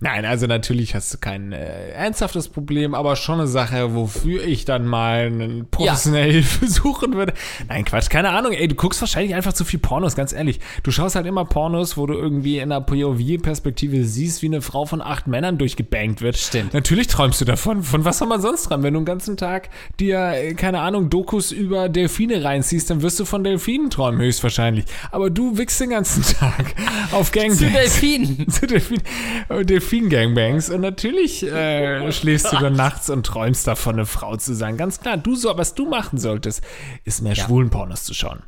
Nein, 0.00 0.24
also 0.24 0.46
natürlich 0.46 0.94
hast 0.94 1.12
du 1.12 1.18
kein 1.18 1.52
äh, 1.52 1.90
ernsthaftes 1.90 2.48
Problem, 2.48 2.94
aber 2.94 3.16
schon 3.16 3.40
eine 3.40 3.48
Sache, 3.48 3.94
wofür 3.94 4.44
ich 4.44 4.64
dann 4.64 4.86
mal 4.86 5.26
einen 5.26 5.68
professionell 5.70 6.32
Hilfe 6.32 6.68
suchen 6.68 7.14
würde. 7.14 7.34
Nein, 7.68 7.84
Quatsch, 7.84 8.08
keine 8.08 8.30
Ahnung. 8.30 8.52
Ey, 8.52 8.66
du 8.66 8.74
guckst 8.76 9.02
wahrscheinlich 9.02 9.34
einfach 9.34 9.52
zu 9.52 9.66
viel 9.66 9.80
Pornos, 9.80 10.16
ganz 10.16 10.32
ehrlich. 10.32 10.60
Du 10.84 10.90
schaust 10.90 11.16
halt 11.16 11.26
immer 11.26 11.44
Pornos, 11.44 11.98
wo 11.98 12.06
du 12.06 12.14
irgendwie 12.14 12.58
in 12.58 12.72
einer 12.72 12.80
POV-Perspektive 12.80 14.04
siehst, 14.04 14.40
wie 14.40 14.46
eine 14.46 14.62
Frau 14.62 14.85
von 14.86 15.00
acht 15.02 15.26
Männern 15.26 15.58
durchgebankt 15.58 16.20
wird. 16.22 16.36
Stimmt. 16.36 16.74
Natürlich 16.74 17.06
träumst 17.08 17.40
du 17.40 17.44
davon. 17.44 17.82
Von 17.82 18.04
was 18.04 18.18
soll 18.18 18.28
man 18.28 18.40
sonst 18.40 18.64
träumen? 18.64 18.84
Wenn 18.84 18.94
du 18.94 19.00
den 19.00 19.06
ganzen 19.06 19.36
Tag 19.36 19.68
dir, 20.00 20.18
äh, 20.32 20.54
keine 20.54 20.80
Ahnung, 20.80 21.10
Dokus 21.10 21.52
über 21.52 21.88
Delfine 21.88 22.42
reinziehst, 22.44 22.90
dann 22.90 23.02
wirst 23.02 23.18
du 23.20 23.24
von 23.24 23.44
Delfinen 23.44 23.90
träumen, 23.90 24.20
höchstwahrscheinlich. 24.20 24.84
Aber 25.10 25.30
du 25.30 25.56
wickst 25.58 25.80
den 25.80 25.90
ganzen 25.90 26.22
Tag 26.38 26.74
auf 27.12 27.32
Gangbangs. 27.32 27.58
Zu 27.58 27.70
Delfinen. 27.70 28.48
zu 28.50 28.66
Delfin, 28.66 29.00
äh, 29.48 29.64
Delfin-Gangbangs. 29.64 30.70
Und 30.70 30.80
natürlich 30.80 31.42
äh, 31.44 32.10
schläfst 32.12 32.52
du 32.52 32.56
dann 32.56 32.72
nachts 32.76 33.10
und 33.10 33.24
träumst 33.26 33.66
davon, 33.66 33.94
eine 33.96 34.06
Frau 34.06 34.36
zu 34.36 34.54
sein. 34.54 34.76
Ganz 34.76 35.00
klar, 35.00 35.16
du 35.16 35.34
so, 35.36 35.56
was 35.56 35.74
du 35.74 35.86
machen 35.88 36.18
solltest, 36.18 36.62
ist 37.04 37.22
mehr 37.22 37.34
schwulen 37.34 37.70
Pornos 37.70 38.04
zu 38.04 38.14
schauen. 38.14 38.40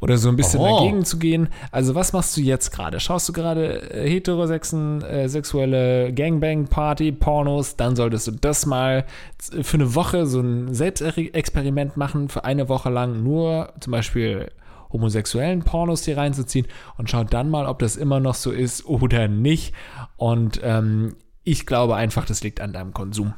Oder 0.00 0.18
so 0.18 0.28
ein 0.28 0.36
bisschen 0.36 0.60
Oh. 0.60 0.78
dagegen 0.80 1.04
zu 1.04 1.18
gehen. 1.18 1.48
Also, 1.70 1.94
was 1.94 2.12
machst 2.12 2.36
du 2.36 2.40
jetzt 2.40 2.72
gerade? 2.72 3.00
Schaust 3.00 3.28
du 3.28 3.32
gerade 3.32 3.90
äh, 3.92 4.08
heterosexen, 4.08 5.02
äh, 5.02 5.28
sexuelle 5.28 5.67
Gangbang-Party-Pornos? 6.14 7.76
Dann 7.76 7.96
solltest 7.96 8.26
du 8.26 8.32
das 8.32 8.66
mal 8.66 9.04
für 9.38 9.76
eine 9.76 9.94
Woche 9.94 10.26
so 10.26 10.40
ein 10.40 10.74
Selbstexperiment 10.74 11.96
machen, 11.96 12.28
für 12.28 12.44
eine 12.44 12.68
Woche 12.68 12.90
lang 12.90 13.22
nur 13.22 13.72
zum 13.80 13.90
Beispiel 13.92 14.50
homosexuellen 14.92 15.62
Pornos 15.62 16.04
hier 16.04 16.16
reinzuziehen 16.16 16.66
und 16.96 17.10
schaut 17.10 17.32
dann 17.32 17.50
mal, 17.50 17.66
ob 17.66 17.78
das 17.78 17.96
immer 17.96 18.20
noch 18.20 18.34
so 18.34 18.50
ist 18.50 18.86
oder 18.86 19.28
nicht. 19.28 19.74
Und 20.16 20.60
ähm, 20.62 21.16
ich 21.44 21.66
glaube 21.66 21.96
einfach, 21.96 22.24
das 22.26 22.42
liegt 22.42 22.60
an 22.60 22.72
deinem 22.72 22.92
Konsum. 22.92 23.34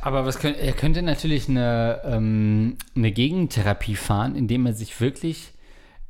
Aber 0.00 0.26
was 0.26 0.38
könnt, 0.38 0.56
er 0.56 0.72
könnte 0.72 1.02
natürlich 1.02 1.48
eine, 1.48 2.00
ähm, 2.04 2.76
eine 2.94 3.12
Gegentherapie 3.12 3.96
fahren, 3.96 4.34
indem 4.34 4.66
er 4.66 4.72
sich 4.72 5.00
wirklich 5.00 5.52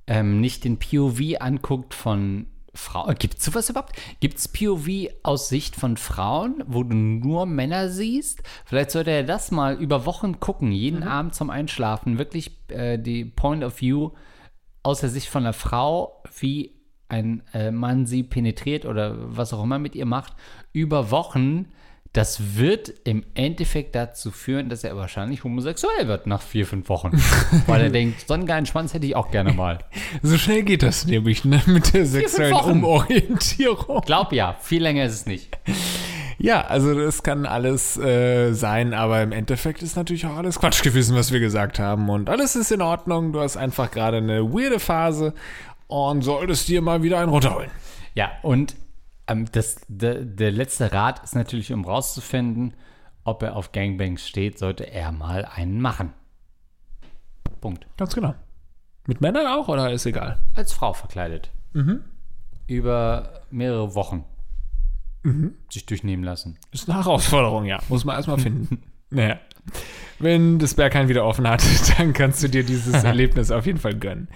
ähm, 0.06 0.40
nicht 0.40 0.64
den 0.64 0.78
POV 0.78 1.40
anguckt 1.40 1.94
von 1.94 2.46
Frauen. 2.76 3.14
Gibt 3.18 3.38
es 3.38 3.44
sowas 3.44 3.70
überhaupt? 3.70 3.96
Gibt 4.20 4.38
es 4.38 4.48
POV 4.48 4.88
aus 5.22 5.48
Sicht 5.48 5.76
von 5.76 5.96
Frauen, 5.96 6.62
wo 6.66 6.82
du 6.82 6.94
nur 6.94 7.46
Männer 7.46 7.88
siehst? 7.88 8.42
Vielleicht 8.64 8.90
sollte 8.90 9.10
er 9.10 9.24
das 9.24 9.50
mal 9.50 9.74
über 9.74 10.06
Wochen 10.06 10.40
gucken, 10.40 10.72
jeden 10.72 11.02
Abend 11.02 11.34
zum 11.34 11.50
Einschlafen, 11.50 12.18
wirklich 12.18 12.52
äh, 12.68 12.98
die 12.98 13.24
Point 13.24 13.64
of 13.64 13.80
View 13.80 14.10
aus 14.82 15.00
der 15.00 15.10
Sicht 15.10 15.28
von 15.28 15.42
einer 15.42 15.52
Frau, 15.52 16.22
wie 16.38 16.76
ein 17.08 17.42
äh, 17.52 17.70
Mann 17.70 18.06
sie 18.06 18.22
penetriert 18.22 18.84
oder 18.84 19.14
was 19.18 19.52
auch 19.52 19.62
immer 19.62 19.78
mit 19.78 19.94
ihr 19.94 20.06
macht, 20.06 20.34
über 20.72 21.10
Wochen, 21.10 21.66
das 22.16 22.56
wird 22.56 22.92
im 23.04 23.24
Endeffekt 23.34 23.94
dazu 23.94 24.30
führen, 24.30 24.70
dass 24.70 24.84
er 24.84 24.96
wahrscheinlich 24.96 25.44
homosexuell 25.44 26.08
wird 26.08 26.26
nach 26.26 26.40
vier, 26.40 26.66
fünf 26.66 26.88
Wochen. 26.88 27.12
Weil 27.66 27.82
er 27.82 27.90
denkt, 27.90 28.26
so 28.26 28.32
einen 28.32 28.46
geilen 28.46 28.64
Schwanz 28.64 28.94
hätte 28.94 29.04
ich 29.04 29.14
auch 29.14 29.30
gerne 29.30 29.52
mal. 29.54 29.80
So 30.22 30.38
schnell 30.38 30.62
geht 30.62 30.82
das 30.82 31.06
nämlich 31.06 31.44
ne? 31.44 31.60
mit 31.66 31.92
der 31.92 32.06
sexuellen. 32.06 32.54
Umorientierung. 32.54 34.00
Glaub 34.06 34.32
ja, 34.32 34.56
viel 34.60 34.82
länger 34.82 35.04
ist 35.04 35.12
es 35.12 35.26
nicht. 35.26 35.58
Ja, 36.38 36.62
also 36.62 36.94
das 36.94 37.22
kann 37.22 37.44
alles 37.44 37.98
äh, 37.98 38.52
sein, 38.54 38.94
aber 38.94 39.22
im 39.22 39.32
Endeffekt 39.32 39.82
ist 39.82 39.96
natürlich 39.96 40.24
auch 40.26 40.36
alles 40.36 40.58
Quatsch 40.58 40.82
gewesen, 40.82 41.16
was 41.16 41.32
wir 41.32 41.40
gesagt 41.40 41.78
haben. 41.78 42.08
Und 42.08 42.30
alles 42.30 42.56
ist 42.56 42.72
in 42.72 42.80
Ordnung. 42.80 43.32
Du 43.32 43.40
hast 43.40 43.58
einfach 43.58 43.90
gerade 43.90 44.18
eine 44.18 44.42
weirde 44.52 44.80
Phase 44.80 45.34
und 45.86 46.22
solltest 46.22 46.68
dir 46.68 46.80
mal 46.80 47.02
wieder 47.02 47.18
einen 47.18 47.28
runterholen. 47.28 47.70
Ja, 48.14 48.30
und 48.42 48.74
das, 49.26 49.80
der, 49.88 50.24
der 50.24 50.50
letzte 50.52 50.92
Rat 50.92 51.22
ist 51.24 51.34
natürlich, 51.34 51.72
um 51.72 51.84
rauszufinden, 51.84 52.74
ob 53.24 53.42
er 53.42 53.56
auf 53.56 53.72
Gangbangs 53.72 54.26
steht, 54.26 54.58
sollte 54.58 54.90
er 54.90 55.12
mal 55.12 55.44
einen 55.44 55.80
machen. 55.80 56.12
Punkt. 57.60 57.86
Ganz 57.96 58.14
genau. 58.14 58.34
Mit 59.06 59.20
Männern 59.20 59.46
auch 59.46 59.68
oder 59.68 59.90
ist 59.92 60.06
egal? 60.06 60.38
Als 60.54 60.72
Frau 60.72 60.92
verkleidet. 60.92 61.50
Über 62.66 63.42
mehrere 63.50 63.94
Wochen. 63.94 64.24
Sich 65.70 65.86
durchnehmen 65.86 66.22
lassen. 66.22 66.58
Ist 66.70 66.88
eine 66.88 66.98
Herausforderung, 66.98 67.64
ja. 67.64 67.80
Muss 67.88 68.04
man 68.04 68.14
erstmal 68.16 68.38
finden. 68.38 68.82
naja. 69.10 69.40
Wenn 70.20 70.60
das 70.60 70.74
Berghain 70.74 71.08
wieder 71.08 71.24
offen 71.24 71.48
hat, 71.48 71.64
dann 71.98 72.12
kannst 72.12 72.42
du 72.42 72.48
dir 72.48 72.62
dieses 72.62 72.94
Erlebnis 73.04 73.50
auf 73.50 73.66
jeden 73.66 73.78
Fall 73.78 73.94
gönnen. 73.94 74.28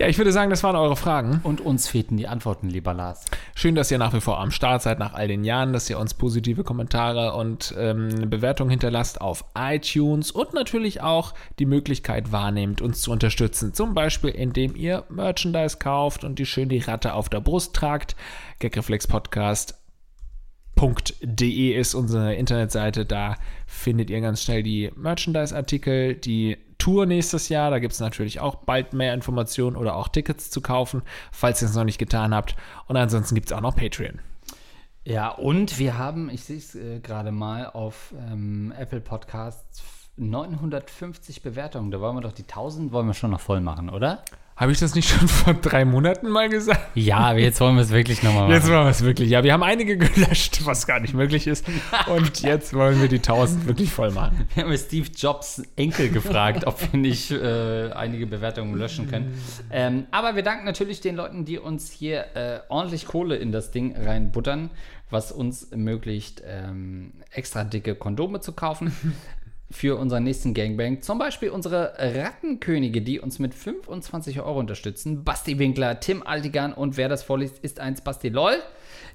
Ja, 0.00 0.08
ich 0.08 0.16
würde 0.16 0.32
sagen, 0.32 0.48
das 0.48 0.62
waren 0.62 0.76
eure 0.76 0.96
Fragen. 0.96 1.42
Und 1.42 1.60
uns 1.60 1.86
fehlten 1.86 2.16
die 2.16 2.26
Antworten, 2.26 2.70
lieber 2.70 2.94
Lars. 2.94 3.26
Schön, 3.54 3.74
dass 3.74 3.90
ihr 3.90 3.98
nach 3.98 4.14
wie 4.14 4.22
vor 4.22 4.40
am 4.40 4.50
Start 4.50 4.80
seid 4.80 4.98
nach 4.98 5.12
all 5.12 5.28
den 5.28 5.44
Jahren, 5.44 5.74
dass 5.74 5.90
ihr 5.90 5.98
uns 5.98 6.14
positive 6.14 6.64
Kommentare 6.64 7.34
und 7.34 7.74
ähm, 7.76 8.30
Bewertungen 8.30 8.70
hinterlasst 8.70 9.20
auf 9.20 9.44
iTunes 9.54 10.30
und 10.30 10.54
natürlich 10.54 11.02
auch 11.02 11.34
die 11.58 11.66
Möglichkeit 11.66 12.32
wahrnehmt, 12.32 12.80
uns 12.80 13.02
zu 13.02 13.12
unterstützen. 13.12 13.74
Zum 13.74 13.92
Beispiel, 13.92 14.30
indem 14.30 14.74
ihr 14.74 15.04
Merchandise 15.10 15.76
kauft 15.76 16.24
und 16.24 16.38
die 16.38 16.46
schön 16.46 16.70
die 16.70 16.78
Ratte 16.78 17.12
auf 17.12 17.28
der 17.28 17.40
Brust 17.40 17.76
tragt. 17.76 18.16
Gagreflex 18.58 19.06
Podcast 19.06 19.74
De 21.20 21.78
ist 21.78 21.92
unsere 21.92 22.34
Internetseite. 22.36 23.04
Da 23.04 23.36
findet 23.66 24.08
ihr 24.08 24.22
ganz 24.22 24.42
schnell 24.44 24.62
die 24.62 24.90
Merchandise-Artikel, 24.96 26.14
die 26.14 26.56
Tour 26.80 27.06
nächstes 27.06 27.48
Jahr. 27.48 27.70
Da 27.70 27.78
gibt 27.78 27.92
es 27.92 28.00
natürlich 28.00 28.40
auch 28.40 28.56
bald 28.56 28.92
mehr 28.92 29.14
Informationen 29.14 29.76
oder 29.76 29.94
auch 29.94 30.08
Tickets 30.08 30.50
zu 30.50 30.60
kaufen, 30.60 31.02
falls 31.30 31.62
ihr 31.62 31.68
es 31.68 31.76
noch 31.76 31.84
nicht 31.84 31.98
getan 31.98 32.34
habt. 32.34 32.56
Und 32.88 32.96
ansonsten 32.96 33.36
gibt 33.36 33.50
es 33.50 33.56
auch 33.56 33.60
noch 33.60 33.76
Patreon. 33.76 34.18
Ja, 35.04 35.30
und 35.30 35.78
wir 35.78 35.96
haben, 35.96 36.28
ich 36.28 36.44
sehe 36.44 36.58
es 36.58 36.74
äh, 36.74 37.00
gerade 37.00 37.32
mal 37.32 37.66
auf 37.66 38.12
ähm, 38.18 38.72
Apple 38.76 39.00
Podcasts, 39.00 39.82
950 40.16 41.42
Bewertungen. 41.42 41.90
Da 41.90 42.00
wollen 42.00 42.16
wir 42.16 42.20
doch 42.20 42.32
die 42.32 42.42
1000 42.42 42.92
wollen 42.92 43.06
wir 43.06 43.14
schon 43.14 43.30
noch 43.30 43.40
voll 43.40 43.60
machen, 43.60 43.88
oder? 43.88 44.24
Habe 44.60 44.72
ich 44.72 44.78
das 44.78 44.94
nicht 44.94 45.08
schon 45.08 45.26
vor 45.28 45.54
drei 45.54 45.86
Monaten 45.86 46.28
mal 46.28 46.50
gesagt? 46.50 46.90
Ja, 46.94 47.16
aber 47.16 47.38
jetzt 47.38 47.62
wollen 47.62 47.76
wir 47.76 47.82
es 47.82 47.88
wirklich 47.88 48.22
nochmal 48.22 48.42
machen. 48.42 48.52
Jetzt 48.52 48.68
machen 48.68 48.84
wir 48.84 48.90
es 48.90 49.02
wirklich. 49.02 49.30
Ja, 49.30 49.42
wir 49.42 49.54
haben 49.54 49.62
einige 49.62 49.96
gelöscht, 49.96 50.66
was 50.66 50.86
gar 50.86 51.00
nicht 51.00 51.14
möglich 51.14 51.46
ist. 51.46 51.64
Und 52.14 52.42
jetzt 52.42 52.74
wollen 52.74 53.00
wir 53.00 53.08
die 53.08 53.16
1000 53.16 53.66
wirklich 53.66 53.90
voll 53.90 54.10
machen. 54.10 54.46
Wir 54.54 54.64
haben 54.64 54.76
Steve 54.76 55.08
Jobs 55.16 55.62
Enkel 55.76 56.10
gefragt, 56.10 56.66
ob 56.66 56.92
wir 56.92 57.00
nicht 57.00 57.30
äh, 57.30 57.90
einige 57.92 58.26
Bewertungen 58.26 58.74
löschen 58.76 59.10
können. 59.10 59.32
Ähm, 59.70 60.04
aber 60.10 60.36
wir 60.36 60.42
danken 60.42 60.66
natürlich 60.66 61.00
den 61.00 61.16
Leuten, 61.16 61.46
die 61.46 61.58
uns 61.58 61.90
hier 61.90 62.36
äh, 62.36 62.60
ordentlich 62.68 63.06
Kohle 63.06 63.36
in 63.36 63.52
das 63.52 63.70
Ding 63.70 63.96
reinbuttern, 63.96 64.68
was 65.08 65.32
uns 65.32 65.64
ermöglicht, 65.64 66.42
ähm, 66.46 67.14
extra 67.30 67.64
dicke 67.64 67.94
Kondome 67.94 68.40
zu 68.40 68.52
kaufen. 68.52 68.92
Für 69.72 69.98
unseren 69.98 70.24
nächsten 70.24 70.52
Gangbang. 70.52 71.00
Zum 71.00 71.18
Beispiel 71.18 71.50
unsere 71.50 71.94
Rattenkönige, 71.96 73.02
die 73.02 73.20
uns 73.20 73.38
mit 73.38 73.54
25 73.54 74.40
Euro 74.40 74.58
unterstützen. 74.58 75.22
Basti 75.22 75.58
Winkler, 75.60 76.00
Tim 76.00 76.24
Altigan 76.24 76.72
und 76.72 76.96
wer 76.96 77.08
das 77.08 77.22
vorliest, 77.22 77.58
ist 77.60 77.78
eins 77.78 78.00
Basti 78.00 78.30
LOL. 78.30 78.56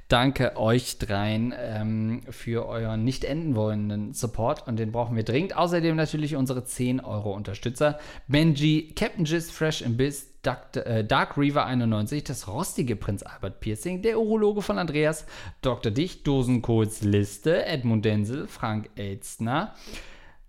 Danke 0.07 0.55
euch 0.55 0.99
dreien 0.99 1.51
ähm, 1.57 2.21
für 2.29 2.67
euren 2.67 3.03
nicht 3.03 3.23
enden 3.23 3.55
wollenden 3.55 4.13
Support 4.13 4.67
und 4.67 4.77
den 4.77 4.91
brauchen 4.91 5.15
wir 5.15 5.23
dringend. 5.23 5.57
Außerdem 5.57 5.95
natürlich 5.95 6.35
unsere 6.35 6.63
10 6.63 6.99
Euro 6.99 7.33
Unterstützer. 7.33 7.97
Benji, 8.27 8.93
Captain 8.95 9.25
Jizz, 9.25 9.49
Fresh 9.49 9.81
im 9.81 9.97
Biss, 9.97 10.29
Dark, 10.43 10.75
äh, 10.75 11.03
Dark 11.03 11.37
Reaver 11.37 11.65
91, 11.65 12.23
das 12.23 12.47
rostige 12.47 12.95
Prinz 12.95 13.23
Albert 13.23 13.59
Piercing, 13.61 14.03
der 14.03 14.19
Urologe 14.19 14.61
von 14.61 14.77
Andreas, 14.77 15.25
Dr. 15.63 15.91
Dicht, 15.91 16.27
Dosenkohls 16.27 17.01
Liste, 17.01 17.65
Edmund 17.65 18.05
Denzel, 18.05 18.47
Frank 18.47 18.91
Elstner. 18.95 19.73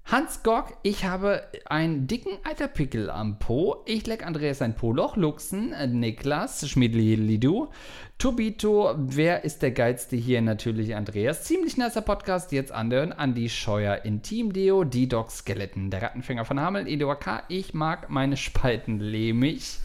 Hans 0.08 0.44
Gock, 0.44 0.76
ich 0.84 1.04
habe 1.04 1.42
einen 1.64 2.06
dicken 2.06 2.38
Eiterpickel 2.44 3.10
am 3.10 3.40
Po. 3.40 3.82
Ich 3.86 4.06
leck 4.06 4.24
Andreas 4.24 4.62
ein 4.62 4.76
Poloch. 4.76 5.16
Luxen, 5.16 5.72
äh, 5.72 5.88
Niklas, 5.88 6.68
Schmidli-Lidu. 6.68 7.70
Tobito, 8.16 8.94
wer 8.96 9.42
ist 9.42 9.62
der 9.62 9.72
Geilste 9.72 10.14
hier? 10.14 10.40
Natürlich 10.42 10.94
Andreas. 10.94 11.42
Ziemlich 11.42 11.76
nicer 11.76 12.02
Podcast, 12.02 12.52
jetzt 12.52 12.70
anhören. 12.70 13.12
Andi 13.12 13.48
Scheuer, 13.48 14.04
Intim-Deo, 14.04 14.84
D-Dog 14.84 15.32
Skeleton, 15.32 15.90
der 15.90 16.02
Rattenfänger 16.02 16.44
von 16.44 16.60
Hameln, 16.60 16.86
Eduard 16.86 17.20
K. 17.20 17.42
Ich 17.48 17.74
mag 17.74 18.08
meine 18.08 18.36
Spalten 18.36 19.00
lehmig. 19.00 19.80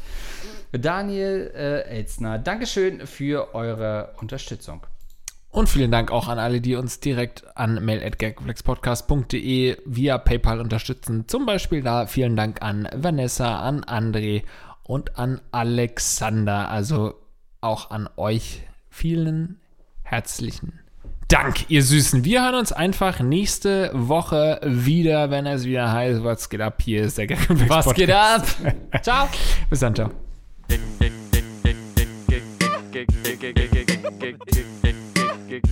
Daniel 0.72 1.52
äh, 1.56 1.82
Elzner, 1.98 2.38
Dankeschön 2.38 3.08
für 3.08 3.56
eure 3.56 4.14
Unterstützung. 4.22 4.86
Und 5.52 5.68
vielen 5.68 5.92
Dank 5.92 6.12
auch 6.12 6.28
an 6.30 6.40
alle, 6.40 6.62
die 6.62 6.76
uns 6.76 7.02
direkt 7.02 7.46
an 7.58 7.84
mail.gagreflexpodcast.de 7.84 9.78
via 9.86 10.18
PayPal 10.18 10.62
unterstützen. 10.62 11.26
Zum 11.28 11.46
Beispiel 11.46 11.82
da 11.82 12.08
vielen 12.08 12.38
Dank 12.38 12.62
an 12.62 12.88
Vanessa, 12.96 13.60
an 13.60 13.84
André 13.84 14.44
und 14.84 15.20
an 15.20 15.42
Alexander. 15.52 16.70
Also 16.70 17.16
auch 17.60 17.92
an 17.92 18.08
euch 18.16 18.62
vielen 18.90 19.60
herzlichen 20.04 20.80
Dank, 21.28 21.70
ihr 21.70 21.84
Süßen. 21.84 22.26
Wir 22.26 22.44
hören 22.44 22.56
uns 22.56 22.72
einfach 22.74 23.20
nächste 23.22 23.92
Woche 23.94 24.60
wieder, 24.64 25.32
wenn 25.32 25.46
es 25.46 25.64
wieder 25.64 25.92
heißt, 25.92 26.24
was 26.24 26.50
geht 26.50 26.60
ab? 26.60 26.82
Hier 26.82 27.04
ist 27.04 27.18
der 27.18 27.28
Gagreflex 27.28 27.70
Was 27.70 27.94
geht 27.94 28.12
ab? 28.12 28.46
Ciao. 29.02 29.30
Bis 29.70 29.80
dann, 29.80 29.96
ciao. 29.96 30.12